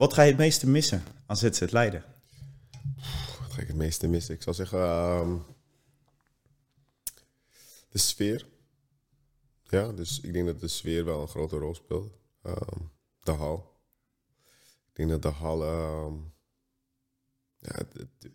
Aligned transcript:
Wat 0.00 0.12
ga 0.12 0.22
je 0.22 0.28
het 0.28 0.38
meeste 0.38 0.66
missen 0.68 1.02
aan 1.26 1.36
ZZ 1.36 1.60
Leiden? 1.70 2.04
Wat 3.40 3.52
ga 3.52 3.60
ik 3.60 3.66
het 3.66 3.76
meeste 3.76 4.08
missen? 4.08 4.34
Ik 4.34 4.42
zou 4.42 4.56
zeggen... 4.56 4.78
ehm, 4.78 5.36
de 7.88 7.98
sfeer. 7.98 8.46
Ja, 9.68 9.92
dus 9.92 10.20
ik 10.20 10.32
denk 10.32 10.46
dat 10.46 10.60
de 10.60 10.68
sfeer 10.68 11.04
wel 11.04 11.20
een 11.20 11.28
grote 11.28 11.56
rol 11.56 11.74
speelt. 11.74 12.12
Ehm, 12.42 12.78
de 13.20 13.30
hal. 13.30 13.80
Ik 14.88 14.96
denk 14.96 15.10
dat 15.10 15.22
de 15.22 15.28
hal... 15.28 15.64
ehm, 15.64 16.14
ja, 17.58 17.74
het, 17.74 17.92
het, 17.92 18.30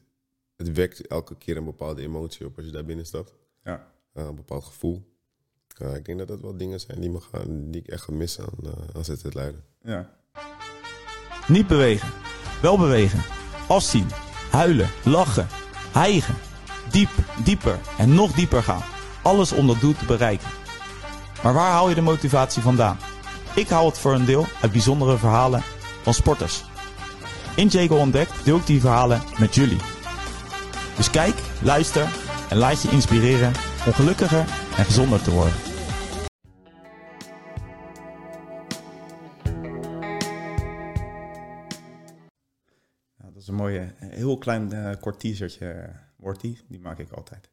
het 0.56 0.72
wekt 0.72 1.08
elke 1.08 1.38
keer 1.38 1.58
een 1.58 1.66
bepaalde 1.66 2.02
emotie 2.02 2.46
op 2.46 2.58
als 2.58 2.66
je 2.66 2.72
daar 2.72 2.86
binnen 2.86 3.06
stapt. 3.06 3.34
Ja. 3.64 3.92
Eh, 4.14 4.26
een 4.26 4.36
bepaald 4.36 4.64
gevoel. 4.64 5.16
Eh, 5.78 5.96
ik 5.96 6.06
denk 6.06 6.18
dat 6.18 6.28
dat 6.28 6.42
wel 6.42 6.58
dingen 6.58 6.80
zijn 6.80 7.02
die, 7.02 7.10
me 7.10 7.20
gaan, 7.20 7.72
die 7.72 7.82
ik 7.82 7.88
echt 7.88 8.04
ga 8.04 8.12
missen 8.12 8.46
aan, 8.46 8.66
uh, 8.66 8.88
aan 8.94 9.06
ZZ 9.06 9.24
Leiden. 9.24 9.64
Ja. 9.82 10.24
Niet 11.48 11.68
bewegen. 11.68 12.10
Wel 12.62 12.78
bewegen. 12.78 13.24
Afzien. 13.68 14.12
Huilen. 14.50 14.90
Lachen. 15.04 15.48
Hijgen. 15.92 16.36
Diep, 16.92 17.10
dieper 17.44 17.80
en 17.98 18.14
nog 18.14 18.32
dieper 18.32 18.64
gaan. 18.64 18.84
Alles 19.22 19.52
om 19.52 19.68
dat 19.68 19.80
doel 19.80 19.96
te 19.98 20.06
bereiken. 20.06 20.48
Maar 21.44 21.54
waar 21.54 21.72
haal 21.72 21.90
je 21.90 21.96
de 21.96 22.02
motivatie 22.02 22.62
vandaan? 22.62 22.98
Ik 23.56 23.70
haal 23.70 23.86
het 23.86 23.98
voor 23.98 24.14
een 24.14 24.26
deel 24.26 24.46
uit 24.62 24.72
bijzondere 24.72 25.18
verhalen 25.18 25.64
van 26.04 26.14
sporters. 26.14 26.64
In 27.56 27.68
Jago 27.68 27.96
Ontdekt 27.96 28.32
deel 28.44 28.58
ik 28.58 28.66
die 28.66 28.80
verhalen 28.80 29.22
met 29.38 29.56
jullie. 29.56 29.80
Dus 30.96 31.10
kijk, 31.10 31.36
luister 31.62 32.08
en 32.50 32.58
laat 32.58 32.82
je 32.82 32.90
inspireren 32.90 33.54
om 33.86 33.94
gelukkiger 33.94 34.46
en 34.78 34.86
gezonder 34.86 35.22
te 35.22 35.32
worden. 35.32 35.65
Een 43.56 43.62
mooie, 43.62 43.94
heel 43.98 44.38
klein 44.38 44.72
eh, 44.72 44.92
kort 45.00 45.20
teasertje, 45.20 45.70
eh, 45.70 45.90
wordt 46.16 46.42
die. 46.42 46.60
Die 46.68 46.80
maak 46.80 47.00
ik 47.00 47.12
altijd. 47.12 47.50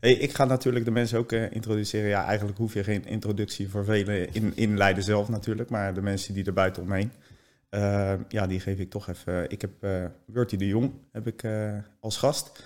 Hey, 0.00 0.12
ik 0.12 0.32
ga 0.32 0.44
natuurlijk 0.44 0.84
de 0.84 0.90
mensen 0.90 1.18
ook 1.18 1.32
eh, 1.32 1.52
introduceren. 1.52 2.08
Ja, 2.08 2.24
eigenlijk 2.24 2.58
hoef 2.58 2.74
je 2.74 2.84
geen 2.84 3.04
introductie 3.04 3.68
voor 3.68 3.84
velen 3.84 4.54
in, 4.54 4.76
Leiden 4.76 5.02
zelf 5.02 5.28
natuurlijk. 5.28 5.70
Maar 5.70 5.94
de 5.94 6.02
mensen 6.02 6.34
die 6.34 6.44
er 6.44 6.52
buiten 6.52 6.82
omheen. 6.82 7.12
Ja, 8.28 8.46
die 8.46 8.60
geef 8.60 8.78
ik 8.78 8.90
toch 8.90 9.08
even. 9.08 9.50
Ik 9.50 9.60
heb 9.60 9.82
eh 9.82 10.04
Wurtie 10.26 10.58
de 10.58 10.66
Jong 10.66 10.92
heb 11.12 11.26
ik, 11.26 11.44
als 12.00 12.16
gast. 12.16 12.62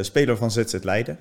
Speler 0.00 0.36
van 0.36 0.50
ZZ 0.50 0.78
Leiden 0.82 1.18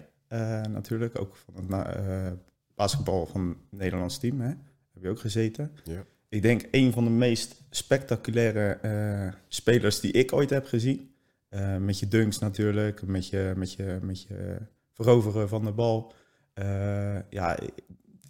natuurlijk. 0.72 1.20
Ook 1.20 1.36
van 1.36 1.74
het 1.74 2.38
basketbal 2.76 3.26
van 3.26 3.48
het 3.48 3.80
Nederlands 3.80 4.18
team. 4.18 4.42
Hè? 4.42 4.48
Heb 4.94 5.02
je 5.02 5.10
ook 5.10 5.20
gezeten. 5.20 5.72
Ja. 5.84 6.04
Ik 6.30 6.42
denk 6.42 6.68
een 6.72 6.92
van 6.92 7.04
de 7.04 7.10
meest 7.10 7.62
spectaculaire 7.70 8.72
eh, 8.82 9.34
spelers 9.48 10.00
die 10.00 10.12
ik 10.12 10.34
ooit 10.34 10.50
heb 10.50 10.66
gezien. 10.66 11.14
Eh, 11.50 11.78
met 11.78 12.00
je 12.00 12.08
dunks 12.08 12.40
natuurlijk, 12.40 13.02
met 13.02 13.28
je, 13.28 13.54
met 13.56 13.74
je, 13.74 14.00
met 14.02 14.22
je 14.22 14.58
veroveren 14.94 15.50
van 15.50 15.66
de 15.66 15.72
bal. 15.72 16.14
Eh, 16.54 17.30
ja, 17.30 17.60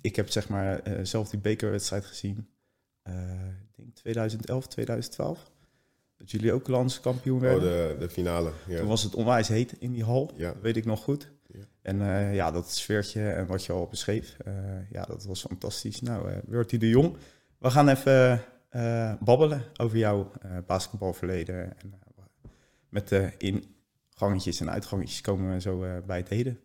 ik, 0.02 0.16
heb 0.16 0.30
zeg 0.30 0.50
maar 0.50 0.82
zelf 1.04 1.30
die 1.30 1.40
bekerwedstrijd 1.40 2.06
gezien. 2.06 2.48
Ik 3.04 3.76
denk 3.76 3.96
2011, 3.96 4.68
2012. 4.68 5.52
Dat 6.18 6.32
jullie 6.32 6.54
ook 6.54 6.68
landskampioen 6.68 7.36
Oh, 7.36 7.42
werden. 7.42 7.62
de, 7.62 7.96
de 8.00 8.10
finale. 8.10 8.52
Ja. 8.68 8.78
Toen 8.78 8.88
was 8.88 9.04
het 9.04 9.16
onwijs 9.16 9.48
heet 9.48 9.76
in 9.80 9.92
die 9.92 10.04
hal. 10.04 10.32
Ja. 10.36 10.54
Dat 10.54 10.62
weet 10.62 10.78
ik 10.78 10.86
nog 10.86 11.04
goed. 11.04 11.32
Ja. 11.48 11.60
En 11.82 11.98
ja, 12.34 12.52
dat 12.52 12.72
sfeertje 12.72 13.30
en 13.30 13.46
wat 13.48 13.66
je 13.66 13.74
al 13.74 13.88
beschreef, 13.88 14.38
ja, 14.92 15.06
dat 15.06 15.26
was 15.26 15.42
fantastisch. 15.42 16.02
Nou, 16.02 16.30
eh 16.30 16.38
Wurtie 16.46 16.80
de 16.80 16.90
Jong, 16.90 17.18
we 17.60 17.70
gaan 17.70 17.88
even 17.88 18.44
eh, 18.70 19.14
babbelen 19.20 19.64
over 19.78 19.98
jouw 19.98 20.32
eh, 20.42 20.58
basketbalverleden. 20.68 21.78
En, 21.78 21.94
eh, 21.94 22.24
met 22.90 23.08
de 23.08 23.34
ingangetjes 23.38 24.60
en 24.60 24.72
uitgangetjes 24.72 25.22
komen 25.22 25.54
we 25.54 25.62
zo 25.62 25.80
bij 26.06 26.18
het 26.18 26.30
heden. 26.30 26.60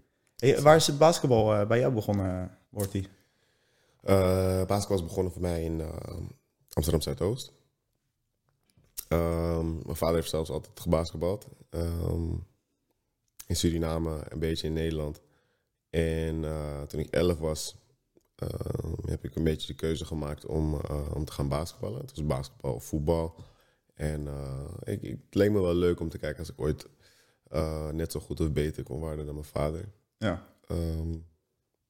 Waar 0.62 0.76
is 0.76 0.86
het 0.86 0.98
basketbal 0.98 1.66
bij 1.66 1.78
jou 1.78 1.92
begonnen? 1.92 2.58
Eh, 4.00 4.64
basketbal 4.64 4.96
is 4.96 5.04
begonnen 5.04 5.32
voor 5.32 5.42
mij 5.42 5.64
in 5.64 5.82
Amsterdam 6.72 7.02
Zuidoost. 7.02 7.52
Ehm, 9.08 9.72
mijn 9.72 9.96
vader 9.96 10.14
heeft 10.14 10.30
zelfs 10.30 10.50
altijd 10.50 10.80
gebasketbald. 10.80 11.46
Ehm, 11.70 12.32
in 13.46 13.56
Suriname, 13.56 14.20
een 14.28 14.38
beetje 14.38 14.66
in 14.66 14.72
Nederland. 14.72 15.20
En 15.90 16.44
toen 16.88 17.00
ik 17.00 17.10
11 17.10 17.38
was, 17.38 17.76
heb 19.06 19.24
ik 19.24 19.34
een 19.36 19.44
beetje 19.44 19.66
de 19.66 19.74
keuze 19.74 20.04
gemaakt 20.04 20.46
om, 20.46 20.80
eh, 20.80 21.14
om 21.14 21.24
te 21.24 21.32
gaan 21.32 21.48
basketballen. 21.48 22.00
Het 22.00 22.10
was 22.10 22.26
basketbal 22.26 22.74
of 22.74 22.84
voetbal. 22.84 23.34
En 23.94 24.26
eh, 24.28 24.92
ik, 24.94 25.02
ik- 25.02 25.18
het 25.24 25.34
leek 25.34 25.50
me 25.50 25.60
wel 25.60 25.74
leuk 25.74 26.00
om 26.00 26.08
te 26.08 26.18
kijken 26.18 26.38
als 26.38 26.50
ik 26.50 26.60
ooit 26.60 26.86
eh, 27.50 27.88
net 27.90 28.12
zo 28.12 28.20
goed 28.20 28.40
of 28.40 28.52
beter 28.52 28.82
kon 28.82 28.98
worden 29.00 29.24
dan 29.26 29.34
mijn 29.34 29.46
vader. 29.46 29.88
Ja, 30.18 30.46
Ehm, 30.66 31.14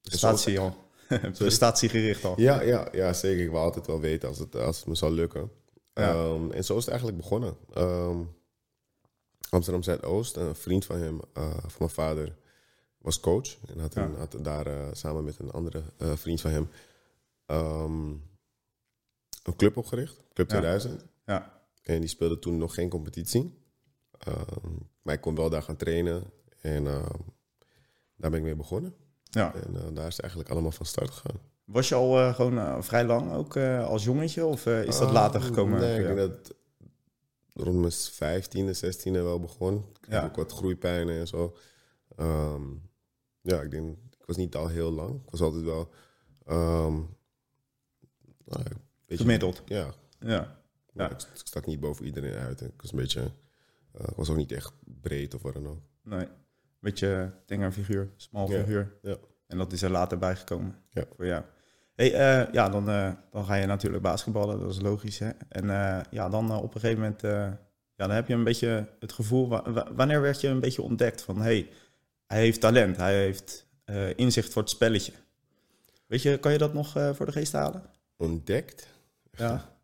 prestatie 0.01 0.59
al. 0.59 0.75
Prestatiegericht 1.37 2.25
al. 2.25 2.39
Ja, 2.39 2.61
ja, 2.61 2.87
ja, 2.91 3.13
zeker. 3.13 3.43
Ik 3.43 3.49
wil 3.49 3.59
altijd 3.59 3.87
wel 3.87 3.99
weten 3.99 4.29
als 4.29 4.37
het, 4.39 4.55
als 4.55 4.77
het 4.77 4.87
me 4.87 4.95
zou 4.95 5.11
lukken. 5.13 5.51
Ja. 5.93 6.13
Ehm, 6.13 6.51
en 6.51 6.63
zo 6.63 6.73
is 6.73 6.79
het 6.81 6.87
eigenlijk 6.89 7.17
begonnen. 7.21 7.57
Ehm, 7.73 8.17
Amsterdam 9.49 9.83
Zuidoost, 9.83 10.35
een 10.35 10.55
vriend 10.55 10.85
van 10.85 10.99
hem, 10.99 11.19
van 11.33 11.71
mijn 11.77 11.89
vader, 11.89 12.35
was 13.05 13.19
coach. 13.19 13.57
En 13.67 13.79
had, 13.79 13.95
een, 13.95 14.11
Ja. 14.11 14.17
had 14.17 14.35
daar 14.41 14.67
eh, 14.67 14.87
samen 14.91 15.23
met 15.23 15.39
een 15.39 15.51
andere 15.51 15.81
eh, 15.97 16.15
vriend 16.15 16.41
van 16.41 16.51
hem 16.51 16.69
ehm, 17.45 18.09
een 19.43 19.55
club 19.55 19.77
opgericht, 19.77 20.15
Club 20.33 20.49
Ja. 20.51 20.57
2000. 20.57 21.05
Ja, 21.25 21.61
En 21.81 21.99
die 21.99 22.09
speelde 22.09 22.39
toen 22.39 22.57
nog 22.57 22.73
geen 22.73 22.89
competitie. 22.89 23.63
Ehm, 24.19 24.71
maar 25.01 25.13
ik 25.13 25.21
kon 25.21 25.35
wel 25.35 25.49
daar 25.49 25.61
gaan 25.61 25.75
trainen. 25.75 26.23
En 26.61 26.87
ehm, 26.87 27.19
daar 28.15 28.29
ben 28.29 28.39
ik 28.39 28.45
mee 28.45 28.55
begonnen. 28.55 28.95
ja. 29.23 29.53
En 29.53 29.75
eh, 29.75 29.81
daar 29.93 30.07
is 30.07 30.13
het 30.13 30.19
eigenlijk 30.21 30.49
allemaal 30.51 30.71
van 30.71 30.85
start 30.85 31.09
gegaan. 31.09 31.39
Was 31.65 31.89
je 31.89 31.95
al 31.95 32.33
gewoon 32.33 32.83
vrij 32.83 33.05
lang 33.05 33.31
ook 33.33 33.57
als 33.57 34.03
jongetje 34.03 34.45
of 34.45 34.65
is 34.65 34.97
dat 34.97 35.07
Ah, 35.07 35.13
later 35.13 35.41
gekomen? 35.41 35.79
Nee, 35.79 35.99
ik 35.99 36.05
denk 36.05 36.17
dat 36.17 36.53
rond 37.53 37.79
mijn 37.79 37.91
vijftiende, 37.91 38.73
zestiende 38.73 39.21
wel 39.21 39.39
begon. 39.39 39.85
Ik 40.01 40.07
Ja. 40.11 40.19
had 40.19 40.29
ook 40.29 40.35
wat 40.35 40.51
groeipijnen 40.51 41.19
en 41.19 41.27
zo. 41.27 41.55
Ja, 43.45 43.61
ik 43.61 43.71
denk, 43.71 43.97
ik 44.19 44.25
was 44.25 44.37
niet 44.37 44.55
al 44.55 44.67
heel 44.67 44.91
lang. 44.91 45.15
Ik 45.23 45.29
was 45.29 45.41
altijd 45.41 45.63
wel... 45.63 45.89
nou, 46.45 47.05
een 48.45 48.77
beetje- 49.05 49.23
Gemiddeld. 49.23 49.61
Ja. 49.65 49.87
Ja, 50.19 50.57
Ja. 50.93 51.05
Ik, 51.09 51.11
ik 51.21 51.27
stak 51.43 51.65
niet 51.65 51.79
boven 51.79 52.05
iedereen 52.05 52.33
uit. 52.35 52.61
Ik 52.61 52.81
was 52.81 52.91
een 52.91 52.97
beetje... 52.97 53.21
eh, 53.91 54.07
ik 54.09 54.15
was 54.15 54.29
ook 54.29 54.37
niet 54.37 54.51
echt 54.51 54.73
breed 54.83 55.33
of 55.33 55.41
wat 55.41 55.53
dan 55.53 55.67
ook. 55.67 55.79
nee. 56.03 56.27
Beetje 56.79 57.31
tenger 57.45 57.71
figuur, 57.71 58.09
smal 58.15 58.51
Ja, 58.51 58.59
figuur. 58.59 58.97
ja. 59.01 59.15
En 59.47 59.57
dat 59.57 59.71
is 59.71 59.81
er 59.81 59.89
later 59.89 60.17
bijgekomen 60.17 60.75
Ja. 60.89 61.03
voor 61.15 61.25
jou. 61.25 61.43
Hey, 61.95 62.13
eh, 62.13 62.53
ja, 62.53 62.69
dan, 62.69 62.89
eh, 62.89 63.11
dan 63.31 63.45
ga 63.45 63.55
je 63.55 63.65
natuurlijk 63.65 64.03
basketballen, 64.03 64.59
dat 64.59 64.71
is 64.71 64.81
logisch. 64.81 65.19
Hè? 65.19 65.29
En 65.49 65.65
ja, 66.11 66.29
dan 66.29 66.51
op 66.51 66.73
een 66.75 66.79
gegeven 66.79 67.01
moment, 67.01 67.21
ja, 67.21 67.59
dan 67.95 68.11
heb 68.11 68.27
je 68.27 68.33
een 68.33 68.43
beetje 68.43 68.89
het 68.99 69.11
gevoel, 69.13 69.47
wa- 69.49 69.71
wa- 69.71 69.93
wanneer 69.93 70.21
werd 70.21 70.41
je 70.41 70.47
een 70.47 70.59
beetje 70.59 70.81
ontdekt 70.81 71.21
van, 71.21 71.41
hey, 71.41 71.69
hij 72.35 72.43
heeft 72.43 72.61
talent, 72.61 72.97
hij 72.97 73.19
heeft 73.19 73.65
eh, 73.85 74.17
inzicht 74.17 74.53
voor 74.53 74.61
het 74.61 74.71
spelletje. 74.71 75.11
Weet 76.05 76.21
je, 76.21 76.37
kan 76.37 76.51
je 76.51 76.57
dat 76.57 76.73
nog 76.73 76.95
eh, 76.95 77.13
voor 77.13 77.25
de 77.25 77.31
geest 77.31 77.51
halen? 77.51 77.83
Ontdekt? 78.17 78.87
Ja. 79.31 79.77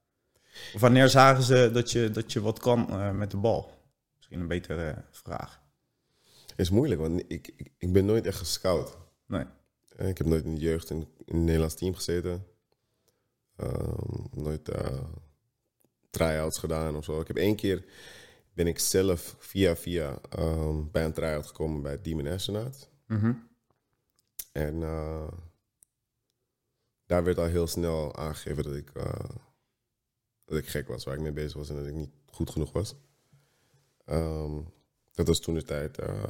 Of 0.73 0.81
wanneer 0.81 1.09
zagen 1.09 1.43
ze 1.43 1.69
dat 1.73 1.91
je, 1.91 2.11
dat 2.11 2.33
je 2.33 2.41
wat 2.41 2.59
kan 2.59 2.89
eh, 2.89 3.11
met 3.11 3.31
de 3.31 3.37
bal? 3.37 3.71
Misschien 4.15 4.39
een 4.39 4.47
betere 4.47 5.03
vraag. 5.11 5.61
is 6.55 6.69
moeilijk, 6.69 7.01
want 7.01 7.19
ik, 7.27 7.53
ik, 7.57 7.71
ik 7.77 7.93
ben 7.93 8.05
nooit 8.05 8.25
echt 8.25 8.37
gescout. 8.37 8.97
Nee. 9.25 9.45
Ik 9.97 10.17
heb 10.17 10.27
nooit 10.27 10.43
in 10.43 10.55
de 10.55 10.61
jeugd 10.61 10.89
in, 10.89 10.97
in 10.97 11.35
het 11.35 11.43
Nederlands 11.43 11.75
team 11.75 11.95
gezeten. 11.95 12.45
Ehm, 13.55 14.41
nooit 14.41 14.71
try-outs 16.09 16.57
gedaan 16.57 16.95
of 16.95 17.03
zo. 17.03 17.21
Ik 17.21 17.27
heb 17.27 17.37
één 17.37 17.55
keer 17.55 17.83
ben 18.53 18.67
ik 18.67 18.79
zelf 18.79 19.35
via 19.39 19.75
via 19.75 20.19
ehm, 20.29 20.83
bij 20.91 21.05
een 21.05 21.13
try-out 21.13 21.47
gekomen 21.47 21.81
bij 21.81 22.01
Demon 22.01 22.27
Astronaut. 22.27 22.89
Mhm. 23.07 23.33
En 24.51 24.83
eh, 24.83 25.31
daar 27.05 27.23
werd 27.23 27.37
al 27.37 27.45
heel 27.45 27.67
snel 27.67 28.15
aangegeven 28.15 28.63
dat 28.63 28.75
ik, 28.75 28.89
eh, 28.89 29.29
dat 30.45 30.57
ik 30.57 30.67
gek 30.67 30.87
was, 30.87 31.03
waar 31.03 31.15
ik 31.15 31.21
mee 31.21 31.31
bezig 31.31 31.53
was 31.53 31.69
en 31.69 31.75
dat 31.75 31.85
ik 31.85 31.93
niet 31.93 32.11
goed 32.25 32.49
genoeg 32.49 32.71
was. 32.71 32.95
Ehm, 34.05 34.61
dat 35.11 35.27
was 35.27 35.39
toen 35.39 35.53
de 35.53 35.63
tijd 35.63 35.97
eh, 35.97 36.23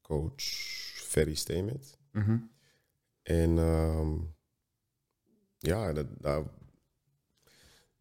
coach 0.00 0.42
Ferry 0.94 1.34
Stemet. 1.34 1.98
Mhm. 2.10 2.38
En 3.22 3.58
ehm, 3.58 4.18
ja, 5.58 5.92
dat, 5.92 6.06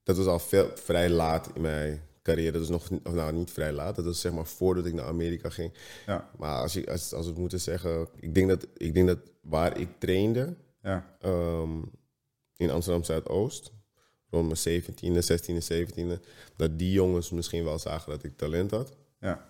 dat 0.03 0.17
was 0.17 0.25
al 0.25 0.39
veel, 0.39 0.77
vrij 0.77 1.09
laat 1.09 1.55
in 1.55 1.61
mijn 1.61 2.01
carrière. 2.21 2.51
Dat 2.51 2.61
is 2.61 2.69
nog, 2.69 2.89
nou 3.03 3.33
niet 3.33 3.51
vrij 3.51 3.71
laat, 3.71 3.95
dat 3.95 4.05
was 4.05 4.21
zeg 4.21 4.31
maar 4.31 4.45
voordat 4.45 4.85
ik 4.85 4.93
naar 4.93 5.05
Amerika 5.05 5.49
ging. 5.49 5.73
Ja, 6.05 6.29
Maar 6.37 6.61
als, 6.61 6.73
je, 6.73 6.91
als, 6.91 7.13
als 7.13 7.25
we 7.25 7.31
het 7.31 7.39
moeten 7.39 7.59
zeggen, 7.59 8.07
ik 8.19 8.35
denk 8.35 8.49
dat, 8.49 8.67
ik 8.77 8.93
denk 8.93 9.07
dat 9.07 9.19
waar 9.41 9.77
ik 9.77 9.89
trainde 9.99 10.55
ja, 10.81 11.15
ehm, 11.19 11.81
in 12.55 12.69
Amsterdam 12.69 13.03
Zuidoost, 13.03 13.71
rond 14.29 14.65
mijn 14.65 14.83
17e, 14.83 15.23
16e, 15.23 15.67
17e, 15.73 16.25
dat 16.55 16.79
die 16.79 16.91
jongens 16.91 17.31
misschien 17.31 17.63
wel 17.63 17.79
zagen 17.79 18.11
dat 18.11 18.23
ik 18.23 18.37
talent 18.37 18.71
had. 18.71 18.95
Ja. 19.19 19.49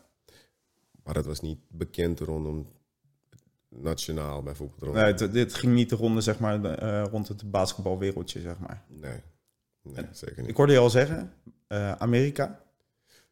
Maar 1.03 1.13
dat 1.13 1.25
was 1.25 1.41
niet 1.41 1.59
bekend 1.67 2.19
rondom 2.19 2.67
nationaal 3.69 4.43
bijvoorbeeld. 4.43 4.81
Rond. 4.81 4.95
Nee, 4.95 5.29
dit 5.29 5.53
ging 5.53 5.73
niet 5.73 5.89
de 5.89 5.95
ronde, 5.95 6.21
zeg 6.21 6.39
maar, 6.39 6.63
eh, 6.63 7.03
rond 7.11 7.27
het 7.27 7.51
basketbalwereldje, 7.51 8.41
zeg 8.41 8.59
maar. 8.59 8.83
Nee, 8.87 9.19
nee 9.81 10.05
zeker 10.11 10.39
niet. 10.41 10.49
Ik 10.49 10.55
hoorde 10.55 10.73
je 10.73 10.79
al 10.79 10.89
zeggen, 10.89 11.33
eh, 11.71 11.91
Amerika. 11.91 12.59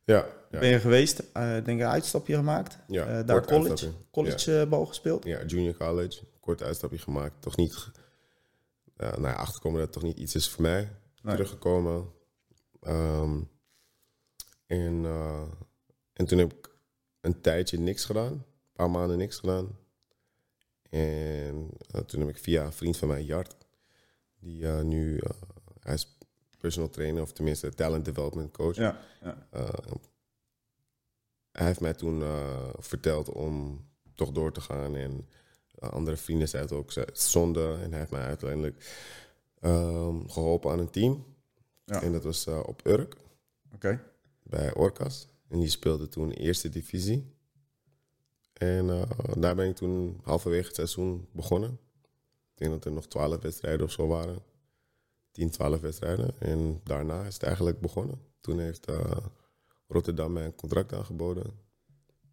Ja, 0.03 0.25
ja, 0.51 0.59
Ben 0.59 0.69
je 0.69 0.79
geweest, 0.79 1.19
eh, 1.19 1.43
denk 1.43 1.67
ik, 1.67 1.79
een 1.79 1.85
uitstapje 1.85 2.35
gemaakt. 2.35 2.77
ja 2.87 3.05
Eh, 3.05 3.25
daar 3.25 3.45
college, 3.45 3.69
uitstapje. 3.69 3.97
college 4.11 4.59
eh, 4.61 4.69
bal 4.69 4.85
gespeeld. 4.85 5.23
Ja, 5.23 5.45
junior 5.45 5.77
college, 5.77 6.23
kort 6.39 6.63
uitstapje 6.63 6.97
gemaakt. 6.97 7.33
Toch 7.41 7.55
niet, 7.57 7.91
ja, 8.97 9.09
nou 9.09 9.21
ja, 9.21 9.33
achterkomen 9.33 9.79
dat 9.79 9.93
het 9.93 10.01
toch 10.01 10.09
niet 10.09 10.17
iets 10.19 10.35
is 10.35 10.49
voor 10.49 10.61
mij. 10.61 10.89
Nee. 11.21 11.33
Teruggekomen. 11.35 12.09
Ehm, 12.81 13.39
en, 14.65 15.05
en 16.13 16.25
toen 16.25 16.37
heb 16.37 16.53
ik 16.53 16.69
een 17.21 17.41
tijdje 17.41 17.79
niks 17.79 18.05
gedaan. 18.05 18.31
Een 18.31 18.43
paar 18.73 18.91
maanden 18.91 19.17
niks 19.17 19.37
gedaan. 19.37 19.77
En 20.89 21.69
toen 22.05 22.19
heb 22.19 22.29
ik 22.29 22.37
via 22.37 22.65
een 22.65 22.73
vriend 22.73 22.97
van 22.97 23.07
mij, 23.07 23.23
Jart, 23.23 23.55
die 24.39 24.65
nu, 24.65 25.21
hij 25.79 25.93
is 25.93 26.17
personal 26.59 26.89
trainer, 26.89 27.21
of 27.21 27.31
tenminste 27.31 27.73
talent 27.73 28.05
development 28.05 28.51
coach. 28.51 28.75
Ja, 28.75 28.99
ja. 29.21 29.47
Uh, 29.53 29.69
hij 31.51 31.65
heeft 31.65 31.79
mij 31.79 31.93
toen 31.93 32.19
uh, 32.19 32.69
verteld 32.77 33.29
om 33.29 33.85
toch 34.15 34.31
door 34.31 34.51
te 34.51 34.61
gaan. 34.61 34.95
En 34.95 35.27
uh, 35.79 35.89
andere 35.89 36.17
vrienden 36.17 36.49
zeiden 36.49 36.77
ook 36.77 36.91
zonde. 37.13 37.77
En 37.81 37.89
hij 37.89 37.99
heeft 37.99 38.11
mij 38.11 38.25
uiteindelijk 38.25 39.05
um, 39.61 40.29
geholpen 40.29 40.71
aan 40.71 40.79
een 40.79 40.89
team. 40.89 41.25
Ja. 41.85 42.01
En 42.01 42.11
dat 42.11 42.23
was 42.23 42.47
op 42.47 42.87
Urk 42.87 43.15
bij 44.43 44.73
Orcas. 44.73 45.27
En 45.47 45.59
die 45.59 45.69
speelde 45.69 46.07
toen 46.07 46.31
eerste 46.31 46.69
divisie. 46.69 47.37
En 48.53 49.07
daar 49.37 49.55
ben 49.55 49.69
ik 49.69 49.75
toen 49.75 50.19
halverwege 50.23 50.67
het 50.67 50.75
seizoen 50.75 51.27
begonnen. 51.31 51.79
Ik 52.53 52.57
denk 52.57 52.71
dat 52.71 52.85
er 52.85 52.91
nog 52.91 53.07
twaalf 53.07 53.41
wedstrijden 53.41 53.85
of 53.85 53.91
zo 53.91 54.07
waren. 54.07 54.41
10, 55.31 55.49
12 55.49 55.81
wedstrijden. 55.81 56.39
En 56.39 56.81
daarna 56.83 57.23
is 57.23 57.33
het 57.33 57.43
eigenlijk 57.43 57.79
begonnen. 57.79 58.21
Toen 58.41 58.59
heeft 58.59 58.89
uh, 58.89 59.11
Rotterdam 59.87 60.33
mij 60.33 60.45
een 60.45 60.55
contract 60.55 60.93
aangeboden. 60.93 61.43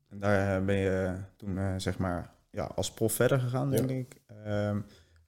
En 0.08 0.18
daar 0.18 0.56
eh, 0.60 0.64
ben 0.64 0.76
je 0.76 1.18
toen, 1.36 1.58
eh, 1.58 1.74
zeg 1.76 1.98
maar, 1.98 2.34
ja, 2.50 2.64
als 2.64 2.92
prof 2.92 3.12
verder 3.12 3.40
gegaan, 3.40 3.70
denk 3.70 3.90
Ja. 3.90 3.96
ik. 3.96 4.20
Ehm, 4.26 4.80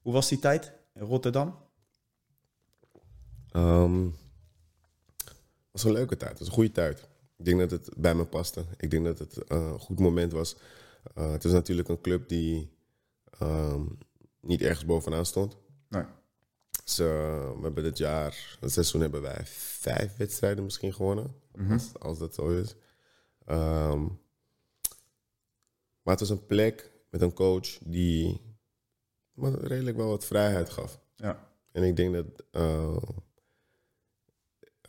hoe 0.03 0.13
was 0.13 0.29
die 0.29 0.39
tijd 0.39 0.73
in 0.95 1.03
Rotterdam? 1.03 1.57
Um, 3.53 4.15
was 5.71 5.85
een 5.85 5.93
leuke 5.93 6.17
tijd. 6.17 6.31
Het 6.31 6.39
was 6.39 6.49
een 6.49 6.55
goede 6.55 6.73
tijd. 6.73 7.09
Ik 7.37 7.45
denk 7.45 7.59
dat 7.59 7.71
het 7.71 7.91
bij 7.97 8.15
me 8.15 8.25
paste. 8.25 8.65
Ik 8.77 8.91
denk 8.91 9.05
dat 9.05 9.19
het 9.19 9.37
uh, 9.37 9.43
een 9.49 9.79
goed 9.79 9.99
moment 9.99 10.33
was. 10.33 10.57
Uh, 11.19 11.33
het 11.33 11.45
is 11.45 11.53
natuurlijk 11.53 11.89
een 11.89 12.01
club 12.01 12.29
die 12.29 12.77
um, 13.43 13.99
niet 14.41 14.63
ergens 14.63 14.85
bovenaan 14.85 15.27
stond. 15.27 15.57
Nee. 15.89 16.05
Dus, 16.89 16.99
uh, 16.99 17.07
we 17.53 17.63
hebben 17.63 17.83
dit 17.83 17.99
jaar, 17.99 18.57
het 18.61 18.73
seizoen 18.73 19.01
hebben 19.01 19.23
wij 19.23 19.47
vijf 19.47 20.17
wedstrijden 20.17 20.65
misschien 20.65 20.93
gewonnen. 20.93 21.35
Mhm. 21.55 21.73
Als, 21.73 21.99
als 21.99 22.19
dat 22.19 22.35
zo 22.35 22.49
is. 22.49 22.75
Um, 23.47 24.21
maar 26.03 26.17
het 26.17 26.21
was 26.21 26.31
een 26.31 26.47
plek 26.47 26.91
met 27.11 27.21
een 27.21 27.33
coach 27.33 27.79
die 27.85 28.41
me 29.33 29.51
redelijk 29.51 29.97
wel 29.97 30.09
wat 30.09 30.25
vrijheid 30.25 30.71
gaf. 30.71 31.01
Ja. 31.17 31.49
En 31.73 31.83
ik 31.83 31.97
denk 31.97 32.15
dat, 32.15 32.27
uh, 32.53 32.97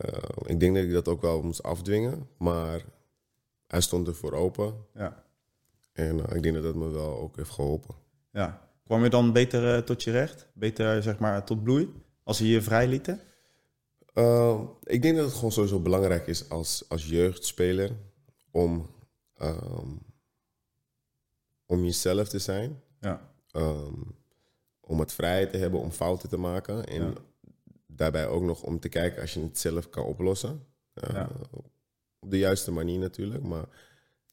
uh, 0.06 0.30
ik 0.46 0.60
denk 0.60 0.76
dat 0.76 0.84
ik 0.84 0.92
dat 0.92 1.08
ook 1.08 1.22
wel 1.22 1.42
moest 1.42 1.64
afdwingen. 1.64 2.30
Maar 2.38 2.86
hij 3.68 3.82
stond 3.82 4.08
er 4.08 4.16
voor 4.16 4.34
open. 4.34 4.86
Ja. 4.94 5.24
En 5.92 6.18
uh, 6.18 6.36
ik 6.36 6.44
denk 6.44 6.56
dat 6.56 6.64
dat 6.64 6.76
me 6.76 6.90
wel 6.90 7.20
ook 7.20 7.36
heeft 7.36 7.52
geholpen. 7.52 7.96
Ja. 8.32 8.69
Kwam 8.90 9.04
je 9.04 9.10
dan 9.10 9.34
beter 9.34 9.76
uh, 9.76 9.82
tot 9.84 10.04
je 10.04 10.12
recht? 10.12 10.48
Beter, 10.54 11.04
zeg 11.04 11.20
maar, 11.20 11.46
tot 11.46 11.64
bloei? 11.64 11.94
Als 12.24 12.38
ze 12.38 12.48
je 12.48 12.62
vrij 12.62 12.88
lieten? 12.88 13.22
Uh, 14.14 14.62
ik 14.84 15.02
denk 15.02 15.16
dat 15.16 15.26
het 15.26 15.34
gewoon 15.34 15.52
sowieso 15.52 15.80
belangrijk 15.80 16.28
is 16.28 16.50
als, 16.50 16.86
als 16.88 17.06
jeugdspeler 17.06 17.92
om, 18.52 18.90
um, 19.42 20.02
om 21.66 21.84
jezelf 21.84 22.28
te 22.28 22.40
zijn. 22.40 22.82
Ja. 23.00 23.32
Um, 23.52 24.16
om 24.80 25.00
het 25.00 25.14
vrijheid 25.14 25.52
te 25.52 25.58
hebben 25.58 25.80
om 25.80 25.92
fouten 25.92 26.30
te 26.30 26.38
maken. 26.38 26.86
En 26.86 27.04
Ja. 27.04 27.14
daarbij 27.88 28.28
ook 28.28 28.44
nog 28.44 28.64
om 28.64 28.80
te 28.80 28.90
kijken 28.90 29.22
als 29.22 29.34
je 29.34 29.42
het 29.42 29.58
zelf 29.60 29.90
kan 29.90 30.04
oplossen. 30.04 30.66
Uh, 30.94 31.10
Ja. 31.14 31.30
Op 32.20 32.32
de 32.32 32.38
juiste 32.38 32.72
manier 32.72 33.00
natuurlijk. 33.00 33.44
Maar 33.44 33.66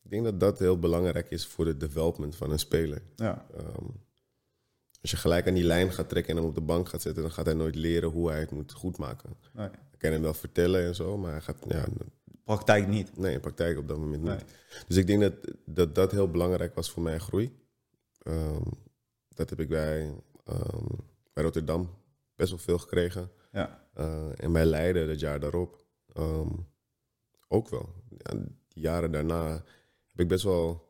ik 0.02 0.11
denk 0.11 0.25
dat 0.25 0.41
dat 0.41 0.59
heel 0.59 0.79
belangrijk 0.79 1.31
is 1.31 1.47
voor 1.47 1.67
het 1.67 1.81
development 1.81 2.37
van 2.37 2.50
een 2.50 2.59
speler. 2.59 3.02
Ja. 3.17 3.47
Um, 3.59 4.05
als 5.12 5.14
je 5.14 5.20
gelijk 5.29 5.47
aan 5.47 5.55
die 5.55 5.64
lijn 5.64 5.93
gaat 5.93 6.08
trekken 6.08 6.31
en 6.32 6.38
hem 6.38 6.49
op 6.49 6.55
de 6.55 6.61
bank 6.61 6.88
gaat 6.88 7.03
zetten, 7.03 7.23
dan 7.23 7.32
gaat 7.32 7.47
hij 7.47 7.55
nooit 7.55 7.75
leren 7.75 8.11
hoe 8.11 8.31
hij 8.31 8.41
het 8.41 8.50
moet 8.50 8.73
goedmaken. 8.73 9.37
Nee. 9.53 9.67
Ik 9.67 9.99
kan 9.99 10.12
hem 10.12 10.23
wel 10.23 10.35
vertellen 10.35 10.85
en 10.85 10.94
zo, 10.94 11.17
maar 11.19 11.31
hij 11.31 11.41
gaat, 11.41 11.56
ja, 11.69 11.85
Praktijk 12.44 12.88
niet. 12.88 13.17
nee, 13.17 13.35
in 13.35 13.41
praktijk 13.41 13.79
op 13.79 13.88
dat 13.88 13.99
moment 13.99 14.23
niet. 14.23 14.31
Nee. 14.31 14.44
Dus 14.87 14.97
ik 14.97 15.06
denk 15.06 15.20
dat, 15.20 15.32
dat 15.64 15.94
dat 15.94 16.11
heel 16.11 16.31
belangrijk 16.31 16.75
was 16.75 16.91
voor 16.91 17.03
mijn 17.03 17.20
groei. 17.20 17.56
Um, 18.23 18.62
dat 19.29 19.50
heb 19.50 19.61
ik 19.61 19.69
bij, 19.69 20.03
um, 20.49 20.87
bij 21.32 21.44
Rotterdam 21.44 21.91
best 22.35 22.50
wel 22.50 22.59
veel 22.59 22.79
gekregen. 22.79 23.31
Ja. 23.52 23.88
Uh, 23.99 24.26
en 24.37 24.52
bij 24.52 24.64
Leiden, 24.64 25.06
dat 25.06 25.20
jaar 25.20 25.41
daarop, 25.41 25.85
um, 26.17 26.67
ook 27.49 27.69
wel. 27.69 27.94
Ja, 28.19 28.38
jaren 28.69 29.12
daarna 29.12 29.52
heb 30.06 30.20
ik 30.20 30.29
best 30.29 30.44
wel 30.44 30.86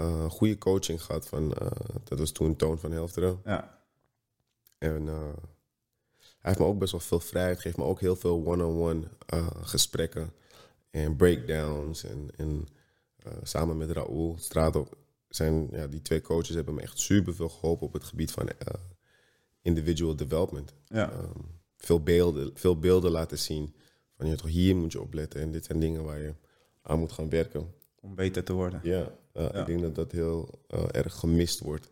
uh, 0.00 0.30
goede 0.30 0.58
coaching 0.58 1.02
gehad. 1.02 1.28
Van, 1.28 1.54
uh, 1.62 1.70
dat 2.04 2.18
was 2.18 2.30
toen 2.30 2.56
Toon 2.56 2.78
van 2.78 2.92
Helfteren. 2.92 3.40
Ja. 3.44 3.82
En 4.78 5.06
uh, 5.06 5.32
hij 6.18 6.50
heeft 6.50 6.58
me 6.58 6.64
ook 6.64 6.78
best 6.78 6.92
wel 6.92 7.00
veel 7.00 7.20
vrijheid. 7.20 7.60
Geeft 7.60 7.76
me 7.76 7.84
ook 7.84 8.00
heel 8.00 8.16
veel 8.16 8.46
one-on-one 8.46 9.08
gesprekken. 9.62 10.32
En 10.90 11.16
breakdowns. 11.16 12.04
En, 12.04 12.30
en 12.36 12.66
samen 13.42 13.76
met 13.76 13.90
Raoul 13.90 14.36
Straatop 14.38 14.96
zijn 15.28 15.68
ja, 15.70 15.86
die 15.86 16.02
twee 16.02 16.20
coaches 16.20 16.54
hebben 16.54 16.74
me 16.74 16.80
echt 16.80 16.98
super 16.98 17.34
veel 17.34 17.48
geholpen 17.48 17.86
op 17.86 17.92
het 17.92 18.04
gebied 18.04 18.30
van 18.30 18.48
individual 19.62 20.16
development. 20.16 20.74
Ja. 20.86 21.12
Um, 21.12 21.60
veel, 21.76 22.02
beelden, 22.02 22.50
veel 22.54 22.78
beelden 22.78 23.10
laten 23.10 23.38
zien. 23.38 23.74
Van 24.16 24.26
je 24.26 24.36
toch 24.36 24.46
hier 24.46 24.76
moet 24.76 24.92
je 24.92 25.00
opletten. 25.00 25.40
En 25.40 25.52
dit 25.52 25.64
zijn 25.64 25.80
dingen 25.80 26.04
waar 26.04 26.20
je 26.20 26.34
aan 26.82 26.98
moet 26.98 27.12
gaan 27.12 27.28
werken. 27.28 27.74
Om 28.00 28.14
beter 28.14 28.44
te 28.44 28.52
worden. 28.52 28.80
Ja, 28.82 29.08
Ja. 29.34 29.54
ik 29.54 29.66
denk 29.66 29.80
dat 29.80 29.94
dat 29.94 30.12
heel 30.12 30.60
uh, 30.74 30.84
erg 30.90 31.14
gemist 31.14 31.60
wordt 31.60 31.90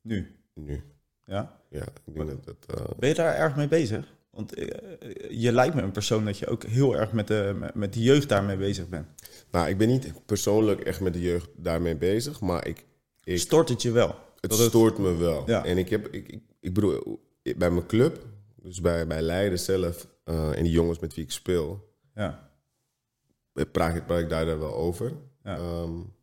Nu. 0.00 0.36
nu. 0.54 0.82
Ja. 1.24 1.60
Ja, 1.68 1.84
ik 2.04 2.14
denk 2.14 2.28
dat 2.28 2.44
dat. 2.44 2.78
uh, 2.78 2.84
Ben 2.98 3.08
je 3.08 3.14
daar 3.14 3.34
erg 3.34 3.56
mee 3.56 3.68
bezig? 3.68 4.14
Want 4.30 4.54
eh, 4.54 4.66
je 5.40 5.52
lijkt 5.52 5.74
me 5.74 5.82
een 5.82 5.90
persoon 5.92 6.24
dat 6.24 6.38
je 6.38 6.46
ook 6.46 6.64
heel 6.64 6.96
erg 6.96 7.12
met 7.12 7.26
de, 7.26 7.70
met- 7.74 7.92
de 7.92 8.02
jeugd 8.02 8.28
daarmee 8.28 8.56
bezig 8.56 8.88
bent. 8.88 9.06
Nou, 9.50 9.68
ik 9.68 9.78
ben 9.78 9.88
niet 9.88 10.12
persoonlijk 10.26 10.80
echt 10.80 11.00
met 11.00 11.12
de 11.12 11.20
jeugd 11.20 11.48
daarmee 11.56 11.96
bezig, 11.96 12.40
maar 12.40 12.66
ik, 12.66 12.84
ik, 13.24 13.38
Stort 13.38 13.68
het 13.68 13.82
je 13.82 13.90
wel? 13.90 14.14
het 14.40 14.52
stoort 14.52 14.98
me 14.98 15.16
wel. 15.16 15.42
Ja. 15.46 15.64
En 15.64 15.78
ik 15.78 15.88
heb, 15.88 16.08
ik, 16.08 16.28
ik, 16.28 16.42
ik 16.60 16.74
bedoel, 16.74 17.20
bij 17.56 17.70
mijn 17.70 17.86
club, 17.86 18.26
dus 18.62 18.80
bij, 18.80 19.06
bij 19.06 19.22
Leiden 19.22 19.58
zelf 19.58 20.06
uh, 20.24 20.56
en 20.56 20.62
die 20.62 20.72
jongens 20.72 20.98
met 20.98 21.14
wie 21.14 21.24
ik 21.24 21.30
speel, 21.30 21.92
Ja. 22.14 22.50
Praat 23.52 23.96
ik, 23.96 24.06
praat 24.06 24.20
ik 24.20 24.28
daar 24.28 24.58
wel 24.58 24.74
over. 24.74 25.12
Ja. 25.42 25.58
Um, 25.58 26.14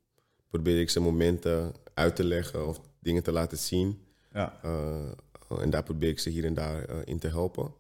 probeer 0.49 0.79
ik 0.79 0.89
ze 0.89 0.99
momenten 0.99 1.73
uit 1.93 2.15
te 2.15 2.23
leggen 2.23 2.67
of 2.67 2.81
dingen 2.99 3.23
te 3.23 3.31
laten 3.31 3.57
zien. 3.57 4.03
Ja. 4.33 4.59
Uh, 4.65 5.11
en 5.61 5.69
daar 5.69 5.83
probeer 5.83 6.09
ik 6.09 6.19
ze 6.19 6.29
hier 6.29 6.45
en 6.45 6.53
daar 6.53 6.89
uh, 6.89 6.97
in 7.03 7.19
te 7.19 7.27
helpen. 7.27 7.73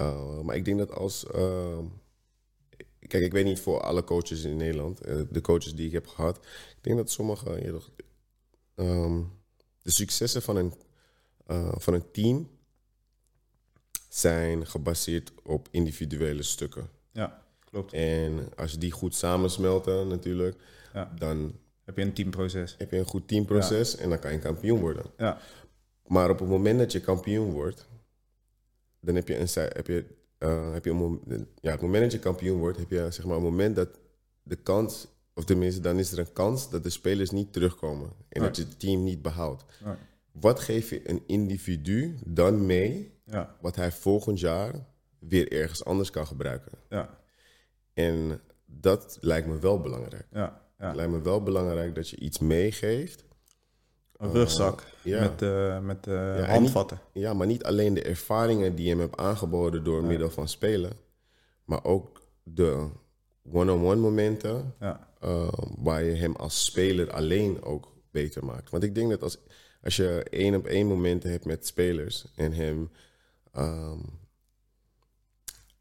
Uh, 0.00 0.40
maar 0.40 0.56
ik 0.56 0.64
denk 0.64 0.78
dat 0.78 0.92
als. 0.92 1.24
Uh, 1.34 1.78
kijk, 2.98 3.24
ik 3.24 3.32
weet 3.32 3.44
niet 3.44 3.60
voor 3.60 3.80
alle 3.80 4.04
coaches 4.04 4.44
in 4.44 4.56
Nederland, 4.56 4.98
de 5.30 5.40
coaches 5.40 5.74
die 5.74 5.86
ik 5.86 5.92
heb 5.92 6.06
gehad. 6.06 6.36
Ik 6.76 6.78
denk 6.80 6.96
dat 6.96 7.10
sommige. 7.10 7.80
Um, 8.74 9.40
de 9.82 9.90
successen 9.90 10.42
van 10.42 10.56
een, 10.56 10.72
van 11.78 11.94
een 11.94 12.10
team 12.10 12.48
zijn 14.08 14.66
gebaseerd 14.66 15.32
op 15.42 15.68
individuele 15.70 16.42
stukken. 16.42 16.90
Ja, 17.12 17.41
klopt. 17.72 17.92
En 17.92 18.48
als 18.56 18.78
die 18.78 18.90
goed 18.90 19.14
samensmelten, 19.14 20.08
natuurlijk, 20.08 20.56
Ja. 20.92 21.12
dan 21.18 21.52
Heb 21.84 21.96
je 21.96 22.02
een 22.02 22.12
teamproces? 22.12 22.74
heb 22.78 22.90
je 22.90 22.98
een 22.98 23.04
goed 23.06 23.28
teamproces 23.28 23.96
en 23.96 24.08
dan 24.08 24.18
kan 24.18 24.32
je 24.32 24.38
kampioen 24.38 24.80
worden. 24.80 25.04
Ja. 25.16 25.38
Maar 26.06 26.30
op 26.30 26.38
het 26.38 26.48
moment 26.48 26.78
dat 26.78 26.92
je 26.92 27.00
kampioen 27.00 27.50
wordt, 27.52 27.88
dan 29.00 29.14
heb 29.14 29.28
je 29.28 29.36
een, 29.38 29.48
heb 29.54 29.86
je, 29.86 30.04
uh, 30.38 30.72
heb 30.72 30.84
je 30.84 30.90
een 30.90 31.46
ja, 31.60 31.70
het 31.72 31.80
moment 31.80 32.02
dat 32.02 32.12
je 32.12 32.18
kampioen 32.18 32.58
wordt, 32.58 32.78
heb 32.78 32.90
je 32.90 33.06
zeg 33.10 33.24
maar 33.24 33.36
een 33.36 33.42
moment 33.42 33.76
dat 33.76 33.88
de 34.42 34.56
kans, 34.56 35.06
of 35.34 35.44
tenminste, 35.44 35.80
dan 35.80 35.98
is 35.98 36.12
er 36.12 36.18
een 36.18 36.32
kans 36.32 36.70
dat 36.70 36.82
de 36.82 36.90
spelers 36.90 37.30
niet 37.30 37.52
terugkomen 37.52 38.08
en 38.28 38.40
Nee. 38.40 38.48
dat 38.48 38.56
je 38.56 38.62
het 38.62 38.80
team 38.80 39.02
niet 39.04 39.22
behoudt. 39.22 39.64
Nee. 39.84 39.94
Wat 40.32 40.60
geef 40.60 40.90
je 40.90 41.08
een 41.10 41.22
individu 41.26 42.18
dan 42.26 42.66
mee, 42.66 43.12
Ja. 43.24 43.56
wat 43.60 43.76
hij 43.76 43.92
volgend 43.92 44.40
jaar 44.40 44.74
weer 45.18 45.52
ergens 45.52 45.84
anders 45.84 46.10
kan 46.10 46.26
gebruiken. 46.26 46.72
Ja, 46.88 47.18
En 47.94 48.40
dat 48.66 49.18
lijkt 49.20 49.46
me 49.46 49.58
wel 49.58 49.80
belangrijk. 49.80 50.26
ja, 50.30 50.60
ja. 50.78 50.86
Het 50.86 50.96
lijkt 50.96 51.12
me 51.12 51.22
wel 51.22 51.42
belangrijk 51.42 51.94
dat 51.94 52.08
je 52.08 52.18
iets 52.18 52.38
meegeeft. 52.38 53.24
Een 54.16 54.32
rugzak 54.32 54.84
ja. 55.02 55.20
met, 55.20 55.42
eh, 55.42 55.80
met 55.80 56.06
eh, 56.06 56.36
niet- 56.36 56.46
handvatten. 56.46 56.98
Ja, 57.12 57.34
maar 57.34 57.46
niet 57.46 57.64
alleen 57.64 57.94
de 57.94 58.02
ervaringen 58.02 58.74
die 58.74 58.84
je 58.84 58.90
hem 58.90 59.00
hebt 59.00 59.16
aangeboden 59.16 59.84
door 59.84 60.04
middel 60.04 60.30
van 60.30 60.48
spelen, 60.48 60.92
maar 61.64 61.84
ook 61.84 62.20
de 62.42 62.88
one-on-one 63.52 64.00
momenten 64.00 64.74
Ja, 64.80 65.08
eh, 65.20 65.48
waar 65.78 66.04
je 66.04 66.14
hem 66.14 66.34
als 66.36 66.64
speler 66.64 67.12
alleen 67.12 67.62
ook 67.62 67.92
beter 68.10 68.44
maakt. 68.44 68.70
Want 68.70 68.82
ik 68.82 68.94
denk 68.94 69.10
dat 69.10 69.22
als, 69.22 69.38
als 69.82 69.96
je 69.96 70.22
één 70.30 70.54
op 70.54 70.66
één 70.66 70.86
momenten 70.86 71.30
hebt 71.30 71.44
met 71.44 71.66
spelers 71.66 72.26
en 72.36 72.52
hem 72.52 72.90
ehm, 73.52 73.98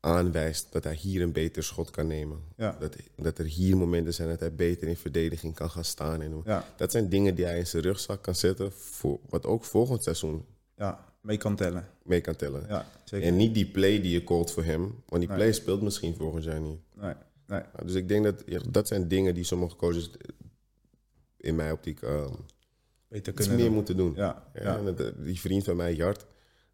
aanwijst 0.01 0.67
dat 0.71 0.83
hij 0.83 0.95
hier 0.95 1.21
een 1.21 1.31
beter 1.31 1.63
schot 1.63 1.89
kan 1.89 2.07
nemen. 2.07 2.39
Ja. 2.55 2.75
Dat, 2.79 2.95
dat 3.15 3.37
er 3.37 3.45
hier 3.45 3.77
momenten 3.77 4.13
zijn 4.13 4.29
dat 4.29 4.39
hij 4.39 4.55
beter 4.55 4.87
in 4.87 4.97
verdediging 4.97 5.55
kan 5.55 5.69
gaan 5.69 5.85
staan. 5.85 6.21
En, 6.21 6.41
ja, 6.45 6.65
Dat 6.77 6.91
zijn 6.91 7.09
dingen 7.09 7.35
die 7.35 7.45
hij 7.45 7.57
in 7.57 7.67
zijn 7.67 7.83
rugzak 7.83 8.21
kan 8.23 8.35
zetten, 8.35 8.71
voor, 8.71 9.19
wat 9.29 9.45
ook 9.45 9.63
volgend 9.65 10.03
seizoen 10.03 10.45
ja, 10.77 11.05
mee 11.21 11.37
kan 11.37 11.55
tellen. 11.55 11.87
mee 12.03 12.21
kan 12.21 12.35
tellen. 12.35 12.65
Ja, 12.67 12.85
zeker. 13.03 13.27
En 13.27 13.35
niet 13.35 13.53
die 13.53 13.65
play 13.71 14.01
die 14.01 14.11
je 14.11 14.23
callt 14.23 14.51
voor 14.51 14.63
hem, 14.63 14.81
want 14.81 15.21
die 15.21 15.27
Nee. 15.27 15.37
play 15.37 15.51
speelt 15.53 15.81
misschien 15.81 16.15
volgend 16.15 16.43
jaar 16.43 16.59
niet. 16.61 16.79
Nee, 16.95 17.13
nee. 17.47 17.61
Dus 17.85 17.93
ik 17.93 18.07
denk 18.07 18.23
dat 18.23 18.43
dat 18.69 18.87
zijn 18.87 19.07
dingen 19.07 19.33
die 19.33 19.43
sommige 19.43 19.75
coaches 19.75 20.09
in 21.37 21.55
mijn 21.55 21.71
optiek 21.71 22.01
ehm, 22.01 22.33
Beter 23.07 23.33
kunnen 23.33 23.55
meer 23.55 23.65
doen. 23.65 23.73
moeten 23.73 23.97
doen. 23.97 24.13
Ja, 24.15 24.49
Ja, 24.53 24.61
ja, 24.61 24.77
en 24.77 24.95
dat- 24.95 25.13
die 25.25 25.39
vriend 25.39 25.63
van 25.63 25.75
mij, 25.75 25.93
Jart, 25.95 26.25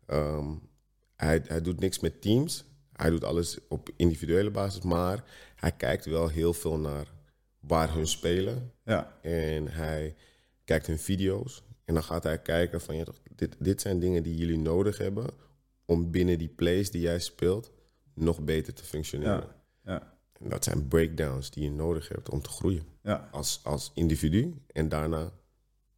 ehm, 0.05 0.47
hij, 1.15 1.41
hij 1.47 1.61
doet 1.61 1.79
niks 1.79 1.99
met 1.99 2.21
teams. 2.21 2.65
Hij 2.97 3.09
doet 3.09 3.23
alles 3.23 3.57
op 3.69 3.89
individuele 3.95 4.51
basis, 4.51 4.81
maar 4.83 5.23
hij 5.55 5.71
kijkt 5.71 6.05
wel 6.05 6.27
heel 6.27 6.53
veel 6.53 6.77
naar 6.77 7.07
waar 7.59 7.93
hun 7.93 8.07
spelen. 8.07 8.71
ja, 8.83 9.17
En 9.21 9.67
hij 9.67 10.15
kijkt 10.63 10.87
hun 10.87 10.99
video's. 10.99 11.63
En 11.85 11.93
dan 11.93 12.03
gaat 12.03 12.23
hij 12.23 12.41
kijken 12.41 12.81
van, 12.81 12.95
ja, 12.95 13.03
toch, 13.03 13.19
dit, 13.35 13.55
dit 13.59 13.81
zijn 13.81 13.99
dingen 13.99 14.23
die 14.23 14.35
jullie 14.35 14.57
nodig 14.57 14.97
hebben 14.97 15.25
om 15.85 16.11
binnen 16.11 16.37
die 16.37 16.47
plays 16.49 16.91
die 16.91 17.01
jij 17.01 17.19
speelt 17.19 17.71
nog 18.13 18.41
beter 18.41 18.73
te 18.73 18.83
functioneren. 18.83 19.47
ja, 19.83 19.91
ja, 19.93 20.13
En 20.39 20.49
dat 20.49 20.63
zijn 20.63 20.87
breakdowns 20.87 21.51
die 21.51 21.63
je 21.63 21.71
nodig 21.71 22.07
hebt 22.07 22.29
om 22.29 22.41
te 22.41 22.49
groeien 22.49 22.83
ja, 23.01 23.29
als, 23.31 23.59
als 23.63 23.91
individu 23.93 24.61
en 24.67 24.89
daarna 24.89 25.31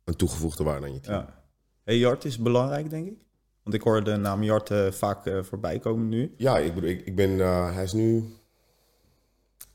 een 0.03 0.15
toegevoegde 0.15 0.63
waarde 0.63 0.85
aan 0.85 0.93
je 0.93 0.99
team. 0.99 1.15
ja. 1.19 1.43
Hey, 1.83 1.97
Jart 1.97 2.25
is 2.25 2.37
belangrijk, 2.37 2.89
denk 2.89 3.07
ik. 3.07 3.25
Want 3.63 3.75
ik 3.75 3.81
hoor 3.81 4.03
de 4.03 4.15
naam 4.15 4.43
Jart 4.43 4.71
vaak 4.95 5.25
eh, 5.25 5.43
voorbij 5.43 5.79
komen 5.79 6.09
nu. 6.09 6.33
Ja, 6.37 6.57
ik 6.57 6.73
bedoel, 6.73 6.89
ik, 6.89 7.05
ik 7.05 7.15
ben, 7.15 7.39
eh, 7.41 7.73
hij 7.73 7.83
is 7.83 7.93
nu 7.93 8.23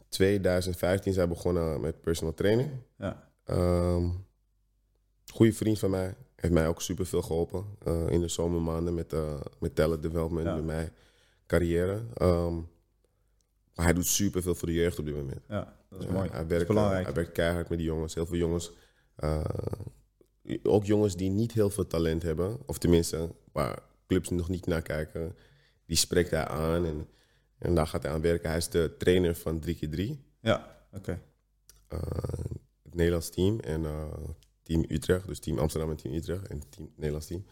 2015 0.08 1.12
zijn 1.12 1.28
begonnen 1.28 1.80
met 1.80 2.00
personal 2.00 2.34
training. 2.34 2.70
Ja, 2.98 3.28
Ehm 3.44 4.08
goede 5.32 5.52
vriend 5.52 5.78
van 5.78 5.90
mij, 5.90 6.14
heeft 6.36 6.52
mij 6.52 6.68
ook 6.68 6.82
super 6.82 7.06
veel 7.06 7.22
geholpen 7.22 7.64
eh, 7.84 8.08
in 8.08 8.20
de 8.20 8.28
zomermaanden 8.28 8.94
met, 8.94 9.14
met 9.58 9.74
talent 9.74 10.02
development, 10.02 10.46
Ja. 10.46 10.54
met 10.54 10.64
mijn 10.64 10.92
carrière. 11.46 12.02
Ehm, 12.14 12.54
maar 13.74 13.84
hij 13.84 13.92
doet 13.92 14.06
super 14.06 14.42
veel 14.42 14.54
voor 14.54 14.68
de 14.68 14.74
jeugd 14.74 14.98
op 14.98 15.04
dit 15.04 15.14
moment. 15.16 15.40
ja, 15.48 15.76
dat 15.90 16.00
is 16.00 16.06
mooi. 16.06 16.28
Hij 16.30 16.42
is 16.42 16.46
werkt, 16.48 16.66
belangrijk. 16.66 17.04
hij 17.04 17.14
werkt 17.14 17.32
keihard 17.32 17.68
met 17.68 17.78
die 17.78 17.86
jongens. 17.86 18.14
Heel 18.14 18.26
veel 18.26 18.36
jongens. 18.36 18.72
Ook 20.62 20.84
jongens 20.84 21.16
die 21.16 21.30
niet 21.30 21.52
heel 21.52 21.70
veel 21.70 21.86
talent 21.86 22.22
hebben. 22.22 22.58
Of 22.66 22.78
tenminste, 22.78 23.34
waar 23.52 23.82
clubs 24.06 24.28
nog 24.28 24.48
niet 24.48 24.66
naar 24.66 24.82
kijken. 24.82 25.36
Die 25.86 25.96
spreekt 25.96 26.30
hij 26.30 26.46
aan 26.46 26.84
en, 26.86 27.08
en 27.58 27.74
daar 27.74 27.86
gaat 27.86 28.02
hij 28.02 28.12
aan 28.12 28.20
werken. 28.20 28.48
Hij 28.48 28.58
is 28.58 28.68
de 28.68 28.94
trainer 28.98 29.34
van 29.34 29.62
3x3. 29.68 30.02
Ja, 30.40 30.86
oké. 30.92 31.22
eh, 31.88 31.98
het 32.82 32.94
Nederlands 32.94 33.28
team 33.30 33.60
en 33.60 33.84
eh, 33.84 34.12
team 34.62 34.84
Utrecht. 34.88 35.26
Dus 35.26 35.38
team 35.38 35.58
Amsterdam 35.58 35.90
en 35.90 35.96
team 35.96 36.14
Utrecht 36.14 36.46
en 36.46 36.62
team 36.68 36.90
Nederlands 36.96 37.26
team. 37.26 37.44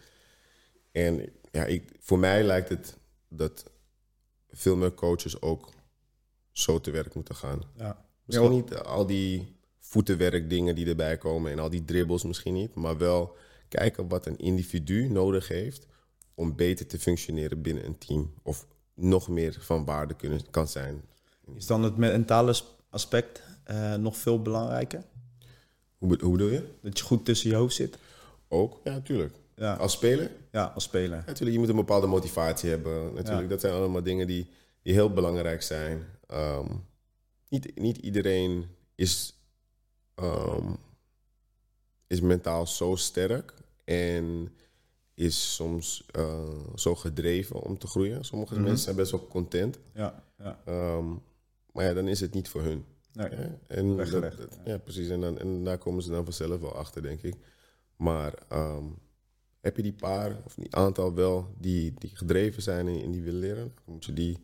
En 0.91 1.29
ja, 1.51 1.65
ik, 1.65 1.91
voor 1.99 2.19
mij 2.19 2.43
lijkt 2.43 2.69
het 2.69 2.97
dat 3.27 3.71
veel 4.49 4.75
meer 4.75 4.93
coaches 4.93 5.41
ook 5.41 5.69
zo 6.51 6.79
te 6.81 6.91
werk 6.91 7.13
moeten 7.15 7.35
gaan. 7.35 7.61
Ja, 7.75 8.05
Misschien 8.25 8.47
Ja. 8.51 8.53
niet 8.55 8.75
al 8.75 9.05
die 9.05 9.55
voetenwerk 9.85 10.49
dingen 10.49 10.75
die 10.75 10.87
erbij 10.87 11.17
komen 11.17 11.51
en 11.51 11.59
al 11.59 11.69
die 11.69 11.85
dribbles 11.85 12.23
misschien 12.23 12.53
niet, 12.53 12.73
maar 12.75 12.97
wel 12.97 13.35
kijken 13.67 14.07
wat 14.07 14.25
een 14.25 14.37
individu 14.37 15.07
nodig 15.09 15.47
heeft 15.47 15.87
om 16.33 16.55
beter 16.55 16.85
te 16.87 16.99
functioneren 16.99 17.61
binnen 17.61 17.85
een 17.85 17.97
team 17.97 18.33
of 18.43 18.67
nog 18.93 19.27
meer 19.27 19.57
van 19.59 19.85
waarde 19.85 20.13
kunnen, 20.13 20.39
kan 20.49 20.67
zijn. 20.67 21.01
Is 21.55 21.65
dan 21.65 21.83
het 21.83 21.97
mentale 21.97 22.53
sp- 22.53 22.81
aspect 22.89 23.43
eh, 23.63 23.95
nog 23.95 24.17
veel 24.17 24.41
belangrijker? 24.41 25.03
Hoe, 25.97 26.17
hoe 26.21 26.31
bedoel 26.31 26.49
je? 26.49 26.63
Dat 26.81 26.97
je 26.97 27.03
goed 27.03 27.25
tussen 27.25 27.49
je 27.49 27.55
hoofd 27.55 27.75
zit? 27.75 27.97
Ook, 28.47 28.79
ja, 28.83 28.91
natuurlijk. 28.91 29.33
Ja, 29.55 29.73
Als 29.73 29.91
speler, 29.91 30.31
ja 30.51 30.63
als 30.75 30.83
speler. 30.83 31.17
natuurlijk, 31.25 31.51
je 31.51 31.59
moet 31.59 31.69
een 31.69 31.75
bepaalde 31.75 32.07
motivatie 32.07 32.69
hebben. 32.69 33.03
Natuurlijk, 33.13 33.41
Ja. 33.43 33.47
dat 33.47 33.61
zijn 33.61 33.73
allemaal 33.73 34.03
dingen 34.03 34.27
die, 34.27 34.47
die 34.81 34.93
heel 34.93 35.13
belangrijk 35.13 35.61
zijn. 35.61 36.05
Ehm, 36.27 36.67
niet, 37.49 37.79
niet 37.79 37.97
iedereen 37.97 38.65
is, 38.95 39.42
ehm, 40.15 40.73
is 42.07 42.21
mentaal 42.21 42.67
zo 42.67 42.95
sterk 42.95 43.53
en 43.83 44.53
is 45.13 45.55
soms 45.55 46.05
eh, 46.11 46.49
zo 46.75 46.95
gedreven 46.95 47.61
om 47.61 47.77
te 47.77 47.87
groeien. 47.87 48.25
Sommige 48.25 48.53
Mhm. 48.53 48.63
mensen 48.63 48.83
zijn 48.83 48.95
best 48.95 49.11
wel 49.11 49.27
content, 49.27 49.79
Ja, 49.93 50.23
ja. 50.37 50.59
Ehm, 50.65 51.07
maar 51.71 51.85
ja, 51.85 51.93
dan 51.93 52.07
is 52.07 52.19
het 52.19 52.33
niet 52.33 52.49
voor 52.49 52.61
hun. 52.61 52.85
Nee. 53.13 53.29
Ja, 53.29 53.57
en 53.67 53.87
dat, 53.87 53.95
Weggelegd, 53.95 54.37
dat- 54.37 54.59
ja, 54.65 54.77
precies. 54.77 55.09
En, 55.09 55.21
dan, 55.21 55.39
en 55.39 55.63
daar 55.63 55.77
komen 55.77 56.03
ze 56.03 56.09
dan 56.09 56.23
vanzelf 56.23 56.59
wel 56.61 56.75
achter, 56.75 57.01
denk 57.01 57.21
ik. 57.21 57.35
Maar 57.95 58.33
ehm, 58.49 58.83
heb 59.61 59.75
je 59.75 59.81
die 59.81 59.93
paar, 59.93 60.37
of 60.45 60.55
die 60.55 60.75
aantal 60.75 61.13
wel, 61.13 61.47
die, 61.57 61.93
die 61.97 62.11
gedreven 62.15 62.61
zijn 62.61 62.87
en, 62.87 63.01
en 63.01 63.11
die 63.11 63.21
willen 63.21 63.39
leren, 63.39 63.73
dan 63.85 63.93
moet 63.93 64.05
je 64.05 64.13
die 64.13 64.37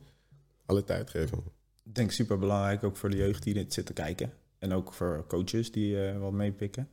alle 0.66 0.84
tijd 0.84 1.10
geven. 1.10 1.38
Ik 1.84 1.96
denk 1.96 2.12
super 2.12 2.40
belangrijk 2.40 2.84
ook 2.84 2.98
voor 2.98 3.10
de 3.10 3.18
jeugd 3.18 3.44
die 3.44 3.54
dit 3.54 3.74
zit 3.74 3.86
te 3.86 3.94
kijken. 3.94 4.34
En 4.60 4.74
ook 4.74 4.94
voor 4.94 5.26
coaches 5.28 5.72
die 5.72 6.08
eh, 6.08 6.18
wat 6.20 6.32
meepikken. 6.32 6.90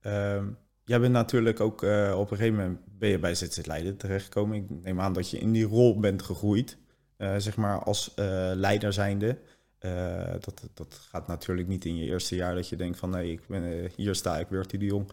Ehm, 0.00 0.46
jij 0.84 1.00
bent 1.00 1.12
natuurlijk 1.12 1.60
ook 1.60 1.82
eh, 1.82 2.14
op 2.18 2.30
een 2.30 2.36
gegeven 2.36 2.58
moment 2.58 2.78
ben 2.98 3.08
je 3.08 3.18
bij 3.18 3.34
ZZ 3.34 3.66
Leiden 3.66 3.96
terechtgekomen. 3.96 4.56
Ik 4.56 4.64
neem 4.82 5.00
aan 5.00 5.12
dat 5.12 5.30
je 5.30 5.38
in 5.38 5.52
die 5.52 5.64
rol 5.64 6.00
bent 6.00 6.22
gegroeid. 6.22 6.78
eh, 7.16 7.34
zeg 7.38 7.56
maar 7.56 7.82
als 7.82 8.12
leider 8.54 8.92
zijnde. 8.92 9.38
Dat, 10.40 10.68
dat 10.74 10.94
gaat 11.10 11.26
natuurlijk 11.26 11.68
niet 11.68 11.84
in 11.84 11.96
je 11.96 12.04
eerste 12.04 12.36
jaar 12.36 12.54
dat 12.54 12.68
je 12.68 12.76
denkt 12.76 12.98
van 12.98 13.10
nee, 13.10 13.32
ik 13.32 13.40
ben, 13.48 13.90
hier 13.96 14.14
sta 14.14 14.38
ik, 14.38 14.48
Bertie 14.48 14.78
de 14.78 14.84
Jong. 14.84 15.10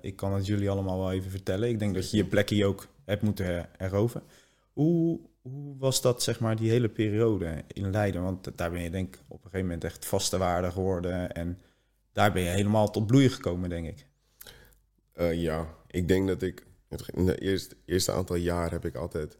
Ik 0.00 0.16
kan 0.16 0.32
het 0.32 0.46
jullie 0.46 0.70
allemaal 0.70 0.98
wel 0.98 1.12
even 1.12 1.30
vertellen. 1.30 1.68
Ik 1.68 1.78
denk 1.78 1.94
dat 1.94 2.10
je 2.10 2.16
je 2.16 2.24
plekje 2.24 2.66
ook 2.66 2.86
hebt 3.04 3.22
moeten 3.22 3.44
her- 3.44 3.68
eroveren. 3.78 4.26
Hoe, 4.72 5.20
hoe 5.42 5.76
was 5.78 6.00
dat, 6.02 6.22
zeg 6.22 6.40
maar, 6.40 6.56
die 6.56 6.70
hele 6.70 6.88
periode 6.88 7.64
in 7.66 7.90
Leiden? 7.90 8.22
Want 8.22 8.58
daar 8.58 8.70
ben 8.70 8.82
je 8.82 8.90
denk 8.90 9.14
ik 9.14 9.20
op 9.28 9.36
een 9.36 9.50
gegeven 9.50 9.66
moment 9.66 9.84
echt 9.84 10.06
vaste 10.06 10.38
waarde 10.38 10.70
geworden. 10.70 11.32
En 11.32 11.58
daar 12.12 12.32
ben 12.32 12.42
je 12.42 12.48
helemaal 12.48 12.90
tot 12.90 13.06
bloei 13.06 13.28
gekomen, 13.28 13.68
denk 13.68 13.86
ik. 13.86 14.06
Eh, 15.12 15.34
ja, 15.34 15.76
ik 15.86 16.08
denk 16.08 16.28
dat 16.28 16.42
ik 16.42 16.66
in 17.14 17.26
de 17.26 17.38
eerste, 17.38 17.76
eerste 17.84 18.12
aantal 18.12 18.36
jaar 18.36 18.70
heb 18.70 18.84
ik 18.84 18.94
altijd, 18.96 19.36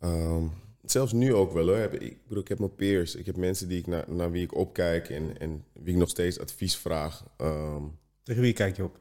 ehm, 0.00 0.46
zelfs 0.84 1.12
nu 1.12 1.34
ook 1.34 1.52
wel 1.52 1.66
hoor, 1.66 1.76
heb, 1.76 1.94
ik, 1.94 2.02
ik 2.02 2.22
bedoel, 2.26 2.42
ik 2.42 2.48
heb 2.48 2.58
mijn 2.58 2.74
peers, 2.74 3.14
ik 3.14 3.26
heb 3.26 3.36
mensen 3.36 3.68
die 3.68 3.78
ik 3.78 3.86
naar, 3.86 4.04
naar 4.08 4.30
wie 4.30 4.42
ik 4.42 4.54
opkijk 4.54 5.08
en, 5.08 5.38
en 5.38 5.64
wie 5.72 5.92
ik 5.92 6.00
nog 6.00 6.08
steeds 6.08 6.38
advies 6.38 6.76
vraag. 6.76 7.24
Ehm, 7.36 7.82
Tegen 8.22 8.42
wie 8.42 8.52
kijk 8.52 8.76
je 8.76 8.84
op? 8.84 9.00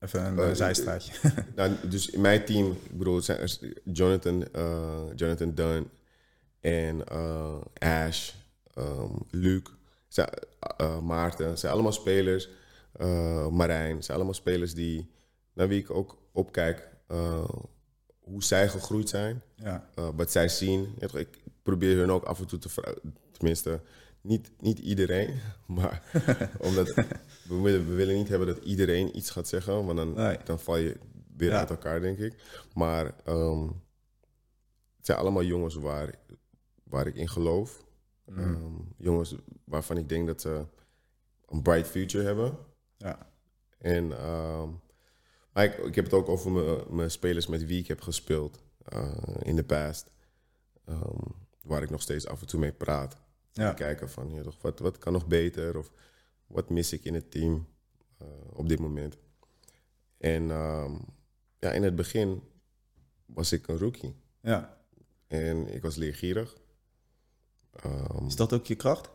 Even 0.00 0.24
een 0.24 0.38
eh, 0.38 0.54
zijstraatje. 0.54 1.12
Nou, 1.56 1.72
dus 1.88 2.10
in 2.10 2.20
mijn 2.20 2.44
team, 2.44 2.70
ik 2.70 2.98
bedoel, 2.98 3.20
zijn 3.20 3.48
Jonathan, 3.84 4.52
eh, 4.52 5.02
Jonathan 5.14 5.54
Dunn 5.54 5.90
en 6.60 7.04
Ash, 7.78 8.32
ehm, 8.74 9.12
Luc, 9.30 9.62
zijn, 10.08 10.28
Maarten, 11.02 11.58
zijn 11.58 11.72
allemaal 11.72 11.92
spelers. 11.92 12.48
Marijn, 13.50 14.02
zijn 14.02 14.16
allemaal 14.16 14.34
spelers 14.34 14.74
die, 14.74 15.10
naar 15.52 15.68
wie 15.68 15.80
ik 15.80 15.90
ook 15.90 16.18
opkijk, 16.32 16.88
hoe 18.20 18.44
zij 18.44 18.68
gegroeid 18.68 19.08
zijn, 19.08 19.42
ja, 19.54 19.88
wat 19.94 20.30
zij 20.30 20.48
zien. 20.48 20.94
Ik 20.98 21.38
probeer 21.62 21.96
hun 21.96 22.10
ook 22.10 22.24
af 22.24 22.40
en 22.40 22.46
toe 22.46 22.58
te 22.58 22.68
vragen, 22.68 23.14
tenminste, 23.32 23.80
niet, 24.28 24.50
niet 24.60 24.78
iedereen, 24.78 25.34
maar 25.66 26.02
omdat 26.60 26.94
we 26.94 27.60
willen, 27.62 27.88
we 27.88 27.94
willen 27.94 28.14
niet 28.14 28.28
hebben 28.28 28.46
dat 28.48 28.64
iedereen 28.64 29.16
iets 29.16 29.30
gaat 29.30 29.48
zeggen, 29.48 29.84
want 29.84 29.96
dan, 29.96 30.12
Nee. 30.12 30.38
dan 30.44 30.60
val 30.60 30.76
je 30.76 30.96
weer 31.36 31.50
Ja. 31.50 31.58
uit 31.58 31.70
elkaar, 31.70 32.00
denk 32.00 32.18
ik. 32.18 32.64
Maar 32.74 33.14
ehm, 33.24 33.62
het 34.96 35.06
zijn 35.06 35.18
allemaal 35.18 35.42
jongens 35.44 35.74
waar, 35.74 36.14
waar 36.82 37.06
ik 37.06 37.14
in 37.14 37.28
geloof. 37.28 37.84
Mm. 38.24 38.38
Ehm, 38.38 38.74
jongens 38.96 39.34
waarvan 39.64 39.96
ik 39.96 40.08
denk 40.08 40.26
dat 40.26 40.40
ze 40.40 40.64
een 41.46 41.62
bright 41.62 41.86
future 41.88 42.24
hebben. 42.24 42.58
ja, 42.96 43.30
En, 43.78 44.08
maar 45.52 45.64
ik, 45.64 45.78
ik 45.78 45.94
heb 45.94 46.04
het 46.04 46.14
ook 46.14 46.28
over 46.28 46.50
mijn, 46.94 47.10
spelers 47.10 47.46
met 47.46 47.66
wie 47.66 47.80
ik 47.80 47.88
heb 47.88 48.00
gespeeld 48.00 48.62
eh, 48.84 49.16
in 49.42 49.56
de 49.56 49.64
past. 49.64 50.10
waar 51.62 51.82
ik 51.82 51.90
nog 51.90 52.02
steeds 52.02 52.26
af 52.26 52.40
en 52.40 52.46
toe 52.46 52.60
mee 52.60 52.72
praat. 52.72 53.16
Ja. 53.52 53.68
En 53.68 53.74
kijken 53.74 54.10
van, 54.10 54.32
ja, 54.32 54.42
toch, 54.42 54.62
wat, 54.62 54.78
wat 54.78 54.98
kan 54.98 55.12
nog 55.12 55.26
beter? 55.26 55.78
Of 55.78 55.92
wat 56.46 56.70
mis 56.70 56.92
ik 56.92 57.04
in 57.04 57.14
het 57.14 57.30
team 57.30 57.66
eh, 58.18 58.26
op 58.52 58.68
dit 58.68 58.78
moment? 58.78 59.16
En 60.18 60.50
ehm, 60.50 60.92
ja, 61.58 61.70
in 61.72 61.82
het 61.82 61.96
begin 61.96 62.42
was 63.26 63.52
ik 63.52 63.68
een 63.68 63.78
rookie. 63.78 64.14
ja. 64.40 64.76
En 65.26 65.74
ik 65.74 65.82
was 65.82 65.96
leergierig. 65.96 66.56
Ehm, 67.72 68.26
Is 68.26 68.36
dat 68.36 68.52
ook 68.52 68.66
je 68.66 68.74
kracht? 68.74 69.10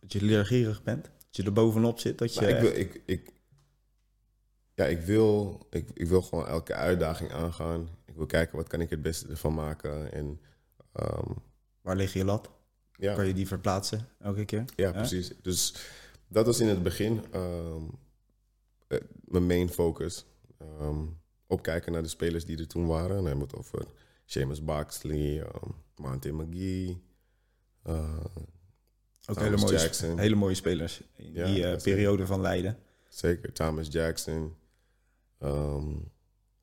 Dat 0.00 0.12
je 0.12 0.22
leergierig 0.22 0.82
bent? 0.82 1.04
Dat 1.04 1.36
je 1.36 1.42
er 1.42 1.52
bovenop 1.52 1.98
zit? 1.98 2.18
Dat 2.18 2.34
je 2.34 2.40
Nou, 2.40 2.52
ik, 2.52 2.60
wil, 2.60 2.76
ik, 2.76 3.02
ik, 3.06 3.32
ja, 4.74 4.84
ik, 4.84 5.00
wil, 5.00 5.66
ik, 5.70 5.90
ik 5.94 6.06
wil 6.06 6.22
gewoon 6.22 6.46
elke 6.46 6.74
uitdaging 6.74 7.32
aangaan. 7.32 7.88
Ik 8.04 8.14
wil 8.14 8.26
kijken 8.26 8.56
wat 8.56 8.68
kan 8.68 8.80
ik 8.80 8.90
het 8.90 9.02
beste 9.02 9.28
ervan 9.28 9.54
maken. 9.54 10.12
En 10.12 10.40
ehm, 10.92 11.30
Waar 11.80 11.96
ligt 11.96 12.12
je 12.12 12.24
lat? 12.24 12.50
Ja, 13.02 13.14
Kan 13.14 13.26
je 13.26 13.34
die 13.34 13.46
verplaatsen 13.46 14.08
elke 14.18 14.44
keer? 14.44 14.64
ja, 14.76 14.86
Ja? 14.86 14.90
precies. 14.92 15.32
Dus 15.42 15.74
dat 16.28 16.46
was 16.46 16.60
in 16.60 16.68
het 16.68 16.82
begin 16.82 17.24
ehm, 17.32 17.82
eh, 18.86 18.98
mijn 19.24 19.46
main 19.46 19.68
focus. 19.68 20.24
Ehm, 20.58 21.04
opkijken 21.46 21.92
naar 21.92 22.02
de 22.02 22.08
spelers 22.08 22.44
die 22.44 22.58
er 22.58 22.66
toen 22.66 22.86
waren. 22.86 23.16
Dan 23.16 23.26
hebben 23.26 23.46
we 23.48 23.50
het 23.50 23.56
over 23.56 23.86
Seamus 24.24 24.64
Boxley, 24.64 25.40
um, 25.40 25.74
Monte 25.96 26.32
McGee. 26.32 27.02
eh, 27.82 28.24
Ook 29.26 29.38
hele 29.38 29.56
mooie, 29.56 29.78
Jackson. 29.78 30.18
hele 30.18 30.34
mooie 30.34 30.54
spelers 30.54 31.02
in 31.16 31.32
Ja, 31.32 31.44
die 31.46 31.66
eh, 31.66 31.82
periode 31.82 32.26
van 32.26 32.40
Leiden. 32.40 32.78
Zeker, 33.08 33.52
Thomas 33.52 33.88
Jackson. 33.90 34.54
ehm, 35.38 35.94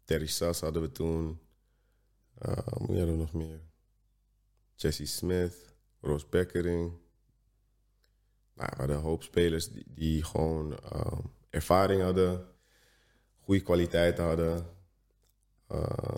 Terry 0.05 0.25
Sass 0.27 0.61
hadden 0.61 0.81
we 0.81 0.91
toen. 0.91 1.39
Ehm, 2.37 2.85
wie 2.85 2.97
hadden 2.97 3.11
we 3.15 3.21
nog 3.21 3.33
meer? 3.33 3.59
Jesse 4.75 5.05
Smith, 5.05 5.68
Roos 6.01 6.29
Beckering. 6.29 6.91
Nou, 8.53 8.69
we 8.71 8.75
hadden 8.77 8.95
een 8.95 9.01
hoop 9.01 9.23
spelers 9.23 9.69
die, 9.71 9.83
die 9.87 10.23
gewoon 10.23 10.77
ehm, 10.79 11.21
ervaring 11.49 12.01
hadden, 12.01 12.45
goede 13.39 13.61
kwaliteit 13.61 14.17
hadden. 14.17 14.65
Eh, 15.67 16.17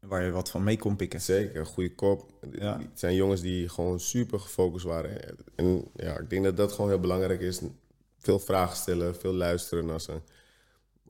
Waar 0.00 0.24
je 0.24 0.30
wat 0.30 0.50
van 0.50 0.62
mee 0.64 0.78
kon 0.78 0.96
pikken. 0.96 1.20
zeker, 1.20 1.56
een 1.60 1.66
goede 1.66 1.94
kop. 1.94 2.32
Ja. 2.52 2.78
Het 2.78 2.98
zijn 2.98 3.14
jongens 3.14 3.40
die 3.40 3.68
gewoon 3.68 4.00
super 4.00 4.40
gefocust 4.40 4.84
waren. 4.84 5.36
En 5.54 5.84
ja, 5.94 6.18
ik 6.18 6.30
denk 6.30 6.44
dat 6.44 6.56
dat 6.56 6.72
gewoon 6.72 6.90
heel 6.90 7.00
belangrijk 7.00 7.40
is. 7.40 7.60
Veel 8.18 8.38
vragen 8.38 8.76
stellen, 8.76 9.16
veel 9.16 9.32
luisteren 9.32 9.86
naar 9.86 10.00
ze. 10.00 10.20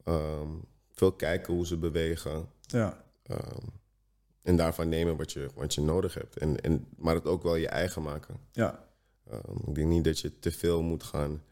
Ehm, 0.04 0.48
veel 0.92 1.12
kijken 1.12 1.54
hoe 1.54 1.66
ze 1.66 1.76
bewegen. 1.76 2.48
Ja, 2.60 3.04
Ehm, 3.22 3.66
en 4.42 4.56
daarvan 4.56 4.88
nemen 4.88 5.16
wat 5.16 5.32
je, 5.32 5.48
wat 5.54 5.74
je 5.74 5.80
nodig 5.80 6.14
hebt. 6.14 6.36
En, 6.36 6.60
en, 6.60 6.86
maar 6.96 7.14
het 7.14 7.26
ook 7.26 7.42
wel 7.42 7.56
je 7.56 7.68
eigen 7.68 8.02
maken. 8.02 8.36
ja. 8.52 8.90
Ehm, 9.30 9.56
ik 9.68 9.74
denk 9.74 9.88
niet 9.88 10.04
dat 10.04 10.18
je 10.18 10.38
te 10.38 10.50
veel 10.52 10.82
moet 10.82 11.02
gaan. 11.02 11.42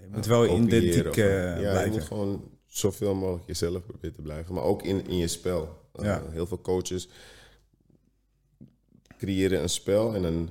Je 0.00 0.06
moet 0.10 0.26
wel 0.26 0.46
kopiëren 0.46 0.66
identiek 0.66 1.06
of- 1.08 1.16
eh, 1.16 1.24
ja, 1.24 1.54
je 1.54 1.60
blijven. 1.60 1.90
moet 1.92 2.02
gewoon 2.02 2.50
zoveel 2.66 3.14
mogelijk 3.14 3.46
jezelf 3.46 3.84
proberen 3.86 4.14
te 4.14 4.22
blijven. 4.22 4.54
Maar 4.54 4.62
ook 4.62 4.82
in, 4.82 5.06
in 5.06 5.16
je 5.16 5.28
spel. 5.28 5.78
Uh, 5.98 6.04
Ja. 6.04 6.22
Heel 6.30 6.46
veel 6.46 6.60
coaches 6.60 7.08
creëren 9.18 9.62
een 9.62 9.68
spel 9.68 10.14
en 10.14 10.24
een, 10.24 10.48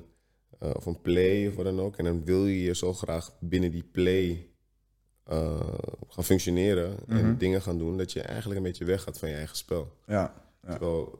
of 0.60 0.86
een 0.86 1.02
play 1.02 1.48
of 1.48 1.56
wat 1.56 1.66
dan 1.66 1.80
ook. 1.80 1.98
En 1.98 2.06
dan 2.06 2.24
wil 2.26 2.46
je 2.46 2.62
je 2.62 2.76
zo 2.76 2.94
graag 2.94 3.32
binnen 3.40 3.72
die 3.72 3.84
play 3.92 4.48
gaan 6.08 6.24
functioneren 6.24 6.96
Mhm. 7.08 7.18
en 7.26 7.38
dingen 7.38 7.62
gaan 7.62 7.78
doen, 7.78 7.98
dat 7.98 8.12
je 8.12 8.22
eigenlijk 8.22 8.58
een 8.58 8.66
beetje 8.66 8.86
weggaat 8.86 9.20
van 9.20 9.30
je 9.30 9.36
eigen 9.36 9.58
spel. 9.58 9.96
Ja, 10.08 10.34
ja, 10.64 10.70
Terwijl 10.72 11.18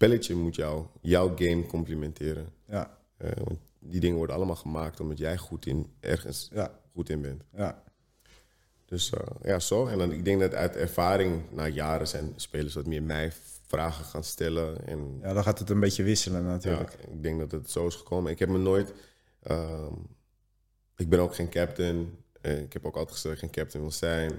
spelletje 0.00 0.34
moet 0.34 0.54
jou, 0.54 0.86
jouw 1.00 1.36
game 1.36 1.66
complementeren. 1.66 2.52
ja, 2.68 2.98
Uh, 3.18 3.30
want 3.44 3.58
die 3.78 4.00
dingen 4.00 4.16
worden 4.16 4.36
allemaal 4.36 4.56
gemaakt 4.56 5.00
omdat 5.00 5.18
jij 5.18 5.36
goed 5.36 5.66
in, 5.66 5.92
ergens 6.00 6.48
ja, 6.52 6.80
goed 6.92 7.08
in 7.08 7.20
bent. 7.20 7.42
ja. 7.54 7.82
Dus 8.84 9.12
uh, 9.12 9.20
ja, 9.42 9.58
zo. 9.58 9.86
En 9.86 9.98
dan, 9.98 10.12
ik 10.12 10.24
denk 10.24 10.40
dat 10.40 10.54
uit 10.54 10.76
ervaring, 10.76 11.42
na 11.50 11.66
jaren, 11.68 12.08
zijn 12.08 12.32
spelers 12.36 12.74
wat 12.74 12.86
meer 12.86 13.02
mij 13.02 13.32
vragen 13.66 14.04
gaan 14.04 14.24
stellen. 14.24 14.86
En 14.86 15.18
Ja, 15.22 15.32
dan 15.32 15.42
gaat 15.42 15.58
het 15.58 15.70
een 15.70 15.80
beetje 15.80 16.02
wisselen 16.02 16.44
natuurlijk. 16.44 16.96
ja, 17.00 17.12
ik 17.12 17.22
denk 17.22 17.38
dat 17.38 17.50
het 17.50 17.70
zo 17.70 17.86
is 17.86 17.94
gekomen. 17.94 18.32
Ik 18.32 18.38
heb 18.38 18.48
me 18.48 18.58
nooit... 18.58 18.92
ehm, 19.42 19.94
ik 20.96 21.08
ben 21.08 21.18
ook 21.20 21.34
geen 21.34 21.48
captain. 21.50 22.18
Eh, 22.40 22.60
ik 22.60 22.72
heb 22.72 22.86
ook 22.86 22.96
altijd 22.96 23.14
gezegd 23.16 23.34
dat 23.34 23.44
ik 23.44 23.54
geen 23.54 23.62
captain 23.62 23.82
wil 23.82 23.92
zijn. 23.92 24.32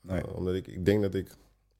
Nee. 0.00 0.34
Omdat 0.34 0.54
ik, 0.54 0.66
ik 0.66 0.84
denk 0.84 1.02
dat 1.02 1.14
ik... 1.14 1.28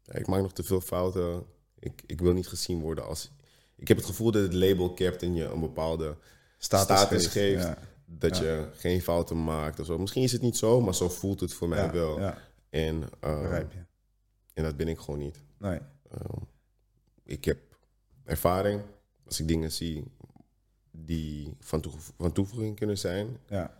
Ja, 0.02 0.14
ik 0.14 0.26
maak 0.26 0.40
nog 0.42 0.52
te 0.52 0.62
veel 0.62 0.80
fouten. 0.80 1.44
Ik, 1.80 2.02
ik 2.06 2.20
wil 2.20 2.32
niet 2.32 2.48
gezien 2.48 2.80
worden 2.80 3.06
als... 3.06 3.30
Ik 3.76 3.88
heb 3.88 3.96
het 3.96 4.06
gevoel 4.06 4.30
dat 4.30 4.42
het 4.42 4.52
label 4.54 4.94
captain 4.94 5.34
je 5.34 5.44
een 5.44 5.60
bepaalde 5.60 6.16
Status, 6.58 6.96
status 6.98 7.26
geeft. 7.26 7.62
Ja, 7.62 7.78
dat 8.04 8.36
Ja. 8.36 8.42
je 8.44 8.68
geen 8.74 9.02
fouten 9.02 9.44
maakt 9.44 9.80
of 9.80 9.86
zo. 9.86 9.98
Misschien 9.98 10.22
is 10.22 10.32
het 10.32 10.42
niet 10.42 10.56
zo, 10.56 10.80
maar 10.80 10.94
zo 10.94 11.08
voelt 11.08 11.40
het 11.40 11.52
voor 11.52 11.68
mij 11.68 11.84
ja, 11.84 11.92
wel. 11.92 12.32
En, 12.70 12.96
uh, 13.24 13.58
je. 13.58 13.84
en 14.54 14.62
dat 14.62 14.76
ben 14.76 14.88
ik 14.88 14.98
gewoon 14.98 15.20
niet. 15.20 15.42
Nee, 15.58 15.78
Um, 16.12 16.46
ik 17.22 17.44
heb 17.44 17.58
ervaring. 18.24 18.82
Als 19.24 19.40
ik 19.40 19.48
dingen 19.48 19.72
zie 19.72 20.04
die 20.90 21.56
van, 21.60 21.84
toevoeging 22.32 22.76
kunnen 22.76 22.98
zijn, 22.98 23.36
ja, 23.48 23.76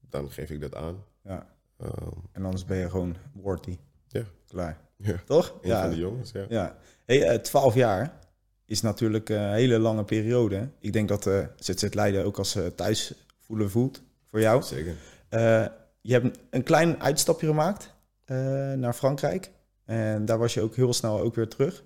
dan 0.00 0.30
geef 0.30 0.50
ik 0.50 0.60
dat 0.60 0.74
aan. 0.74 1.04
ja. 1.22 1.54
Um, 1.82 2.12
En 2.32 2.44
anders 2.44 2.64
ben 2.64 2.76
je 2.78 2.90
gewoon 2.90 3.16
worthy. 3.32 3.78
Ja. 4.10 4.22
Klaar. 4.48 4.78
ja, 4.96 5.14
Toch? 5.26 5.58
een 5.62 5.68
ja, 5.68 5.80
van 5.80 5.90
de 5.90 5.96
jongens, 5.96 6.32
ja. 6.32 6.44
Ja, 6.48 6.76
hey, 7.04 7.28
eh, 7.28 7.38
12 7.38 7.74
jaar 7.74 8.18
is 8.64 8.80
natuurlijk 8.80 9.28
een 9.28 9.52
hele 9.52 9.78
lange 9.78 10.04
periode. 10.04 10.68
Ik 10.78 10.92
denk 10.92 11.08
dat 11.08 11.26
eh 11.26 11.46
ZZ 11.56 11.88
Leiden 11.90 12.24
ook 12.24 12.38
als 12.38 12.54
eh, 12.54 12.66
thuis 12.66 13.14
voelen 13.38 13.70
voelt 13.70 14.02
voor 14.26 14.40
jou. 14.40 14.62
Zeker. 14.62 14.94
Eh, 15.28 15.66
je 16.00 16.12
hebt 16.12 16.38
een 16.50 16.62
klein 16.62 17.02
uitstapje 17.02 17.46
gemaakt 17.46 17.94
eh, 18.24 18.36
naar 18.72 18.92
Frankrijk. 18.92 19.50
En 19.84 20.24
daar 20.24 20.38
was 20.38 20.54
je 20.54 20.60
ook 20.62 20.74
heel 20.74 20.92
snel 20.92 21.20
ook 21.20 21.34
weer 21.34 21.48
terug, 21.48 21.84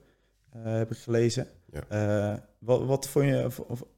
eh, 0.53 0.61
heb 0.63 0.91
ik 0.91 0.99
gelezen. 0.99 1.47
Ja. 1.73 1.83
Eh, 1.89 2.39
wat 2.59 2.85
wat 2.85 3.09
vond, 3.09 3.27
je, 3.27 3.47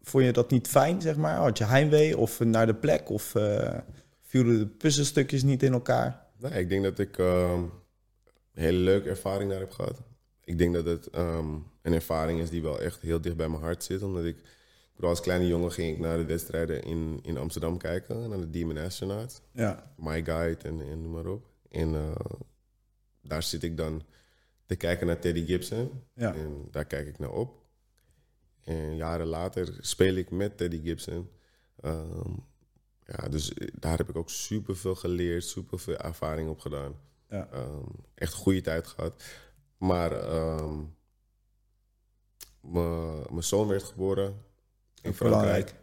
vond 0.02 0.24
je 0.24 0.32
dat 0.32 0.50
niet 0.50 0.68
fijn, 0.68 1.00
zeg 1.00 1.16
maar? 1.16 1.36
Had 1.36 1.58
je 1.58 1.64
heimwee 1.64 2.18
of 2.18 2.40
naar 2.40 2.66
de 2.66 2.74
plek? 2.74 3.10
Of 3.10 3.34
eh 3.34 3.78
vielen 4.22 4.58
de 4.58 4.66
puzzelstukjes 4.66 5.42
niet 5.42 5.62
in 5.62 5.72
elkaar? 5.72 6.26
Nee, 6.38 6.52
ik 6.52 6.68
denk 6.68 6.82
dat 6.82 6.98
ik 6.98 7.18
um, 7.18 7.72
een 8.56 8.62
hele 8.62 8.78
leuke 8.78 9.08
ervaring 9.08 9.50
daar 9.50 9.60
heb 9.60 9.70
gehad. 9.70 10.02
Ik 10.44 10.58
denk 10.58 10.74
dat 10.74 10.84
het 10.84 11.16
um, 11.16 11.66
een 11.82 11.92
ervaring 11.92 12.40
is 12.40 12.50
die 12.50 12.62
wel 12.62 12.80
echt 12.80 13.00
heel 13.00 13.20
dicht 13.20 13.36
bij 13.36 13.48
mijn 13.48 13.62
hart 13.62 13.84
zit. 13.84 14.02
Omdat 14.02 14.24
ik, 14.24 14.36
als 15.00 15.20
kleine 15.20 15.46
jongen 15.46 15.72
ging 15.72 15.94
ik 15.94 15.98
naar 15.98 16.16
de 16.16 16.24
wedstrijden 16.24 16.82
in, 16.82 17.18
in 17.22 17.36
Amsterdam 17.36 17.78
kijken. 17.78 18.28
Naar 18.28 18.38
de 18.38 18.50
Demon 18.50 18.78
Astronauts. 18.78 19.40
Ja, 19.52 19.92
My 19.96 20.24
Guide 20.24 20.68
en, 20.68 20.80
en 20.80 21.02
noem 21.02 21.10
maar 21.10 21.26
op. 21.26 21.46
En 21.70 21.92
uh, 21.92 22.14
daar 23.22 23.42
zit 23.42 23.62
ik 23.62 23.76
dan 23.76 24.02
te 24.66 24.76
kijken 24.76 25.06
naar 25.06 25.18
Teddy 25.18 25.44
Gibson. 25.44 26.02
ja, 26.14 26.34
En 26.34 26.68
daar 26.70 26.84
kijk 26.84 27.06
ik 27.06 27.18
naar 27.18 27.32
op. 27.32 27.64
En 28.64 28.96
jaren 28.96 29.26
later 29.26 29.76
speel 29.80 30.14
ik 30.14 30.30
met 30.30 30.56
Teddy 30.56 30.80
Gibson. 30.82 31.30
Um, 31.84 32.44
ja, 33.04 33.28
dus 33.28 33.52
daar 33.72 33.98
heb 33.98 34.08
ik 34.08 34.16
ook 34.16 34.30
super 34.30 34.76
veel 34.76 34.94
geleerd, 34.94 35.44
super 35.44 35.78
veel 35.78 35.96
ervaring 35.96 36.48
op 36.48 36.60
gedaan. 36.60 36.94
Ja. 37.28 37.48
Um, 37.54 37.84
echt 38.14 38.32
een 38.32 38.38
goede 38.38 38.60
tijd 38.60 38.86
gehad. 38.86 39.22
Maar 39.78 40.12
um, 40.34 40.94
mijn 43.30 43.42
zoon 43.42 43.68
werd 43.68 43.82
geboren 43.82 44.42
in 45.02 45.14
Frankrijk. 45.14 45.74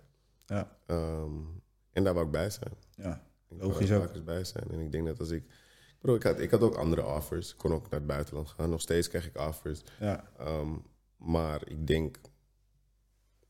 Ja, 0.45 0.77
Um, 0.87 1.61
en 1.91 2.03
daar 2.03 2.13
wou 2.13 2.25
ik 2.25 2.31
bij 2.31 2.49
zijn. 2.49 2.73
ja, 2.95 3.23
Ik 3.49 3.61
Logisch 3.61 3.89
wou 3.89 4.03
ook. 4.03 4.15
er 4.15 4.23
bij 4.23 4.43
zijn. 4.43 4.71
En 4.71 4.79
ik 4.79 4.91
denk 4.91 5.05
dat 5.05 5.19
als 5.19 5.29
ik... 5.29 5.43
Ik, 5.43 5.99
bedoel, 5.99 6.15
ik, 6.15 6.23
had, 6.23 6.39
ik 6.39 6.51
had 6.51 6.61
ook 6.61 6.75
andere 6.75 7.05
offers. 7.05 7.51
Ik 7.51 7.57
kon 7.57 7.73
ook 7.73 7.89
naar 7.89 7.99
het 7.99 8.07
buitenland 8.07 8.49
gaan. 8.49 8.69
Nog 8.69 8.81
steeds 8.81 9.07
krijg 9.07 9.25
ik 9.27 9.37
offers. 9.37 9.81
ja. 9.99 10.31
Maar 11.17 11.67
ik 11.69 11.87
denk, 11.87 12.17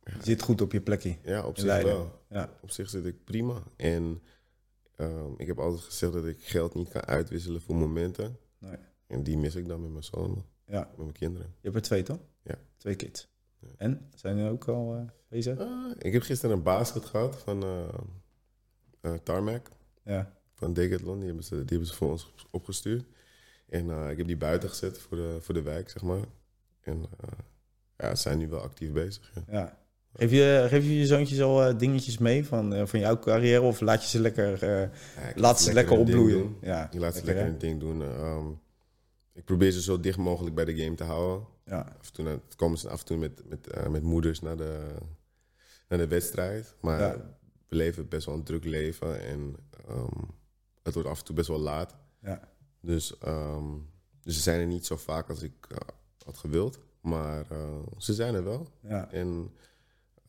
Je 0.03 0.13
zit 0.21 0.41
goed 0.41 0.61
op 0.61 0.71
je 0.71 0.81
plekje. 0.81 1.17
ja, 1.23 1.45
op 1.45 1.55
zich 1.57 1.65
Leiden. 1.65 1.93
wel. 1.93 2.21
Ja, 2.29 2.49
Op 2.61 2.71
zich 2.71 2.89
zit 2.89 3.05
ik 3.05 3.23
prima. 3.23 3.63
En 3.75 4.21
um, 4.97 5.33
ik 5.37 5.47
heb 5.47 5.59
altijd 5.59 5.81
gezegd 5.81 6.13
dat 6.13 6.25
ik 6.25 6.43
geld 6.43 6.73
niet 6.73 6.89
kan 6.89 7.01
uitwisselen 7.05 7.61
voor 7.61 7.75
momenten. 7.75 8.37
nee. 8.57 8.77
En 9.07 9.23
die 9.23 9.37
mis 9.37 9.55
ik 9.55 9.67
dan 9.67 9.81
met 9.81 9.91
mijn 9.91 10.03
zoon, 10.03 10.45
ja. 10.65 10.79
met 10.79 10.97
mijn 10.97 11.11
kinderen. 11.11 11.47
Je 11.47 11.61
hebt 11.61 11.75
er 11.75 11.81
twee, 11.81 12.03
toch? 12.03 12.19
Ja. 12.41 12.55
Twee 12.77 12.95
kids. 12.95 13.27
Ja. 13.59 13.67
En? 13.77 14.09
Zijn 14.15 14.37
er 14.37 14.51
ook 14.51 14.67
al 14.67 14.95
eh, 14.95 15.01
bezig? 15.27 15.59
Ah, 15.59 15.91
ik 15.97 16.13
heb 16.13 16.21
gisteren 16.21 16.55
een 16.55 16.63
basket 16.63 17.05
gehad 17.05 17.35
van 17.35 17.63
uh, 17.63 17.87
uh, 19.01 19.13
Tarmac, 19.13 19.69
Ja. 20.03 20.33
van 20.53 20.73
Decathlon. 20.73 21.17
Die 21.17 21.25
hebben, 21.27 21.43
ze, 21.43 21.55
die 21.55 21.65
hebben 21.67 21.87
ze 21.87 21.93
voor 21.93 22.09
ons 22.11 22.33
opgestuurd. 22.51 23.05
En 23.69 23.87
uh, 23.87 24.09
ik 24.09 24.17
heb 24.17 24.27
die 24.27 24.37
buiten 24.37 24.69
gezet 24.69 24.97
voor 24.99 25.17
de, 25.17 25.37
voor 25.41 25.53
de 25.53 25.61
wijk, 25.61 25.89
zeg 25.89 26.01
maar. 26.01 26.25
En 26.81 26.97
uh, 26.97 27.05
ja, 27.97 28.15
ze 28.15 28.21
zijn 28.21 28.37
nu 28.37 28.49
wel 28.49 28.61
actief 28.61 28.91
bezig. 28.91 29.31
Ja. 29.35 29.43
ja. 29.47 29.77
Geef, 30.13 30.31
je, 30.31 30.65
geef 30.69 30.83
je 30.83 30.97
je 30.99 31.05
zoontjes 31.05 31.41
al 31.41 31.69
uh, 31.71 31.77
dingetjes 31.79 32.17
mee 32.17 32.45
van, 32.45 32.73
uh, 32.73 32.85
van 32.85 32.99
jouw 32.99 33.19
carrière? 33.19 33.61
Of 33.61 33.79
laat 33.81 34.01
je 34.03 34.07
ze 34.09 34.19
lekker, 34.19 34.63
uh, 34.63 34.79
Ja, 34.79 34.89
laat 35.35 35.61
ze 35.61 35.73
lekker 35.73 35.97
opbloeien? 35.97 36.55
Ja, 36.61 36.89
Je 36.91 36.99
laat 36.99 37.15
ze 37.15 37.25
lekker, 37.25 37.45
een 37.45 37.57
ding 37.57 37.79
doen. 37.79 38.01
Um, 38.01 38.59
ik 39.33 39.43
probeer 39.45 39.71
ze 39.71 39.81
zo 39.81 39.99
dicht 39.99 40.17
mogelijk 40.17 40.55
bij 40.55 40.65
de 40.65 40.77
game 40.77 40.95
te 40.95 41.03
houden. 41.03 41.47
Ja, 41.65 41.79
Af 41.99 42.07
en 42.07 42.13
toe 42.13 42.25
naar- 42.25 42.37
komen 42.55 42.77
ze 42.77 42.89
af 42.89 42.99
en 42.99 43.05
toe 43.05 43.17
met, 43.17 43.41
met, 43.49 43.67
eh, 43.67 43.87
met 43.87 44.03
moeders 44.03 44.39
naar 44.41 44.57
de, 44.57 44.79
naar 45.87 45.99
de 45.99 46.07
wedstrijd. 46.07 46.75
Maar 46.81 46.99
Ja. 46.99 47.15
we 47.67 47.75
leven 47.75 48.07
best 48.07 48.25
wel 48.25 48.35
een 48.35 48.43
druk 48.43 48.63
leven. 48.65 49.21
En 49.25 49.55
ehm, 49.87 50.21
het 50.83 50.93
wordt 50.93 51.09
af 51.09 51.19
en 51.19 51.25
toe 51.25 51.35
best 51.35 51.47
wel 51.47 51.59
laat. 51.59 51.95
ja, 52.21 52.39
Dus, 52.81 53.17
ehm, 53.17 53.65
dus 54.23 54.35
ze 54.35 54.41
zijn 54.41 54.59
er 54.59 54.65
niet 54.67 54.85
zo 54.85 54.95
vaak 54.97 55.29
als 55.29 55.41
ik 55.41 55.53
eh, 55.69 55.77
had 56.25 56.37
gewild. 56.37 56.79
Maar 57.01 57.45
eh, 57.51 57.57
ze 57.97 58.13
zijn 58.13 58.35
er 58.35 58.43
wel. 58.43 58.67
ja, 58.81 59.11
En 59.11 59.49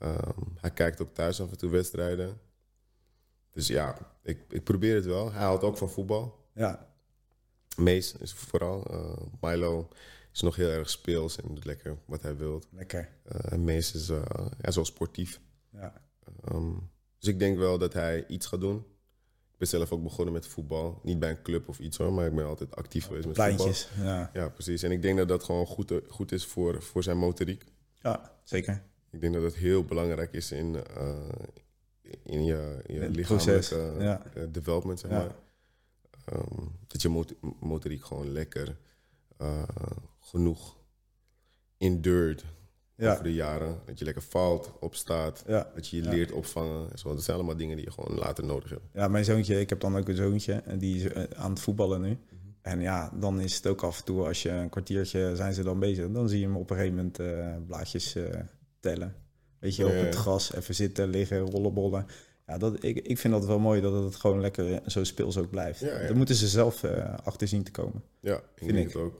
ehm, 0.04 0.40
hij 0.60 0.70
kijkt 0.70 1.02
ook 1.02 1.14
thuis 1.14 1.40
af 1.40 1.50
en 1.50 1.58
toe 1.58 1.70
wedstrijden. 1.70 2.40
Dus 3.50 3.66
ja, 3.66 3.98
ik, 4.22 4.44
ik 4.48 4.64
probeer 4.64 4.94
het 4.94 5.04
wel. 5.04 5.32
Hij 5.32 5.42
houdt 5.44 5.64
ook 5.64 5.76
van 5.76 5.90
voetbal. 5.90 6.46
ja, 6.54 6.92
Mees 7.76 8.12
is 8.16 8.32
vooral. 8.32 8.84
eh, 8.86 9.16
Milo 9.40 9.88
is 10.32 10.40
nog 10.40 10.56
heel 10.56 10.68
erg 10.68 10.90
speels 10.90 11.36
en 11.36 11.54
doet 11.54 11.64
lekker 11.64 11.96
wat 12.04 12.22
hij 12.22 12.36
wil. 12.36 12.62
lekker. 12.70 13.08
En 13.24 13.64
Mees 13.64 13.94
is, 13.94 14.08
eh, 14.08 14.22
hij 14.34 14.68
is 14.68 14.74
wel 14.76 14.84
sportief. 14.84 15.40
Ja, 15.72 16.02
Ehm, 16.44 16.72
dus 17.18 17.28
ik 17.28 17.38
denk 17.38 17.58
wel 17.58 17.78
dat 17.78 17.92
hij 17.92 18.26
iets 18.26 18.46
gaat 18.46 18.60
doen. 18.60 18.76
Ik 19.52 19.58
ben 19.58 19.68
zelf 19.68 19.92
ook 19.92 20.02
begonnen 20.02 20.34
met 20.34 20.46
voetbal. 20.46 21.00
Niet 21.02 21.18
bij 21.18 21.30
een 21.30 21.42
club 21.42 21.68
of 21.68 21.78
iets 21.78 21.96
hoor, 21.96 22.12
maar 22.12 22.26
ik 22.26 22.34
ben 22.34 22.46
altijd 22.46 22.76
actief 22.76 23.06
geweest 23.06 23.26
met 23.26 23.36
voetbal. 23.36 23.56
pleintjes. 23.56 23.88
Ja, 24.02 24.30
Ja, 24.32 24.48
precies. 24.48 24.82
En 24.82 24.90
ik 24.90 25.02
denk 25.02 25.18
dat 25.18 25.28
dat 25.28 25.44
gewoon 25.44 25.66
goed, 25.66 25.92
goed 26.08 26.32
is 26.32 26.46
voor, 26.46 26.82
voor 26.82 27.02
zijn 27.02 27.18
motoriek. 27.18 27.64
ja, 28.02 28.32
zeker. 28.44 28.82
Ik 29.14 29.20
denk 29.20 29.34
dat 29.34 29.42
het 29.42 29.54
heel 29.54 29.84
belangrijk 29.84 30.32
is 30.32 30.52
in, 30.52 30.76
eh, 30.96 31.18
in 32.22 32.44
je, 32.44 32.78
je 32.86 32.98
het 33.00 33.16
lichamelijke 33.16 33.68
proces, 33.68 33.68
ja. 33.98 34.22
eh, 34.34 34.42
development, 34.50 35.00
zeg 35.00 35.10
maar. 35.10 35.34
Ehm, 36.24 36.62
dat 36.86 37.02
je 37.02 37.08
mot- 37.08 37.34
motoriek 37.60 38.04
gewoon 38.04 38.32
lekker 38.32 38.76
eh, 39.38 39.62
genoeg 40.20 40.76
endured 41.78 42.44
Ja, 42.96 43.12
over 43.12 43.24
de 43.24 43.34
jaren. 43.34 43.78
Dat 43.86 43.98
je 43.98 44.04
lekker 44.04 44.22
valt, 44.22 44.72
opstaat, 44.80 45.44
ja. 45.46 45.70
dat 45.74 45.88
je 45.88 45.96
je 45.96 46.02
Ja. 46.02 46.10
leert 46.10 46.32
opvangen. 46.32 46.98
Zo. 46.98 47.08
Dat 47.14 47.22
zijn 47.24 47.36
allemaal 47.36 47.56
dingen 47.56 47.76
die 47.76 47.84
je 47.84 47.90
gewoon 47.92 48.18
later 48.18 48.44
nodig 48.44 48.70
hebt. 48.70 48.82
Ja, 48.92 49.08
mijn 49.08 49.24
zoontje, 49.24 49.60
ik 49.60 49.68
heb 49.68 49.80
dan 49.80 49.96
ook 49.96 50.08
een 50.08 50.16
zoontje 50.16 50.52
en 50.52 50.78
die 50.78 51.04
is 51.04 51.34
aan 51.34 51.50
het 51.50 51.60
voetballen 51.60 52.00
nu. 52.00 52.08
Mhm. 52.08 52.18
En 52.62 52.80
ja, 52.80 53.10
dan 53.20 53.40
is 53.40 53.54
het 53.56 53.66
ook 53.66 53.82
af 53.82 53.98
en 53.98 54.04
toe, 54.04 54.26
als 54.26 54.42
je 54.42 54.50
een 54.50 54.68
kwartiertje 54.68 55.36
zijn 55.36 55.54
ze 55.54 55.62
dan 55.62 55.78
bezig, 55.78 56.10
dan 56.10 56.28
zie 56.28 56.38
je 56.40 56.46
hem 56.46 56.56
op 56.56 56.70
een 56.70 56.76
gegeven 56.76 56.96
moment 56.96 57.66
blaadjes 57.66 58.16
tellen. 58.84 59.14
Weet 59.58 59.76
je, 59.76 59.82
Ja, 59.82 59.88
op 59.88 59.94
ja, 59.94 60.00
het 60.04 60.14
ja. 60.14 60.20
gras, 60.20 60.52
even 60.54 60.74
zitten, 60.74 61.08
liggen, 61.08 61.38
rollenbollen. 61.38 62.06
Ja, 62.46 62.58
dat, 62.58 62.82
ik, 62.84 62.96
ik 62.96 63.18
vind 63.18 63.34
dat 63.34 63.46
wel 63.46 63.58
mooi 63.58 63.80
dat 63.80 64.04
het 64.04 64.14
gewoon 64.16 64.40
lekker 64.40 64.82
zo 64.86 65.04
speels 65.04 65.36
ook 65.36 65.50
blijft. 65.50 65.80
Ja, 65.80 66.00
ja. 66.00 66.06
Daar 66.06 66.16
moeten 66.16 66.34
ze 66.34 66.48
zelf 66.48 66.82
eh, 66.82 67.14
achter 67.24 67.48
zien 67.48 67.62
te 67.62 67.70
komen. 67.70 68.02
Ja, 68.20 68.36
ik 68.36 68.42
Vind 68.54 68.72
denk 68.72 68.86
ik. 68.88 68.92
het 68.92 69.02
ook. 69.02 69.14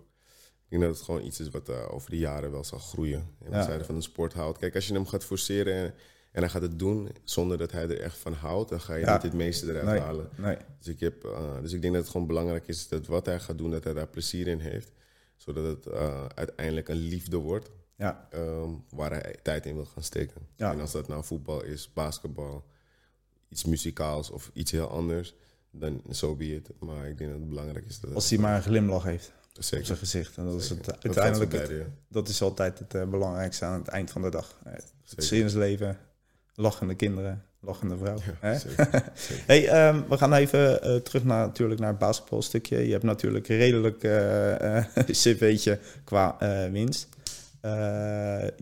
Ik 0.65 0.71
denk 0.71 0.83
dat 0.83 0.95
het 0.95 1.03
gewoon 1.05 1.25
iets 1.25 1.41
is 1.41 1.49
wat 1.49 1.69
eh, 1.69 1.87
over 1.95 2.11
de 2.11 2.19
jaren 2.19 2.51
wel 2.51 2.65
zal 2.65 2.79
groeien. 2.79 3.29
En 3.45 3.51
Ja. 3.51 3.57
als 3.59 3.67
hij 3.67 3.79
er 3.79 3.85
van 3.85 3.95
de 3.95 4.01
sport 4.01 4.33
houdt. 4.33 4.59
Kijk, 4.59 4.75
als 4.75 4.87
je 4.87 4.93
hem 4.95 5.07
gaat 5.07 5.25
forceren 5.25 5.75
en, 5.75 5.95
en 6.33 6.41
hij 6.41 6.49
gaat 6.49 6.63
het 6.63 6.79
doen 6.79 7.09
zonder 7.25 7.59
dat 7.59 7.73
hij 7.73 7.83
er 7.83 8.01
echt 8.01 8.17
van 8.19 8.33
houdt, 8.33 8.71
dan 8.71 8.81
ga 8.81 8.95
je 8.95 9.05
Ja. 9.05 9.13
niet 9.13 9.23
het 9.23 9.33
meeste 9.33 9.69
eruit 9.71 9.85
Nee. 9.87 9.99
halen. 10.01 10.29
Nee, 10.37 10.57
Dus 10.79 10.89
ik, 10.89 11.01
heb, 11.01 11.25
eh, 11.25 11.61
dus 11.63 11.73
ik 11.73 11.81
denk 11.83 11.93
dat 11.95 12.03
het 12.03 12.13
gewoon 12.13 12.27
belangrijk 12.27 12.67
is 12.69 12.89
dat 12.89 13.07
wat 13.07 13.27
hij 13.27 13.41
gaat 13.41 13.59
doen, 13.59 13.71
dat 13.71 13.85
hij 13.85 13.93
daar 13.93 14.09
plezier 14.09 14.47
in 14.47 14.59
heeft. 14.61 14.93
Zodat 15.37 15.65
het 15.65 15.89
uiteindelijk 16.35 16.89
een 16.89 16.97
liefde 16.97 17.37
wordt 17.37 17.71
ja, 17.97 18.29
ehm, 18.31 18.71
waar 18.91 19.11
hij 19.11 19.37
tijd 19.43 19.67
in 19.67 19.75
wil 19.75 19.85
gaan 19.85 20.03
steken. 20.03 20.41
Ja. 20.57 20.73
En 20.73 20.81
als 20.81 20.93
dat 20.93 21.09
nou 21.09 21.25
voetbal 21.25 21.63
is, 21.65 21.91
basketbal, 21.93 22.65
iets 23.49 23.65
muzikaals 23.65 24.31
of 24.31 24.51
iets 24.53 24.71
heel 24.71 24.89
anders, 24.89 25.35
dan 25.71 26.03
so 26.11 26.35
be 26.35 26.55
it. 26.55 26.71
Maar 26.79 27.09
ik 27.09 27.19
denk 27.19 27.31
dat 27.31 27.39
het 27.41 27.49
belangrijk 27.49 27.85
is 27.87 28.01
dat 28.01 28.15
als 28.15 28.31
hij 28.31 28.39
maar 28.39 28.57
een 28.57 28.63
glimlach 28.63 29.03
heeft 29.05 29.33
op 29.57 29.63
zeker. 29.63 29.87
zijn 29.87 29.99
gezicht. 29.99 30.37
En 30.37 30.45
dat 30.45 30.61
is 30.61 30.67
Zeker. 30.67 30.85
het, 30.87 31.05
uiteindelijk, 31.05 31.51
gaat 31.53 31.61
het, 31.61 31.71
zo 31.71 31.77
ja. 31.77 31.85
dat 32.09 32.29
is 32.29 32.43
altijd 32.43 32.79
het 32.79 32.95
eh, 32.95 33.05
belangrijkste 33.05 33.65
aan 33.65 33.79
het 33.79 33.89
eind 33.89 34.11
van 34.11 34.23
de 34.23 34.31
dag. 34.31 34.59
Eh, 34.65 34.73
Het 34.73 34.93
Zeker. 35.05 35.25
zinsleven, 35.25 35.99
lachende 36.55 36.95
kinderen, 36.95 37.45
lachende 37.61 37.97
vrouw. 37.97 38.19
hè? 38.21 38.51
Ja, 38.53 38.59
zeker. 38.59 38.89
zeker. 39.15 39.45
Hey, 39.47 39.69
ehm, 39.69 40.03
we 40.09 40.19
gaan 40.19 40.33
even 40.33 40.83
eh, 40.83 40.97
terug 40.97 41.25
naar, 41.25 41.47
natuurlijk 41.47 41.81
naar 41.81 41.89
het 41.91 41.99
basketbalstukje. 41.99 42.87
Je 42.87 42.93
hebt 42.93 43.05
natuurlijk 43.05 43.49
een 43.49 43.57
redelijk 43.57 44.03
eh 44.05 44.79
eh, 44.79 44.85
cv'tje 45.07 45.79
qua 46.05 46.37
eh, 46.41 46.71
winst. 46.71 47.09
Eh, 47.65 47.71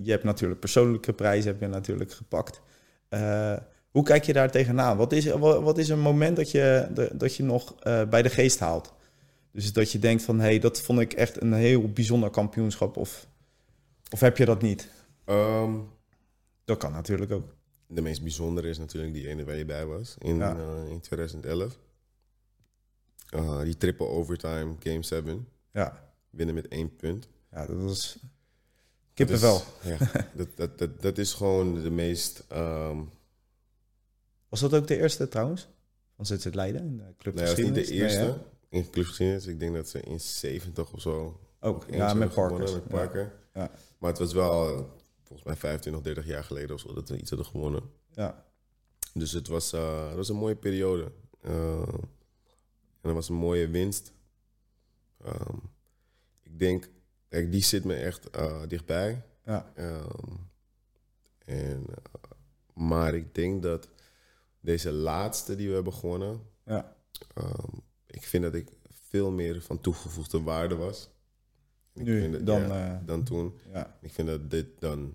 je 0.02 0.10
hebt 0.10 0.24
natuurlijk 0.24 0.60
persoonlijke 0.60 1.12
prijzen 1.12 1.50
heb 1.52 1.60
je 1.60 1.66
natuurlijk 1.66 2.12
gepakt. 2.12 2.60
Eh, 3.08 3.56
hoe 3.90 4.02
kijk 4.04 4.24
je 4.24 4.32
daar 4.32 4.50
tegenaan? 4.50 4.96
Wat 4.96 5.12
is, 5.12 5.26
wat, 5.30 5.78
is 5.78 5.88
een 5.88 6.00
moment 6.00 6.36
dat 6.36 6.50
je, 6.50 6.88
dat 7.12 7.36
je 7.36 7.42
nog 7.42 7.74
eh, 7.80 8.08
bij 8.08 8.22
de 8.22 8.30
geest 8.30 8.58
haalt? 8.58 8.92
Dus 9.52 9.72
dat 9.72 9.92
je 9.92 9.98
denkt 9.98 10.22
van, 10.22 10.38
hé, 10.38 10.44
hey, 10.44 10.58
dat 10.58 10.80
vond 10.80 11.00
ik 11.00 11.12
echt 11.12 11.40
een 11.42 11.52
heel 11.52 11.92
bijzonder 11.92 12.30
kampioenschap. 12.30 12.96
Of, 12.96 13.26
of 14.10 14.20
heb 14.20 14.36
je 14.36 14.44
dat 14.44 14.62
niet? 14.62 14.88
Ehm, 15.24 15.74
Dat 16.64 16.78
kan 16.78 16.92
natuurlijk 16.92 17.32
ook. 17.32 17.54
de 17.86 18.02
meest 18.02 18.22
bijzondere 18.22 18.68
is 18.68 18.78
natuurlijk 18.78 19.14
die 19.14 19.28
ene 19.28 19.44
waar 19.44 19.56
je 19.56 19.64
bij 19.64 19.86
was 19.86 20.16
in, 20.18 20.36
Ja. 20.36 20.56
in 20.88 21.00
2011. 21.00 21.78
Eh, 23.28 23.60
die 23.62 23.76
triple 23.76 24.06
overtime 24.06 24.74
game 24.78 25.02
7. 25.02 25.48
Ja, 25.72 26.10
Winnen 26.30 26.54
met 26.54 26.68
één 26.68 26.96
punt. 26.96 27.28
ja 27.50 27.66
dat 27.66 27.76
was 27.76 28.18
kippenvel. 29.14 29.56
is- 29.82 29.88
ja, 29.88 29.96
dat, 30.34 30.48
dat, 30.56 30.78
dat, 30.78 31.02
dat 31.02 31.18
is 31.18 31.32
gewoon 31.32 31.82
de 31.82 31.90
meest... 31.90 32.44
ehm, 32.48 32.98
Was 34.48 34.60
dat 34.60 34.74
ook 34.74 34.86
de 34.86 34.96
eerste 34.98 35.28
trouwens? 35.28 35.68
Van 36.16 36.26
ZZ 36.26 36.44
Leiden 36.52 36.84
in 36.84 36.96
de 36.96 37.14
club 37.18 37.34
nee, 37.34 37.44
dat 37.44 37.56
was 37.56 37.64
niet 37.64 37.74
de 37.74 37.92
eerste 37.92 38.20
Nee, 38.70 38.80
in 38.82 38.90
clubgeschiedenis. 38.90 39.46
Ik 39.46 39.60
denk 39.60 39.74
dat 39.74 39.88
ze 39.88 40.00
in 40.00 40.20
70 40.20 40.92
of 40.92 41.00
zo... 41.00 41.40
ook. 41.60 41.86
Ja, 41.90 42.14
met 42.14 42.34
Parkers. 42.34 42.72
Met 42.72 42.88
Parker. 42.88 43.32
Ja. 43.54 43.70
Maar 43.98 44.10
het 44.10 44.18
was 44.18 44.32
wel 44.32 44.68
eh, 44.68 44.82
volgens 45.22 45.48
mij 45.48 45.56
25, 45.56 46.02
30 46.02 46.26
jaar 46.26 46.44
geleden 46.44 46.74
of 46.74 46.80
zo 46.80 46.94
dat 46.94 47.08
we 47.08 47.18
iets 47.18 47.30
hadden 47.30 47.48
gewonnen. 47.48 47.82
Ja, 48.14 48.44
Dus 49.14 49.32
het 49.32 49.48
was, 49.48 49.70
het 49.70 50.14
was 50.14 50.28
een 50.28 50.36
mooie 50.36 50.56
periode. 50.56 51.12
Eh, 51.40 51.82
en 53.00 53.08
het 53.08 53.12
was 53.14 53.28
een 53.28 53.34
mooie 53.34 53.68
winst. 53.68 54.12
Ehm, 55.24 55.56
ik 56.42 56.58
denk, 56.58 56.88
kijk, 57.32 57.52
die 57.52 57.62
zit 57.62 57.84
me 57.84 57.94
echt 57.94 58.30
eh, 58.30 58.62
dichtbij. 58.68 59.22
ja, 59.44 59.72
Ehm, 59.74 60.34
en, 61.44 61.84
eh, 61.88 62.30
maar 62.74 63.14
ik 63.14 63.34
denk 63.34 63.62
dat 63.62 63.88
deze 64.60 64.92
laatste 64.92 65.56
die 65.56 65.68
we 65.68 65.74
hebben 65.74 65.92
gewonnen, 65.92 66.40
ja, 66.64 66.96
ehm, 67.34 67.68
ik 68.06 68.22
vind 68.22 68.42
dat 68.42 68.54
ik 68.54 68.68
veel 68.90 69.30
meer 69.30 69.62
van 69.62 69.80
toegevoegde 69.80 70.42
waarde 70.42 70.74
was. 70.76 71.10
Ik 71.94 72.02
Nu 72.04 72.30
dat- 72.30 72.46
dan, 72.46 72.60
ja, 72.60 72.92
eh, 73.00 73.06
dan 73.06 73.22
toen. 73.24 73.58
ja, 73.72 73.98
Ik 74.00 74.12
vind 74.12 74.28
dat 74.28 74.50
dit 74.50 74.66
dan 74.80 75.14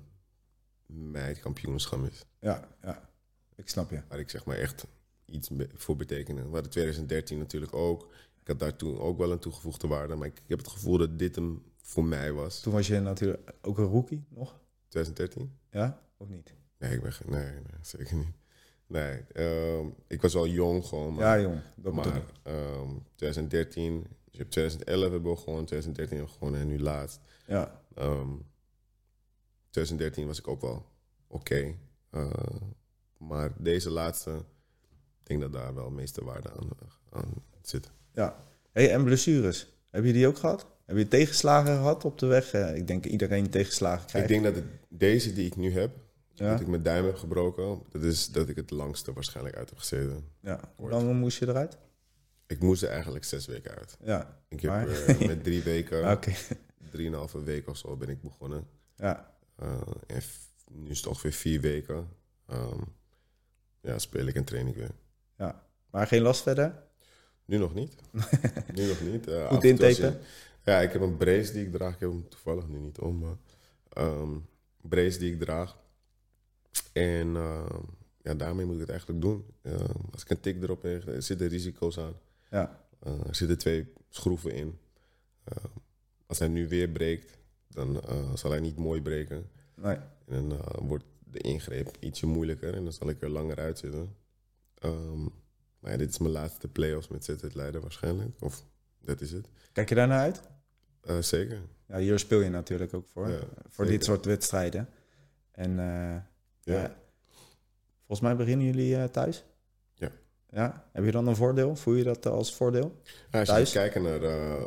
mijn 0.85 1.39
kampioenschap 1.39 2.03
is. 2.11 2.25
ja, 2.39 2.67
ja. 2.81 3.09
Ik 3.55 3.69
snap 3.69 3.89
je. 3.89 4.01
Waar 4.09 4.19
ik 4.19 4.29
zeg 4.29 4.45
maar 4.45 4.57
echt 4.57 4.85
iets 5.25 5.49
voor 5.75 5.95
betekenen. 5.95 6.45
We 6.47 6.51
hadden 6.53 6.71
2013 6.71 7.37
natuurlijk 7.37 7.73
ook. 7.73 8.13
Ik 8.41 8.47
had 8.47 8.59
daar 8.59 8.75
toen 8.75 8.99
ook 8.99 9.17
wel 9.17 9.31
een 9.31 9.39
toegevoegde 9.39 9.87
waarde. 9.87 10.15
Maar 10.15 10.27
ik, 10.27 10.37
ik 10.39 10.47
heb 10.49 10.57
het 10.57 10.67
gevoel 10.67 10.97
dat 10.97 11.19
dit 11.19 11.35
hem 11.35 11.63
voor 11.87 12.03
mij 12.05 12.31
was. 12.33 12.59
Toen 12.61 12.73
was 12.73 12.87
je 12.87 12.99
natuurlijk 12.99 13.53
ook 13.61 13.77
een 13.77 13.85
rookie 13.85 14.25
nog, 14.29 14.59
2013? 14.87 15.57
ja? 15.71 16.01
Of 16.17 16.27
niet? 16.29 16.53
Nee, 16.77 16.93
ik 16.95 17.01
ben 17.01 17.13
geen, 17.13 17.31
nee, 17.31 17.51
nee, 17.51 17.61
zeker 17.81 18.15
niet. 18.15 18.35
Nee, 18.87 19.21
ehm, 19.33 19.87
ik 20.07 20.21
was 20.21 20.35
al 20.35 20.47
jong 20.47 20.85
gewoon. 20.85 21.13
Maar, 21.13 21.37
Ja, 21.37 21.41
jong. 21.49 21.61
Dat 21.75 21.93
maar 21.93 22.15
ik. 22.15 22.23
ehm, 22.43 22.89
2013, 23.15 24.01
dus 24.01 24.09
je 24.31 24.37
hebt 24.37 24.51
2011 24.51 25.11
hebben 25.11 25.31
we 25.31 25.37
gewonnen, 25.37 25.65
2013 25.65 26.17
hebben 26.17 26.33
we 26.35 26.39
gewonnen 26.39 26.61
en 26.61 26.67
nu 26.67 26.79
laatst. 26.79 27.19
Ja, 27.45 27.81
Ehm 27.95 28.29
2013 29.69 30.27
was 30.27 30.39
ik 30.39 30.47
ook 30.47 30.61
wel 30.61 30.85
oké. 31.27 31.75
Eh, 32.09 32.31
maar 33.17 33.53
deze 33.57 33.89
laatste, 33.89 34.31
ik 35.19 35.23
denk 35.23 35.41
dat 35.41 35.53
daar 35.53 35.73
wel 35.73 35.89
de 35.89 35.95
meeste 35.95 36.23
waarde 36.23 36.51
aan, 36.51 36.69
aan 37.09 37.33
zit. 37.61 37.91
ja. 38.13 38.45
Hey, 38.71 38.91
en 38.93 39.03
blessures, 39.03 39.67
heb 39.89 40.03
je 40.05 40.13
die 40.13 40.27
ook 40.27 40.37
gehad? 40.37 40.67
Heb 40.87 40.97
je 40.97 41.07
tegenslagen 41.07 41.75
gehad 41.75 42.05
op 42.05 42.19
de 42.19 42.25
weg? 42.25 42.51
Eh, 42.51 42.75
ik 42.75 42.87
denk 42.87 43.05
iedereen 43.05 43.49
tegenslagen 43.49 44.05
krijgt. 44.07 44.29
Ik 44.29 44.33
denk 44.41 44.55
dat 44.55 44.63
het, 44.63 44.71
deze 44.89 45.33
die 45.33 45.45
ik 45.45 45.55
nu 45.55 45.71
heb, 45.71 45.91
Ja? 46.33 46.51
dat 46.51 46.59
ik 46.61 46.67
mijn 46.67 46.83
duim 46.83 47.05
heb 47.05 47.15
gebroken, 47.15 47.81
dat 47.91 48.03
is 48.03 48.27
dat 48.31 48.49
ik 48.49 48.55
het 48.55 48.71
langste 48.71 49.13
waarschijnlijk 49.13 49.55
uit 49.55 49.69
heb 49.69 49.77
gezeten. 49.79 50.27
ja. 50.41 50.59
Hoe 50.75 50.89
lang 50.89 51.13
moest 51.19 51.37
je 51.39 51.47
eruit? 51.47 51.77
Ik 52.47 52.59
moest 52.59 52.83
er 52.83 52.89
eigenlijk 52.89 53.25
zes 53.25 53.45
weken 53.45 53.75
uit. 53.77 53.97
Ja, 54.03 54.39
Ik 54.47 54.61
heb 54.61 54.71
Maar- 54.71 54.87
eh, 54.89 55.27
met 55.27 55.43
drie 55.43 55.63
weken, 55.63 56.11
oké. 56.11 56.31
drieënhalve 56.91 57.43
week 57.43 57.67
of 57.69 57.77
zo 57.77 57.95
ben 57.95 58.09
ik 58.09 58.21
begonnen. 58.21 58.67
Ja, 58.95 59.35
Eh, 59.55 59.81
en 60.07 60.21
nu 60.71 60.89
is 60.89 60.97
het 60.97 61.07
ongeveer 61.07 61.31
vier 61.31 61.61
weken. 61.61 62.07
Ehm, 62.47 62.79
ja, 63.81 63.99
speel 63.99 64.25
ik 64.27 64.35
en 64.35 64.43
train 64.43 64.67
ik 64.67 64.75
weer. 64.75 64.91
ja. 65.37 65.65
Maar 65.91 66.07
geen 66.07 66.21
last 66.21 66.41
verder? 66.41 66.73
Nu 67.45 67.57
nog 67.57 67.73
niet. 67.73 67.95
nu 68.75 68.87
nog 68.87 69.01
niet. 69.01 69.25
Goed 69.47 69.63
intapen? 69.63 70.19
Ja, 70.67 70.79
ik 70.81 70.91
heb 70.91 71.01
een 71.01 71.17
brace 71.17 71.51
die 71.53 71.65
ik 71.65 71.71
draag. 71.71 71.93
Ik 71.93 71.99
heb 71.99 72.09
hem 72.09 72.29
toevallig 72.29 72.67
nu 72.67 72.79
niet 72.79 72.99
om. 72.99 73.19
Maar, 73.19 73.35
ehm, 73.89 74.37
brace 74.81 75.19
die 75.19 75.33
ik 75.33 75.39
draag. 75.39 75.77
En 76.93 77.35
ehm, 77.35 77.81
ja, 78.21 78.33
daarmee 78.33 78.65
moet 78.65 78.73
ik 78.73 78.79
het 78.79 78.89
eigenlijk 78.89 79.21
doen. 79.21 79.45
Ehm, 79.61 80.01
als 80.11 80.21
ik 80.21 80.29
een 80.29 80.39
tik 80.39 80.63
erop 80.63 80.81
heb, 80.81 81.07
er 81.07 81.21
zitten 81.21 81.47
risico's 81.47 81.97
aan. 81.99 82.13
Ja, 82.51 82.85
Eh, 82.99 83.27
er 83.27 83.35
zitten 83.35 83.57
twee 83.57 83.93
schroeven 84.09 84.51
in. 84.53 84.79
Ehm, 85.43 85.67
als 86.25 86.39
hij 86.39 86.47
nu 86.47 86.67
weer 86.67 86.89
breekt, 86.89 87.37
dan 87.67 88.01
eh, 88.01 88.35
zal 88.35 88.51
hij 88.51 88.59
niet 88.59 88.77
mooi 88.77 89.01
breken. 89.01 89.49
Nee. 89.75 89.95
En 90.27 90.49
dan 90.49 90.51
eh, 90.51 90.87
wordt 90.87 91.03
de 91.31 91.39
ingreep 91.39 91.97
ietsje 91.99 92.25
moeilijker 92.25 92.73
en 92.73 92.83
dan 92.83 92.93
zal 92.93 93.09
ik 93.09 93.21
er 93.21 93.29
langer 93.29 93.57
uitzitten. 93.59 94.15
Ehm, 94.73 95.21
maar 95.79 95.91
ja, 95.91 95.97
dit 95.97 96.09
is 96.09 96.17
mijn 96.17 96.31
laatste 96.31 96.67
play-offs 96.67 97.07
met 97.07 97.23
ZZ 97.25 97.43
Leiden 97.53 97.81
waarschijnlijk. 97.81 98.29
Of 98.39 98.63
dat 99.01 99.21
is 99.21 99.31
het. 99.31 99.49
Kijk 99.71 99.89
je 99.89 99.95
daar 99.95 100.07
naar 100.07 100.19
uit? 100.19 100.41
Eh, 101.07 101.21
zeker. 101.21 101.61
Ja, 101.87 101.97
hier 101.97 102.19
speel 102.19 102.41
je 102.41 102.49
natuurlijk 102.49 102.93
ook 102.93 103.07
voor. 103.07 103.29
Ja, 103.29 103.39
voor 103.69 103.85
dit 103.85 104.03
soort 104.03 104.25
wedstrijden. 104.25 104.89
En 105.51 105.79
eh, 105.79 106.15
Ja. 106.75 106.95
volgens 107.97 108.19
mij 108.19 108.35
beginnen 108.35 108.65
jullie 108.65 108.95
eh, 108.97 109.03
thuis. 109.03 109.43
Ja. 109.93 110.11
Ja. 110.49 110.89
Heb 110.91 111.05
je 111.05 111.11
dan 111.11 111.27
een 111.27 111.35
voordeel? 111.35 111.75
Voel 111.75 111.93
je 111.93 112.03
dat 112.03 112.25
als 112.25 112.55
voordeel? 112.55 113.01
Ja, 113.31 113.39
als 113.39 113.47
je 113.47 113.53
Thuis? 113.53 113.71
gaat 113.71 113.81
kijken 113.91 114.01
naar 114.03 114.21
eh, 114.23 114.63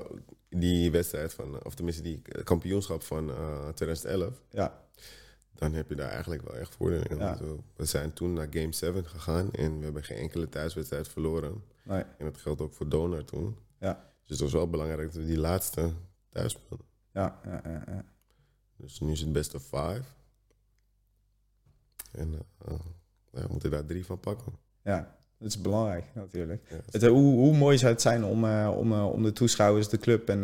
die 0.49 0.91
wedstrijd 0.91 1.33
van, 1.35 1.65
of 1.65 1.75
tenminste 1.75 2.03
die 2.03 2.23
kampioenschap 2.45 3.03
van 3.03 3.31
eh 3.31 3.69
2011, 3.69 4.43
Ja. 4.51 4.85
dan 5.55 5.73
heb 5.75 5.89
je 5.89 5.95
daar 5.95 6.11
eigenlijk 6.11 6.43
wel 6.43 6.57
echt 6.57 6.75
voordeel 6.75 7.03
in. 7.09 7.17
Ja. 7.19 7.39
We 7.77 7.85
zijn 7.85 8.13
toen 8.13 8.33
naar 8.33 8.47
Game 8.51 8.73
7 8.73 9.05
gegaan 9.07 9.53
en 9.53 9.79
we 9.79 9.85
hebben 9.85 10.05
geen 10.05 10.17
enkele 10.19 10.49
thuiswedstrijd 10.49 11.09
verloren. 11.09 11.63
Nee. 11.83 12.03
En 12.19 12.25
dat 12.25 12.37
geldt 12.37 12.61
ook 12.61 12.73
voor 12.73 12.89
Donor 12.89 13.25
toen. 13.25 13.57
Ja. 13.81 14.09
Dus 14.21 14.31
het 14.31 14.41
was 14.41 14.53
wel 14.53 14.71
belangrijk 14.71 15.13
dat 15.13 15.23
we 15.23 15.27
die 15.27 15.39
laatste 15.39 15.91
thuis 16.33 16.53
speelden. 16.53 16.87
Ja, 17.13 17.41
ja, 17.45 17.61
ja, 17.65 17.83
ja. 17.87 18.05
Dus 18.77 19.01
nu 19.01 19.13
is 19.13 19.21
het 19.21 19.33
best 19.33 19.55
of 19.55 19.63
five. 19.63 20.03
En 22.13 22.33
ja, 22.67 22.77
we 23.31 23.47
moeten 23.49 23.71
daar 23.71 23.85
drie 23.85 24.07
van 24.07 24.21
pakken. 24.21 24.53
Ja, 24.83 25.17
dat 25.39 25.49
is 25.49 25.61
belangrijk 25.61 26.05
natuurlijk. 26.15 26.63
Ja, 26.71 26.77
Het, 26.91 27.03
eh, 27.03 27.11
hoe, 27.11 27.35
hoe 27.35 27.57
mooi 27.57 27.79
zou 27.79 27.93
het 27.93 28.01
zijn 28.01 28.25
om, 28.25 28.45
om, 28.69 28.93
om 28.93 29.23
de 29.23 29.33
toeschouwers, 29.33 29.89
de 29.89 29.99
club 29.99 30.29
en... 30.29 30.41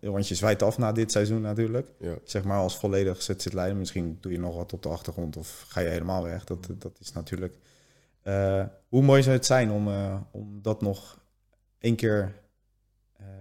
want 0.00 0.28
je 0.28 0.34
zwijt 0.34 0.62
af 0.62 0.78
na 0.78 0.92
dit 0.92 1.12
seizoen 1.12 1.40
natuurlijk. 1.40 1.88
ja. 2.00 2.18
Zeg 2.24 2.44
maar 2.44 2.58
als 2.58 2.78
volledig 2.78 3.22
zit 3.22 3.42
zit 3.42 3.52
leiden. 3.52 3.78
Misschien 3.78 4.18
doe 4.20 4.32
je 4.32 4.38
nog 4.38 4.54
wat 4.54 4.72
op 4.72 4.82
de 4.82 4.88
achtergrond 4.88 5.36
of 5.36 5.64
ga 5.68 5.80
je 5.80 5.88
helemaal 5.88 6.22
weg. 6.22 6.44
Dat, 6.44 6.68
dat 6.78 6.98
is 7.00 7.12
natuurlijk... 7.12 7.58
hoe 8.88 9.02
mooi 9.02 9.22
zou 9.22 9.36
het 9.36 9.46
zijn 9.46 9.70
om, 9.70 9.88
om 10.30 10.62
dat 10.62 10.80
nog 10.80 11.18
één 11.78 11.96
keer 11.96 12.34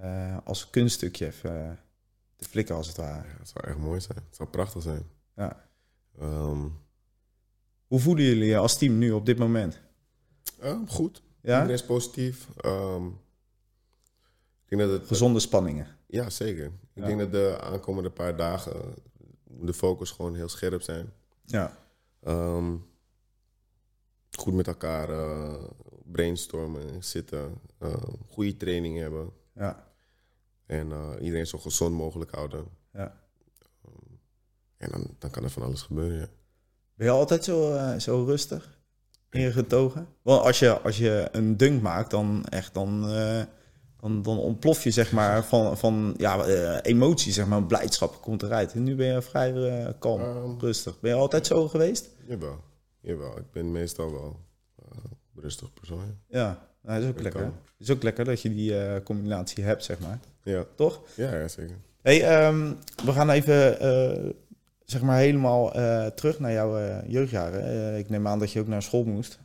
eh, 0.02 0.38
als 0.44 0.70
kunststukje 0.70 1.26
even 1.26 1.70
eh, 1.70 1.72
te 2.36 2.46
flikken 2.50 2.76
als 2.76 2.88
het 2.88 2.98
ware. 2.98 3.28
Ja, 3.28 3.36
het 3.38 3.50
zou 3.50 3.68
echt 3.68 3.78
mooi 3.78 4.02
zijn. 4.02 4.18
Het 4.26 4.36
zou 4.36 4.50
prachtig 4.50 4.82
zijn. 4.82 5.04
Ja. 5.36 5.66
Ehm, 6.20 6.68
Hoe 7.88 8.00
voelen 8.00 8.24
jullie 8.26 8.46
je 8.46 8.58
als 8.58 8.78
team 8.78 8.98
nu 8.98 9.12
op 9.12 9.26
dit 9.26 9.38
moment? 9.38 9.80
eh, 10.60 10.80
goed. 10.88 11.22
Ja? 11.42 11.54
Iedereen 11.56 11.76
is 11.82 11.86
positief. 11.86 12.48
Ehm, 12.58 13.06
ik 14.66 14.70
denk 14.70 14.82
dat 14.82 14.92
het... 15.00 15.08
Gezonde 15.08 15.40
spanningen. 15.40 15.88
Ja, 16.08 16.30
zeker. 16.30 16.66
Ik 16.66 16.72
Ja. 16.94 17.06
denk 17.06 17.20
dat 17.20 17.32
de 17.32 17.58
aankomende 17.62 18.10
paar 18.10 18.36
dagen 18.36 18.94
de 19.44 19.74
focus 19.74 20.12
gewoon 20.12 20.36
heel 20.36 20.50
scherp 20.50 20.82
zijn. 20.82 21.14
Ja, 21.46 21.78
Ehm, 22.22 22.76
goed 24.32 24.54
met 24.54 24.68
elkaar 24.68 25.10
eh, 25.10 25.64
brainstormen, 26.12 27.04
zitten, 27.04 27.54
eh, 27.78 28.04
goede 28.30 28.58
training 28.58 28.98
hebben 28.98 29.32
ja, 29.56 29.88
en 30.66 30.92
eh, 30.92 31.10
iedereen 31.22 31.48
zo 31.48 31.58
gezond 31.58 31.96
mogelijk 31.96 32.32
houden. 32.32 32.66
ja. 32.94 33.22
En 34.78 34.90
dan, 34.92 35.16
dan 35.20 35.30
kan 35.32 35.44
er 35.44 35.50
van 35.50 35.64
alles 35.64 35.82
gebeuren. 35.82 36.18
Ja. 36.20 36.28
Ben 36.96 37.08
je 37.08 37.14
altijd 37.14 37.44
zo, 37.44 37.74
eh, 37.76 37.98
zo 38.00 38.24
rustig? 38.24 38.80
Ingetogen? 39.30 40.08
Want 40.22 40.42
als 40.46 40.60
je, 40.60 40.82
als 40.82 40.98
je 40.98 41.30
een 41.32 41.58
dunk 41.58 41.82
maakt, 41.82 42.12
dan 42.12 42.46
echt, 42.46 42.74
dan, 42.74 43.10
eh, 43.10 43.44
dan, 44.00 44.22
dan 44.22 44.38
ontplof 44.38 44.84
je 44.84 44.92
zeg 44.92 45.12
maar 45.12 45.46
van, 45.46 45.78
van 45.78 46.14
ja, 46.18 46.46
eh, 46.46 46.80
emotie, 46.82 47.32
zeg 47.32 47.48
maar, 47.48 47.64
blijdschap 47.64 48.22
komt 48.22 48.44
eruit. 48.44 48.74
En 48.74 48.84
nu 48.84 48.96
ben 48.96 49.14
je 49.14 49.22
vrij 49.22 49.54
eh, 49.54 49.94
kalm, 50.00 50.22
Ehm. 50.22 50.60
rustig. 50.60 51.00
Ben 51.00 51.12
je 51.12 51.18
altijd 51.18 51.48
zo 51.48 51.68
geweest? 51.68 52.10
Jawel, 52.28 52.64
jawel. 53.02 53.38
Ik 53.38 53.52
ben 53.52 53.72
meestal 53.72 54.12
wel 54.12 54.40
eh, 54.76 54.98
een 55.36 55.42
rustig 55.42 55.74
persoon. 55.74 56.18
Ja. 56.28 56.68
Ja, 56.84 56.90
nou, 56.90 57.02
dat 57.02 57.10
is 57.10 57.16
ook 57.16 57.24
lekker. 57.24 57.42
Het 57.42 57.52
is 57.78 57.90
ook 57.90 58.04
lekker 58.04 58.26
dat 58.26 58.42
je 58.42 58.50
die 58.50 58.80
eh, 58.80 59.04
combinatie 59.04 59.64
hebt, 59.64 59.84
zeg 59.84 60.00
maar. 60.00 60.20
Ja, 60.44 60.66
Toch? 60.76 61.02
ja, 61.16 61.36
ja, 61.36 61.48
zeker. 61.48 61.76
Hey, 62.02 62.24
ehm, 62.24 62.74
we 63.06 63.12
gaan 63.12 63.30
even 63.30 63.80
eh, 63.80 64.30
zeg 64.86 65.02
maar 65.02 65.18
helemaal 65.18 65.74
eh, 65.74 66.06
terug 66.06 66.40
naar 66.40 66.52
jouw 66.52 67.02
jeugdjaren. 67.08 67.98
Ik 67.98 68.10
neem 68.10 68.28
aan 68.28 68.40
dat 68.40 68.52
je 68.52 68.60
ook 68.60 68.68
naar 68.68 68.82
school 68.82 69.04
moest. 69.04 69.40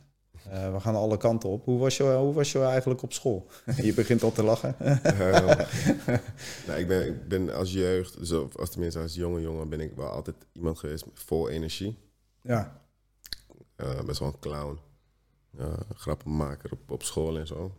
We 0.71 0.79
gaan 0.79 0.95
alle 0.95 1.17
kanten 1.17 1.49
op. 1.49 1.65
Hoe 1.65 1.79
was 1.79 1.97
je, 1.97 2.03
hoe 2.03 2.33
was 2.33 2.51
je 2.51 2.63
eigenlijk 2.63 3.01
op 3.01 3.13
school? 3.13 3.47
je 3.81 3.93
begint 3.93 4.23
al 4.23 4.31
te 4.31 4.43
lachen. 4.43 4.75
Nou, 6.67 6.79
ik, 6.79 6.87
ben, 6.87 7.07
ik 7.07 7.27
ben 7.27 7.53
als 7.53 7.73
jeugd, 7.73 8.19
dus 8.19 8.31
of 8.31 8.57
als 8.57 8.69
tenminste 8.69 8.99
als 8.99 9.15
jonge 9.15 9.41
jongen, 9.41 9.69
ben 9.69 9.79
ik 9.79 9.91
wel 9.95 10.09
altijd 10.09 10.35
iemand 10.53 10.79
geweest 10.79 11.05
vol 11.13 11.49
energie. 11.49 11.97
ja, 12.41 12.81
best 14.05 14.19
wel 14.19 14.27
een 14.27 14.39
clown. 14.39 14.79
Uh, 15.59 15.73
grappenmaker 15.95 16.71
op, 16.71 16.91
op 16.91 17.03
school 17.03 17.37
en 17.37 17.47
zo. 17.47 17.75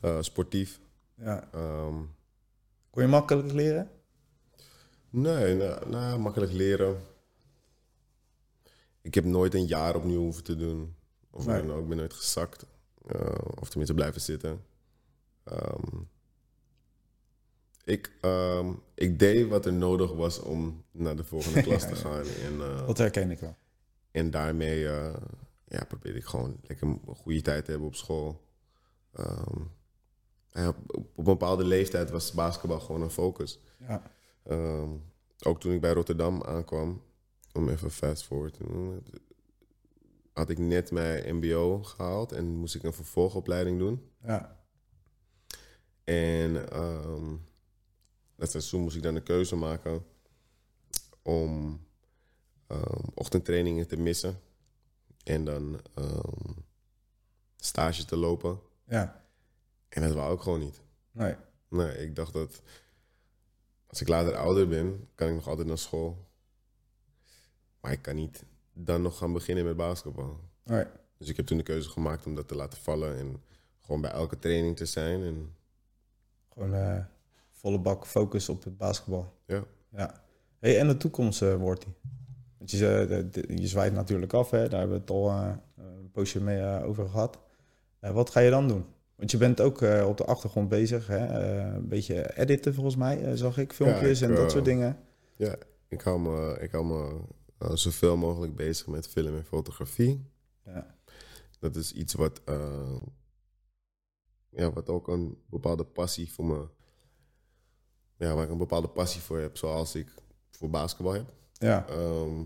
Eh, 0.00 0.18
sportief. 0.20 0.80
ja. 1.14 1.48
Ehm, 1.52 1.94
Kon 2.90 3.02
je 3.02 3.08
makkelijk 3.08 3.52
leren? 3.52 3.90
nee, 5.10 5.54
nou, 5.54 5.88
nou, 5.88 6.18
makkelijk 6.18 6.52
leren. 6.52 7.00
Ik 9.00 9.14
heb 9.14 9.24
nooit 9.24 9.54
een 9.54 9.66
jaar 9.66 9.96
opnieuw 9.96 10.20
hoeven 10.20 10.44
te 10.44 10.56
doen. 10.56 10.94
Of 11.30 11.46
Nee. 11.46 11.70
ook, 11.72 11.82
ik 11.82 11.88
ben 11.88 11.96
nooit 11.96 12.12
gezakt. 12.12 12.66
Eh, 13.06 13.34
of 13.60 13.68
tenminste 13.68 13.94
blijven 13.94 14.20
zitten. 14.20 14.64
Ehm, 15.44 15.96
ik, 17.84 18.12
ehm, 18.20 18.72
ik 18.94 19.18
deed 19.18 19.48
wat 19.48 19.66
er 19.66 19.72
nodig 19.72 20.12
was 20.12 20.38
om 20.40 20.84
naar 20.90 21.16
de 21.16 21.24
volgende 21.24 21.62
klas 21.66 21.82
te 21.88 21.96
gaan. 21.96 22.24
En, 22.44 22.60
eh, 22.60 22.86
Dat 22.86 22.98
herken 22.98 23.30
ik 23.30 23.38
wel. 23.38 23.56
En 24.10 24.30
daarmee 24.30 24.88
eh, 24.88 25.14
ja, 25.68 25.84
probeerde 25.84 26.18
ik 26.18 26.24
gewoon 26.24 26.56
lekker 26.62 26.86
een 26.86 27.00
goede 27.16 27.42
tijd 27.42 27.64
te 27.64 27.70
hebben 27.70 27.88
op 27.88 27.94
school. 27.94 28.46
Ehm, 29.12 29.60
ja, 30.52 30.68
op, 30.68 30.78
op 30.96 31.16
een 31.16 31.24
bepaalde 31.24 31.64
leeftijd 31.64 32.10
was 32.10 32.32
basketbal 32.32 32.80
gewoon 32.80 33.02
een 33.02 33.10
focus. 33.10 33.60
Ja, 33.78 34.02
Ehm, 34.42 34.90
ook 35.42 35.60
toen 35.60 35.72
ik 35.72 35.80
bij 35.80 35.92
Rotterdam 35.92 36.42
aankwam, 36.42 37.02
om 37.52 37.68
even 37.68 37.90
fast 37.90 38.24
forward 38.24 38.54
te 38.54 38.64
doen, 38.64 39.02
had 40.32 40.48
ik 40.48 40.58
net 40.58 40.90
mijn 40.90 41.36
MBO 41.36 41.82
gehaald 41.82 42.32
en 42.32 42.46
moest 42.46 42.74
ik 42.74 42.82
een 42.82 42.92
vervolgopleiding 42.92 43.78
doen. 43.78 44.10
ja, 44.22 44.56
En 46.04 46.70
ehm, 46.70 47.36
dat 48.36 48.50
seizoen 48.50 48.80
moest 48.80 48.96
ik 48.96 49.02
dan 49.02 49.14
de 49.14 49.22
keuze 49.22 49.56
maken 49.56 50.04
om 51.22 51.80
ehm, 52.66 53.04
ochtendtrainingen 53.14 53.88
te 53.88 53.96
missen 53.96 54.40
en 55.28 55.44
dan 55.44 55.80
ehm, 55.94 56.52
stage 57.56 58.04
te 58.04 58.16
lopen. 58.16 58.60
ja. 58.84 59.26
En 59.88 60.02
dat 60.02 60.12
wou 60.12 60.34
ik 60.34 60.40
gewoon 60.40 60.60
niet. 60.60 60.80
Nee. 61.10 61.34
Nee, 61.68 61.96
ik 61.98 62.16
dacht 62.16 62.32
dat 62.32 62.62
als 63.86 64.00
ik 64.00 64.08
later 64.08 64.36
ouder 64.36 64.68
ben, 64.68 65.08
kan 65.14 65.28
ik 65.28 65.34
nog 65.34 65.48
altijd 65.48 65.66
naar 65.66 65.78
school. 65.78 66.26
Maar 67.80 67.92
ik 67.92 68.02
kan 68.02 68.14
niet 68.14 68.44
dan 68.72 69.02
nog 69.02 69.18
gaan 69.18 69.32
beginnen 69.32 69.64
met 69.64 69.76
basketbal. 69.76 70.40
nee. 70.62 70.84
Dus 71.16 71.28
ik 71.28 71.36
heb 71.36 71.46
toen 71.46 71.56
de 71.56 71.62
keuze 71.62 71.88
gemaakt 71.88 72.26
om 72.26 72.34
dat 72.34 72.48
te 72.48 72.54
laten 72.54 72.78
vallen 72.78 73.16
en 73.16 73.42
gewoon 73.80 74.00
bij 74.00 74.10
elke 74.10 74.38
training 74.38 74.76
te 74.76 74.86
zijn. 74.86 75.22
En 75.22 75.54
Gewoon 76.52 76.74
eh, 76.74 77.04
volle 77.50 77.78
bak 77.78 78.06
focus 78.06 78.48
op 78.48 78.64
het 78.64 78.76
basketbal. 78.76 79.34
ja, 79.46 79.64
Ja. 79.90 80.22
Hey, 80.58 80.78
en 80.78 80.88
de 80.88 80.96
toekomst 80.96 81.42
eh, 81.42 81.54
wordt 81.54 81.84
die. 81.84 81.94
Je, 82.70 83.26
de- 83.30 83.56
je 83.60 83.66
zwaait 83.66 83.92
natuurlijk 83.92 84.32
af, 84.32 84.50
hè? 84.50 84.68
daar 84.68 84.78
hebben 84.78 84.96
we 84.96 85.02
het 85.02 85.10
al 85.10 85.28
eh, 85.30 85.52
een 85.76 86.10
poosje 86.10 86.40
mee 86.42 86.60
eh, 86.60 86.84
over 86.88 87.08
gehad. 87.08 87.38
Eh, 88.00 88.10
wat 88.12 88.30
ga 88.30 88.40
je 88.40 88.50
dan 88.50 88.68
doen? 88.68 88.84
Want 89.14 89.30
je 89.30 89.36
bent 89.36 89.60
ook 89.60 89.82
eh, 89.82 90.06
op 90.08 90.16
de 90.16 90.24
achtergrond 90.24 90.68
bezig, 90.68 91.06
hè? 91.06 91.26
Eh, 91.26 91.74
een 91.74 91.88
beetje 91.88 92.36
editen 92.38 92.74
volgens 92.74 92.96
mij, 92.96 93.24
eh, 93.24 93.32
zag 93.34 93.58
ik, 93.58 93.72
filmpjes 93.72 94.20
ik, 94.22 94.28
en 94.28 94.34
dat 94.34 94.44
eh, 94.44 94.50
soort 94.50 94.64
dingen. 94.64 94.98
ja 95.36 95.56
ik 95.88 96.00
hou 96.00 96.20
me, 96.20 96.58
ik 96.60 96.70
hou 96.70 96.84
me 96.84 97.20
eh, 97.58 97.70
zoveel 97.74 98.16
mogelijk 98.16 98.54
bezig 98.56 98.86
met 98.86 99.08
film 99.08 99.36
en 99.36 99.44
fotografie. 99.44 100.24
Ja. 100.64 100.96
Dat 101.60 101.76
is 101.76 101.92
iets 101.92 102.14
wat, 102.14 102.40
eh, 102.44 102.96
ja, 104.50 104.72
wat 104.72 104.88
ook 104.88 105.08
een 105.08 105.38
bepaalde 105.46 105.84
passie 105.84 106.32
voor 106.32 106.44
me... 106.44 106.68
Ja, 108.16 108.34
waar 108.34 108.44
ik 108.44 108.50
een 108.50 108.58
bepaalde 108.58 108.88
passie 108.88 109.20
voor 109.20 109.38
heb, 109.38 109.56
zoals 109.56 109.94
ik 109.94 110.14
voor 110.50 110.70
basketbal 110.70 111.12
heb. 111.12 111.32
ja, 111.52 111.86
Ehm, 111.88 112.44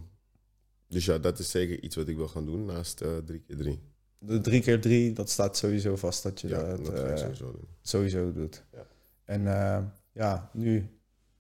dus 0.93 1.05
ja, 1.05 1.19
dat 1.19 1.39
is 1.39 1.51
zeker 1.51 1.83
iets 1.83 1.97
wat 1.97 2.09
ik 2.09 2.17
wil 2.17 2.29
gaan 2.29 2.45
doen 2.47 2.65
naast 2.65 3.01
eh 3.01 3.11
3x3. 3.33 3.79
de 4.19 4.41
3 4.41 4.61
keer 4.61 4.81
3 4.81 5.13
dat 5.13 5.31
staat 5.31 5.57
sowieso 5.57 5.97
vast 5.97 6.23
dat 6.23 6.41
je 6.41 6.49
Ja, 6.49 6.77
dat, 6.77 6.89
eh, 6.89 7.17
sowieso 7.17 7.53
doen. 7.53 7.69
sowieso 7.83 8.33
doet. 8.33 8.65
Ja. 8.73 8.87
En 9.25 9.47
eh, 9.47 9.83
ja, 10.13 10.51
nu 10.53 10.87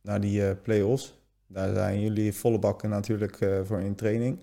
naar 0.00 0.20
die 0.20 0.54
play-offs. 0.54 1.20
Daar 1.46 1.74
zijn 1.74 2.00
jullie 2.00 2.32
volle 2.32 2.58
bakken 2.58 2.90
natuurlijk 2.90 3.36
voor 3.64 3.80
in 3.80 3.94
training. 3.94 4.38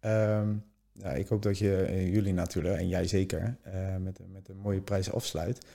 Ehm, 0.00 0.54
ja, 0.92 1.10
ik 1.12 1.28
hoop 1.28 1.42
dat 1.42 1.58
je, 1.58 2.08
jullie 2.12 2.32
natuurlijk, 2.32 2.76
en 2.78 2.88
jij 2.88 3.06
zeker, 3.06 3.56
met, 4.00 4.20
met 4.32 4.48
een 4.48 4.56
mooie 4.56 4.80
prijs 4.80 5.12
afsluit. 5.12 5.66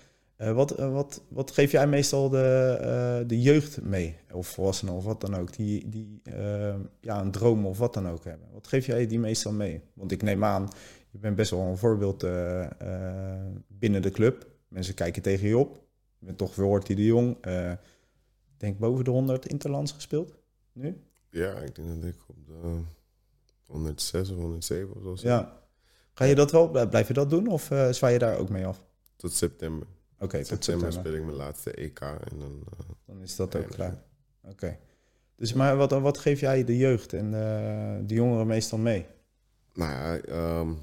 Eh, 0.42 0.54
wat, 0.54 0.72
eh, 0.72 0.92
wat, 0.92 1.22
wat 1.28 1.52
geef 1.52 1.72
jij 1.72 1.88
meestal 1.88 2.30
de, 2.30 2.78
eh, 2.82 3.28
de 3.28 3.42
jeugd 3.42 3.82
mee? 3.82 4.16
Of 4.32 4.48
volwassenen 4.48 4.94
of 4.94 5.04
wat 5.04 5.22
dan 5.22 5.36
ook, 5.36 5.56
die, 5.56 5.90
die 5.90 6.22
ja, 7.02 7.22
een 7.22 7.32
droom 7.32 7.66
of 7.66 7.78
wat 7.78 7.94
dan 7.94 8.08
ook 8.08 8.24
hebben. 8.24 8.48
Wat 8.54 8.68
geef 8.68 8.86
jij 8.86 9.08
die 9.08 9.20
meestal 9.20 9.52
mee? 9.52 9.82
Want 9.94 10.12
ik 10.12 10.22
neem 10.22 10.44
aan, 10.44 10.70
je 11.10 11.18
bent 11.18 11.36
best 11.36 11.52
wel 11.52 11.60
een 11.60 11.78
voorbeeld 11.78 12.20
binnen 13.68 14.02
de 14.02 14.12
club. 14.12 14.48
Mensen 14.68 14.94
kijken 14.94 15.22
tegen 15.22 15.48
je 15.48 15.58
op. 15.58 15.84
Je 16.20 16.26
bent 16.26 16.38
toch 16.38 16.56
Worty 16.56 16.94
de 16.94 17.06
Jong. 17.06 17.46
ik 17.46 18.58
denk 18.58 18.80
boven 18.80 19.04
de 19.04 19.12
100 19.12 19.48
interlands 19.48 19.92
gespeeld 19.92 20.34
nu. 20.74 21.02
Ja, 21.30 21.54
ik 21.56 21.76
denk 21.76 21.88
dat 21.88 22.10
ik 22.10 22.20
op 22.28 22.46
de 22.46 22.80
106 23.66 24.30
of 24.30 24.38
107 24.38 25.06
of 25.06 25.20
zo. 25.20 25.28
Ja. 25.28 25.62
Ga 26.14 26.26
je 26.26 26.36
dat 26.36 26.52
wel, 26.52 26.88
blijf 26.88 27.08
je 27.08 27.14
dat 27.14 27.30
doen 27.30 27.48
of 27.48 27.64
zwaai 27.92 28.14
je 28.14 28.20
daar 28.20 28.38
ook 28.38 28.50
mee 28.50 28.66
af? 28.66 28.84
Tot 29.16 29.34
september. 29.34 29.88
Oké, 30.22 30.38
tot 30.38 30.48
september 30.48 30.94
speel 30.94 31.14
ik 31.14 31.24
mijn 31.24 31.36
laatste 31.36 31.72
EK. 31.72 32.00
En 32.00 32.40
dan, 32.40 32.64
eh, 32.72 32.86
Dan 33.06 33.22
is 33.22 33.36
dat 33.36 33.56
ook 33.56 33.68
klaar. 33.68 34.04
Oké. 34.42 34.80
Dus 35.36 35.54
maar 35.54 35.78
wat, 35.78 35.92
wat 35.92 36.18
geef 36.18 36.40
jij 36.40 36.64
de 36.64 36.78
jeugd 36.78 37.14
en 37.14 37.26
eh, 37.26 38.08
de 38.08 38.14
jongeren 38.14 38.48
meestal 38.48 38.78
mee? 38.78 39.06
nou 39.74 39.92
ja, 39.92 40.18
ehm, 40.18 40.74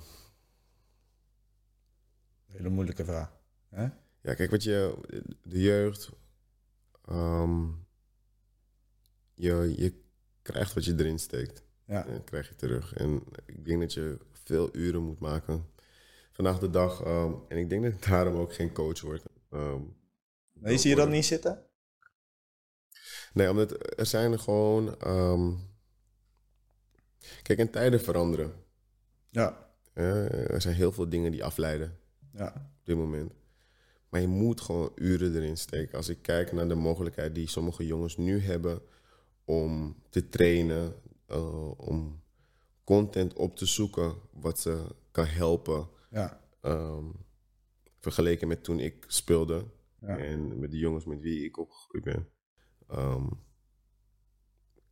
Hele 2.46 2.68
moeilijke 2.68 3.04
vraag. 3.04 3.36
Hè? 3.68 3.82
ja, 4.20 4.34
kijk 4.34 4.50
wat 4.50 4.62
je, 4.62 4.94
de 5.42 5.60
jeugd, 5.60 6.10
ehm, 7.04 7.66
je, 9.34 9.74
je 9.76 9.92
krijgt 10.42 10.74
wat 10.74 10.84
je 10.84 10.94
erin 10.98 11.18
steekt. 11.18 11.62
Ja, 11.84 12.06
En 12.06 12.12
dat 12.12 12.24
krijg 12.24 12.48
je 12.48 12.54
terug. 12.54 12.94
En 12.94 13.22
ik 13.46 13.64
denk 13.64 13.80
dat 13.80 13.92
je 13.92 14.18
veel 14.32 14.76
uren 14.76 15.02
moet 15.02 15.18
maken. 15.18 15.66
Vandaag 16.38 16.58
de 16.58 16.70
dag. 16.70 17.02
ehm, 17.02 17.32
en 17.48 17.56
ik 17.58 17.68
denk 17.68 17.82
dat 17.82 17.92
ik 17.92 18.06
daarom 18.08 18.36
ook 18.36 18.54
geen 18.54 18.72
coach 18.72 19.00
word. 19.00 19.22
Ehm, 19.50 19.80
nee, 20.52 20.78
zie 20.78 20.90
je 20.90 20.96
dat 20.96 21.08
niet 21.08 21.24
zitten? 21.24 21.62
Nee, 23.32 23.50
omdat 23.50 23.98
er 23.98 24.06
zijn 24.06 24.40
gewoon. 24.40 24.98
ehm, 25.00 25.52
kijk, 27.42 27.58
en 27.58 27.70
tijden 27.70 28.00
veranderen. 28.00 28.52
Ja, 29.30 29.72
er 29.92 30.60
zijn 30.60 30.74
heel 30.74 30.92
veel 30.92 31.08
dingen 31.08 31.30
die 31.30 31.44
afleiden 31.44 31.98
ja, 32.32 32.52
op 32.80 32.86
dit 32.86 32.96
moment. 32.96 33.32
Maar 34.08 34.20
je 34.20 34.26
moet 34.28 34.60
gewoon 34.60 34.92
uren 34.94 35.34
erin 35.34 35.56
steken. 35.56 35.96
Als 35.96 36.08
ik 36.08 36.22
kijk 36.22 36.52
naar 36.52 36.68
de 36.68 36.74
mogelijkheid 36.74 37.34
die 37.34 37.48
sommige 37.48 37.86
jongens 37.86 38.16
nu 38.16 38.40
hebben 38.40 38.80
om 39.44 39.96
te 40.10 40.28
trainen, 40.28 40.94
eh, 41.26 41.78
om 41.78 42.22
content 42.84 43.34
op 43.34 43.56
te 43.56 43.66
zoeken 43.66 44.14
wat 44.32 44.60
ze 44.60 44.84
kan 45.10 45.26
helpen. 45.26 45.88
Ja, 46.08 46.40
ehm, 46.60 47.04
vergeleken 47.98 48.48
met 48.48 48.64
toen 48.64 48.80
ik 48.80 49.04
speelde 49.08 49.66
ja, 50.00 50.18
en 50.18 50.58
met 50.58 50.70
de 50.70 50.78
jongens 50.78 51.04
met 51.04 51.20
wie 51.20 51.44
ik 51.44 51.56
opgegroeid 51.58 52.04
ben, 52.04 52.28
ehm, 52.88 53.26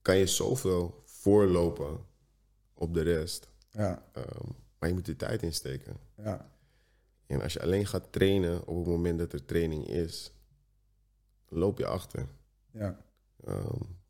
kan 0.02 0.16
je 0.16 0.26
zoveel 0.26 1.02
voorlopen 1.04 2.06
op 2.74 2.94
de 2.94 3.02
rest. 3.02 3.50
ja, 3.70 4.08
Ehm, 4.12 4.48
maar 4.78 4.88
je 4.88 4.94
moet 4.94 5.04
de 5.06 5.16
tijd 5.16 5.42
insteken. 5.42 5.96
ja, 6.16 6.50
En 7.26 7.42
als 7.42 7.52
je 7.52 7.60
alleen 7.62 7.86
gaat 7.86 8.12
trainen 8.12 8.66
op 8.66 8.76
het 8.76 8.86
moment 8.86 9.18
dat 9.18 9.32
er 9.32 9.44
training 9.44 9.86
is, 9.86 10.32
loop 11.48 11.78
je 11.78 11.86
achter. 11.86 12.28
ja, 12.70 13.04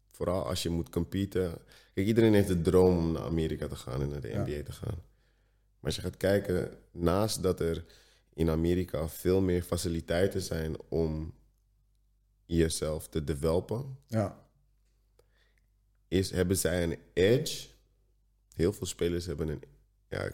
vooral 0.07 0.47
als 0.47 0.62
je 0.62 0.71
moet 0.71 0.88
competen. 0.88 1.59
Kijk, 1.95 2.07
iedereen 2.07 2.35
heeft 2.35 2.49
de 2.49 2.61
droom 2.61 2.99
om 2.99 3.12
naar 3.12 3.23
Amerika 3.23 3.69
te 3.69 3.77
gaan 3.77 4.03
en 4.03 4.09
naar 4.09 4.21
de. 4.21 4.29
NBA 4.29 4.62
te 4.62 4.73
gaan. 4.73 5.03
Maar 5.87 5.94
als 5.94 6.05
je 6.05 6.11
gaat 6.11 6.20
kijken, 6.20 6.79
naast 6.90 7.42
dat 7.42 7.61
er 7.61 7.85
in 8.35 8.51
Amerika 8.51 9.09
veel 9.09 9.40
meer 9.40 9.62
faciliteiten 9.62 10.42
zijn 10.42 10.77
om 10.88 11.35
jezelf 12.44 13.09
te 13.09 13.25
developen, 13.25 13.99
ja, 14.07 14.46
is, 16.09 16.31
hebben 16.31 16.57
zij 16.57 16.83
een 16.83 16.99
edge. 17.12 17.68
Heel 18.55 18.72
veel 18.72 18.87
spelers 18.87 19.27
hebben 19.27 19.49
een, 19.49 19.62
ja, 20.09 20.31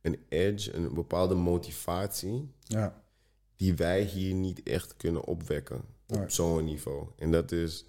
een 0.00 0.24
edge, 0.28 0.72
een 0.72 0.94
bepaalde 0.94 1.34
motivatie, 1.34 2.54
ja, 2.60 3.04
die 3.56 3.74
wij 3.74 4.02
hier 4.02 4.34
niet 4.34 4.62
echt 4.62 4.96
kunnen 4.96 5.24
opwekken 5.24 5.84
op 6.06 6.30
zo'n 6.30 6.64
niveau. 6.64 7.08
En 7.16 7.30
dat 7.30 7.52
is 7.52 7.84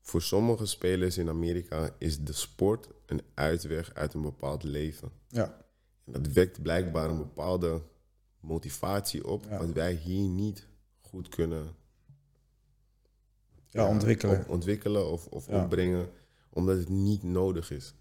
voor 0.00 0.22
sommige 0.22 0.66
spelers 0.66 1.18
in 1.18 1.28
Amerika 1.28 1.94
is 1.98 2.20
de 2.20 2.32
sport 2.32 2.88
een 3.06 3.22
uitweg 3.34 3.94
uit 3.94 4.14
een 4.14 4.22
bepaald 4.22 4.62
leven. 4.62 5.12
ja, 5.28 5.60
En 6.06 6.12
dat 6.12 6.26
wekt 6.26 6.62
blijkbaar 6.62 7.10
een 7.10 7.16
bepaalde 7.18 7.82
motivatie 8.40 9.26
op, 9.28 9.44
Ja. 9.50 9.58
wat 9.58 9.72
wij 9.72 9.92
hier 9.92 10.28
niet 10.28 10.66
goed 11.00 11.28
kunnen 11.28 11.66
ja, 13.68 13.88
ontwikkelen. 13.88 14.40
op- 14.40 14.48
ontwikkelen 14.48 15.10
of, 15.10 15.26
of 15.26 15.48
opbrengen, 15.48 16.08
omdat 16.50 16.76
het 16.76 16.88
niet 16.88 17.22
nodig 17.22 17.70
is. 17.70 17.94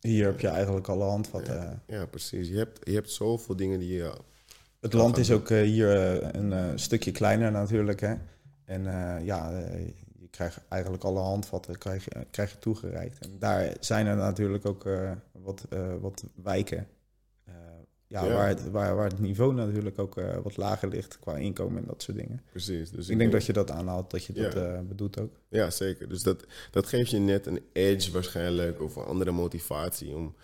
Hier 0.00 0.24
heb 0.24 0.40
je 0.40 0.48
eigenlijk 0.48 0.88
alle 0.88 1.04
handvatten. 1.04 1.82
Ja, 1.86 2.06
precies. 2.06 2.48
Je 2.48 2.56
hebt, 2.56 2.78
je 2.88 2.94
hebt 2.94 3.10
zoveel 3.10 3.56
dingen 3.56 3.78
die 3.78 3.92
je. 3.92 4.12
Het 4.80 4.92
land 4.92 5.16
is 5.16 5.30
ook 5.30 5.50
eh, 5.50 5.60
hier 5.62 6.20
eh, 6.22 6.28
een 6.40 6.52
eh, 6.52 6.72
stukje 6.74 7.12
kleiner 7.12 7.52
natuurlijk. 7.52 8.00
Hè? 8.00 8.14
En 8.64 8.86
eh, 8.86 9.24
ja, 9.26 9.52
eh, 9.62 9.86
je 10.18 10.28
krijgt 10.30 10.58
eigenlijk 10.68 11.04
alle 11.04 11.18
handvatten 11.20 11.78
krijg 11.78 12.08
krijg 12.30 12.50
je 12.50 12.58
toegereikt. 12.58 13.18
En 13.18 13.38
daar 13.38 13.76
zijn 13.80 14.06
er 14.06 14.16
natuurlijk 14.16 14.66
ook 14.66 14.86
eh, 14.86 15.12
wat, 15.32 15.66
eh, 15.70 15.94
wat 16.00 16.24
wijken. 16.34 16.86
Ja, 18.14 18.24
Ja. 18.24 18.34
Waar, 18.34 18.48
het, 18.48 18.70
waar, 18.70 18.96
waar 18.96 19.08
het 19.08 19.18
niveau 19.18 19.54
natuurlijk 19.54 19.98
ook 19.98 20.16
eh, 20.16 20.36
wat 20.42 20.56
lager 20.56 20.88
ligt 20.88 21.18
qua 21.18 21.36
inkomen 21.36 21.82
en 21.82 21.88
dat 21.88 22.02
soort 22.02 22.16
dingen. 22.16 22.42
Precies. 22.50 22.90
Dus 22.90 23.08
ik 23.08 23.18
denk 23.18 23.32
dat 23.32 23.46
je 23.46 23.52
dat 23.52 23.70
aanhaalt, 23.70 24.10
dat 24.10 24.24
je 24.24 24.32
dat 24.32 24.54
eh, 24.54 24.80
bedoelt 24.80 25.20
ook. 25.20 25.32
Ja, 25.48 25.70
zeker. 25.70 26.08
Dus 26.08 26.22
dat, 26.22 26.46
dat 26.70 26.86
geeft 26.86 27.10
je 27.10 27.18
net 27.18 27.46
een 27.46 27.60
edge 27.72 28.12
waarschijnlijk 28.12 28.82
of 28.82 28.96
een 28.96 29.04
andere 29.04 29.30
motivatie 29.30 30.14
om, 30.14 30.34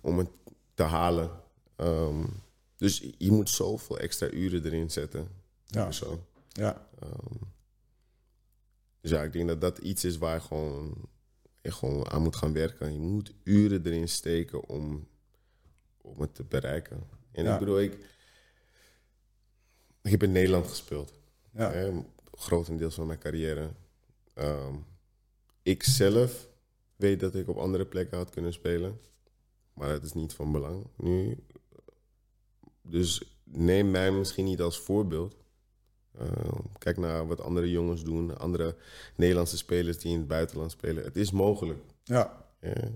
om 0.00 0.18
het 0.18 0.28
te 0.74 0.82
halen. 0.82 1.30
Ehm, 1.76 2.24
dus 2.76 3.10
je 3.18 3.32
moet 3.32 3.50
zoveel 3.50 3.98
extra 3.98 4.30
uren 4.30 4.64
erin 4.64 4.90
zetten. 4.90 5.28
Ja. 5.66 5.92
Zo. 5.92 6.24
Ja, 6.48 6.86
Ehm, 7.00 7.36
dus 9.00 9.10
ja, 9.10 9.22
ik 9.22 9.32
denk 9.32 9.48
dat 9.48 9.60
dat 9.60 9.78
iets 9.78 10.04
is 10.04 10.18
waar 10.18 10.34
je 10.34 10.40
gewoon, 10.40 10.94
je 11.60 11.72
gewoon 11.72 12.10
aan 12.10 12.22
moet 12.22 12.36
gaan 12.36 12.52
werken. 12.52 12.92
Je 12.92 12.98
moet 12.98 13.34
uren 13.44 13.86
erin 13.86 14.08
steken 14.08 14.68
om, 14.68 15.06
om 16.04 16.20
het 16.20 16.34
te 16.34 16.44
bereiken. 16.44 17.02
En 17.32 17.44
Ja. 17.44 17.52
ik 17.52 17.58
bedoel, 17.58 17.80
ik, 17.80 17.92
ik 20.02 20.10
heb 20.10 20.22
in 20.22 20.32
Nederland 20.32 20.66
gespeeld. 20.66 21.12
ja, 21.52 21.70
Hè, 21.70 22.04
grotendeels 22.32 22.94
van 22.94 23.06
mijn 23.06 23.18
carrière. 23.18 23.70
Ehm, 24.34 24.74
ik 25.62 25.82
zelf 25.82 26.48
weet 26.96 27.20
dat 27.20 27.34
ik 27.34 27.48
op 27.48 27.56
andere 27.56 27.86
plekken 27.86 28.16
had 28.16 28.30
kunnen 28.30 28.52
spelen. 28.52 29.00
Maar 29.74 29.88
dat 29.88 30.02
is 30.02 30.12
niet 30.12 30.32
van 30.32 30.52
belang 30.52 30.86
nu. 30.96 31.36
Dus 32.82 33.22
neem 33.44 33.90
mij 33.90 34.12
misschien 34.12 34.44
niet 34.44 34.60
als 34.60 34.78
voorbeeld. 34.78 35.36
Ehm, 36.18 36.58
kijk 36.78 36.96
naar 36.96 37.26
wat 37.26 37.40
andere 37.40 37.70
jongens 37.70 38.04
doen. 38.04 38.38
Andere 38.38 38.76
Nederlandse 39.16 39.56
spelers 39.56 39.98
die 39.98 40.12
in 40.12 40.18
het 40.18 40.28
buitenland 40.28 40.70
spelen. 40.70 41.04
Het 41.04 41.16
is 41.16 41.30
mogelijk. 41.30 41.78
ja, 42.04 42.46
hè. 42.58 42.90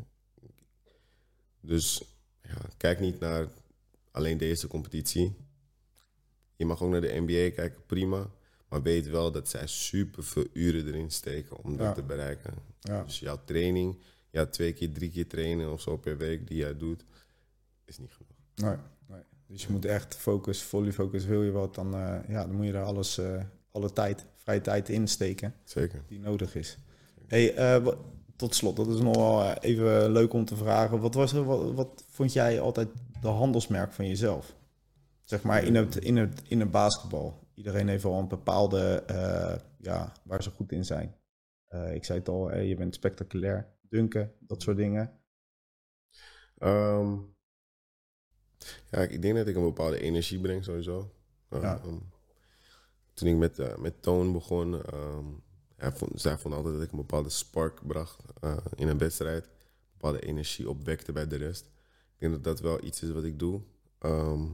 Dus 1.61 2.03
ja, 2.49 2.57
kijk 2.77 3.01
niet 3.01 3.19
naar 3.21 3.47
alleen 4.11 4.39
deze 4.39 4.67
competitie. 4.69 5.37
Je 6.57 6.65
mag 6.67 6.83
ook 6.83 6.91
naar 6.91 7.01
de 7.01 7.21
NBA 7.21 7.55
kijken, 7.55 7.87
prima. 7.87 8.31
Maar 8.69 8.83
weet 8.83 9.09
wel 9.09 9.33
dat 9.33 9.49
zij 9.49 9.67
super 9.67 10.25
veel 10.25 10.47
uren 10.53 10.87
erin 10.87 11.11
steken 11.11 11.57
om 11.65 11.77
dat 11.77 11.87
Ja. 11.87 11.93
te 11.93 12.03
bereiken. 12.03 12.55
ja, 12.81 13.03
Dus 13.05 13.19
jouw 13.19 13.41
training, 13.45 13.99
ja, 14.31 14.47
twee 14.47 14.73
keer, 14.73 14.93
drie 14.93 15.11
keer 15.11 15.27
trainen 15.27 15.73
of 15.73 15.81
zo 15.81 15.97
per 15.97 16.17
week 16.17 16.47
die 16.49 16.57
jij 16.57 16.77
doet, 16.77 17.05
is 17.85 17.99
niet 17.99 18.13
genoeg. 18.13 18.37
nee, 18.55 18.77
nee. 19.17 19.23
Dus 19.47 19.63
je 19.63 19.73
moet 19.73 19.85
echt 19.85 20.15
focus, 20.17 20.63
volley 20.63 20.93
focus, 20.93 21.25
wil 21.25 21.43
je 21.43 21.51
wat, 21.51 21.75
dan, 21.75 21.95
eh, 21.95 22.19
ja, 22.29 22.47
dan 22.47 22.55
moet 22.57 22.67
je 22.67 22.73
daar 22.73 22.85
alles, 22.85 23.19
eh, 23.19 23.43
alle 23.71 23.93
tijd, 23.93 24.27
vrije 24.37 24.61
tijd 24.61 24.89
in 24.89 25.09
steken. 25.09 25.55
Zeker. 25.65 26.03
die 26.07 26.19
nodig 26.19 26.55
is. 26.55 26.79
Hey, 27.27 27.55
eh, 27.55 27.87
tot 28.38 28.55
slot, 28.55 28.77
dat 28.77 28.88
is 28.88 29.01
nog 29.01 29.16
wel 29.16 29.42
eh, 29.42 29.57
even 29.61 30.11
leuk 30.12 30.32
om 30.32 30.45
te 30.45 30.57
vragen. 30.57 31.01
Wat, 31.01 31.14
was 31.14 31.32
er, 31.32 31.45
wat, 31.45 31.72
wat 31.74 32.05
vond 32.09 32.32
jij 32.32 32.61
altijd 32.61 32.89
de 33.20 33.28
handelsmerk 33.28 33.93
van 33.93 34.07
jezelf? 34.07 34.57
Zeg 35.24 35.43
maar 35.43 35.64
in 35.64 35.74
het, 35.74 35.97
in 35.97 36.16
het, 36.16 36.43
in 36.49 36.61
het 36.61 36.70
basketbal. 36.70 37.47
Iedereen 37.55 37.89
heeft 37.89 38.03
wel 38.03 38.18
een 38.18 38.28
bepaalde, 38.28 39.03
eh, 39.07 39.57
ja, 39.78 40.12
waar 40.24 40.43
ze 40.43 40.51
goed 40.51 40.72
in 40.72 40.84
zijn. 40.84 41.16
Eh, 41.66 41.95
ik 41.95 42.05
zei 42.05 42.18
het 42.18 42.28
al, 42.28 42.57
je 42.57 42.74
bent 42.76 42.95
spectaculair, 42.95 43.76
dunken, 43.89 44.32
dat 44.41 44.62
soort 44.62 44.76
dingen. 44.76 45.12
Ehm, 46.59 47.16
ja, 48.91 48.99
ik 48.99 49.22
denk 49.22 49.36
dat 49.36 49.47
ik 49.47 49.57
een 49.57 49.62
bepaalde 49.62 50.01
energie 50.01 50.41
breng 50.41 50.64
sowieso. 50.64 51.14
Ehm, 51.49 51.62
Ja. 51.62 51.80
Toen 53.14 53.28
ik 53.28 53.36
met, 53.36 53.78
met 53.78 54.03
Toon 54.03 54.32
begon, 54.32 54.84
ehm, 54.84 55.26
hij 55.79 55.93
vond, 55.93 56.20
zij 56.20 56.39
vond 56.39 56.55
altijd 56.55 56.74
dat 56.74 56.83
ik 56.83 56.91
een 56.91 56.97
bepaalde 56.99 57.29
spark 57.31 57.87
bracht 57.87 58.18
eh, 58.41 58.57
in 58.74 58.89
een 58.89 58.99
wedstrijd. 58.99 59.45
Een 59.45 59.51
bepaalde 59.93 60.20
energie 60.26 60.68
opwekte 60.68 61.12
bij 61.12 61.26
de 61.26 61.37
rest. 61.37 61.64
Ik 61.66 62.18
denk 62.18 62.33
dat 62.33 62.45
dat 62.45 62.61
wel 62.61 62.85
iets 62.85 63.03
is 63.03 63.11
wat 63.11 63.24
ik 63.24 63.39
doe. 63.39 63.62
Ehm, 63.99 64.45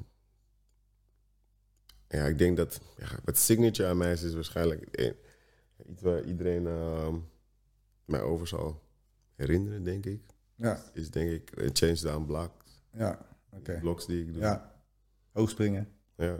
Ja, 2.08 2.24
ik 2.26 2.38
denk 2.38 2.56
dat 2.56 2.80
ja, 2.96 3.08
wat 3.24 3.38
signature 3.38 3.88
aan 3.88 3.96
mij 3.96 4.12
is, 4.12 4.22
is 4.22 4.34
waarschijnlijk 4.34 4.82
eh, 4.82 5.12
iets 5.88 6.02
waar 6.02 6.22
iedereen 6.24 6.66
ehm, 6.66 7.16
mij 8.04 8.20
over 8.22 8.46
zal 8.46 8.82
herinneren, 9.34 9.84
denk 9.84 10.06
ik. 10.06 10.22
Ja, 10.54 10.82
Is 10.92 11.10
denk 11.10 11.30
ik 11.30 11.50
eh, 11.50 11.68
Change 11.72 12.00
Down 12.00 12.24
Block. 12.26 12.50
ja, 12.92 13.26
oké. 13.50 13.78
Blocks 13.80 14.06
die 14.06 14.20
ik 14.26 14.32
doe. 14.32 14.42
Ja. 14.42 14.74
Hoogspringen, 15.32 15.88
Ja. 16.16 16.38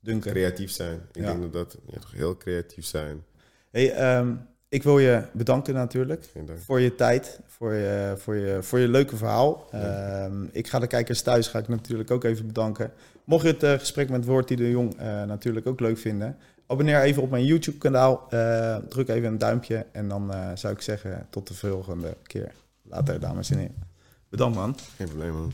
dunken. 0.00 0.30
Creatief 0.30 0.70
zijn. 0.70 1.00
Ik 1.12 1.16
Ja. 1.22 1.26
denk 1.32 1.42
dat 1.42 1.52
dat 1.52 1.78
ja, 1.86 1.98
toch 1.98 2.12
heel 2.12 2.36
creatief 2.36 2.84
zijn. 2.84 3.24
Hey, 3.70 3.92
ehm, 3.92 4.34
ik 4.68 4.82
wil 4.82 4.98
je 4.98 5.22
bedanken 5.32 5.74
natuurlijk 5.74 6.28
voor 6.64 6.80
je 6.80 6.94
tijd, 6.94 7.40
voor 7.46 7.72
je, 7.72 8.14
voor 8.16 8.36
je, 8.36 8.62
voor 8.62 8.78
je 8.78 8.88
leuke 8.88 9.16
verhaal. 9.16 9.68
Ja. 9.72 9.78
Ehm, 9.78 10.44
ik 10.52 10.66
ga 10.66 10.78
de 10.78 10.86
kijkers 10.86 11.22
thuis 11.22 11.48
ga 11.48 11.58
ik 11.58 11.68
natuurlijk 11.68 12.10
ook 12.10 12.24
even 12.24 12.46
bedanken. 12.46 12.92
Mocht 13.24 13.42
je 13.44 13.50
het 13.50 13.62
eh, 13.62 13.72
gesprek 13.72 14.10
met 14.10 14.24
Worty 14.24 14.54
de 14.54 14.70
Jong 14.70 14.96
eh, 14.96 15.22
natuurlijk 15.22 15.66
ook 15.66 15.80
leuk 15.80 15.98
vinden, 15.98 16.36
abonneer 16.66 17.00
even 17.00 17.22
op 17.22 17.30
mijn 17.30 17.44
YouTube 17.44 17.78
kanaal. 17.78 18.26
Eh, 18.30 18.76
druk 18.88 19.08
even 19.08 19.28
een 19.28 19.38
duimpje 19.38 19.86
en 19.92 20.08
dan 20.08 20.32
zou 20.54 20.74
ik 20.74 20.80
zeggen 20.80 21.26
tot 21.30 21.48
de 21.48 21.54
volgende 21.54 22.16
keer. 22.22 22.52
Later 22.82 23.20
dames 23.20 23.50
en 23.50 23.58
heren. 23.58 23.88
Bedankt 24.28 24.56
man. 24.56 24.76
Geen 24.96 25.06
probleem, 25.06 25.32
man. 25.32 25.52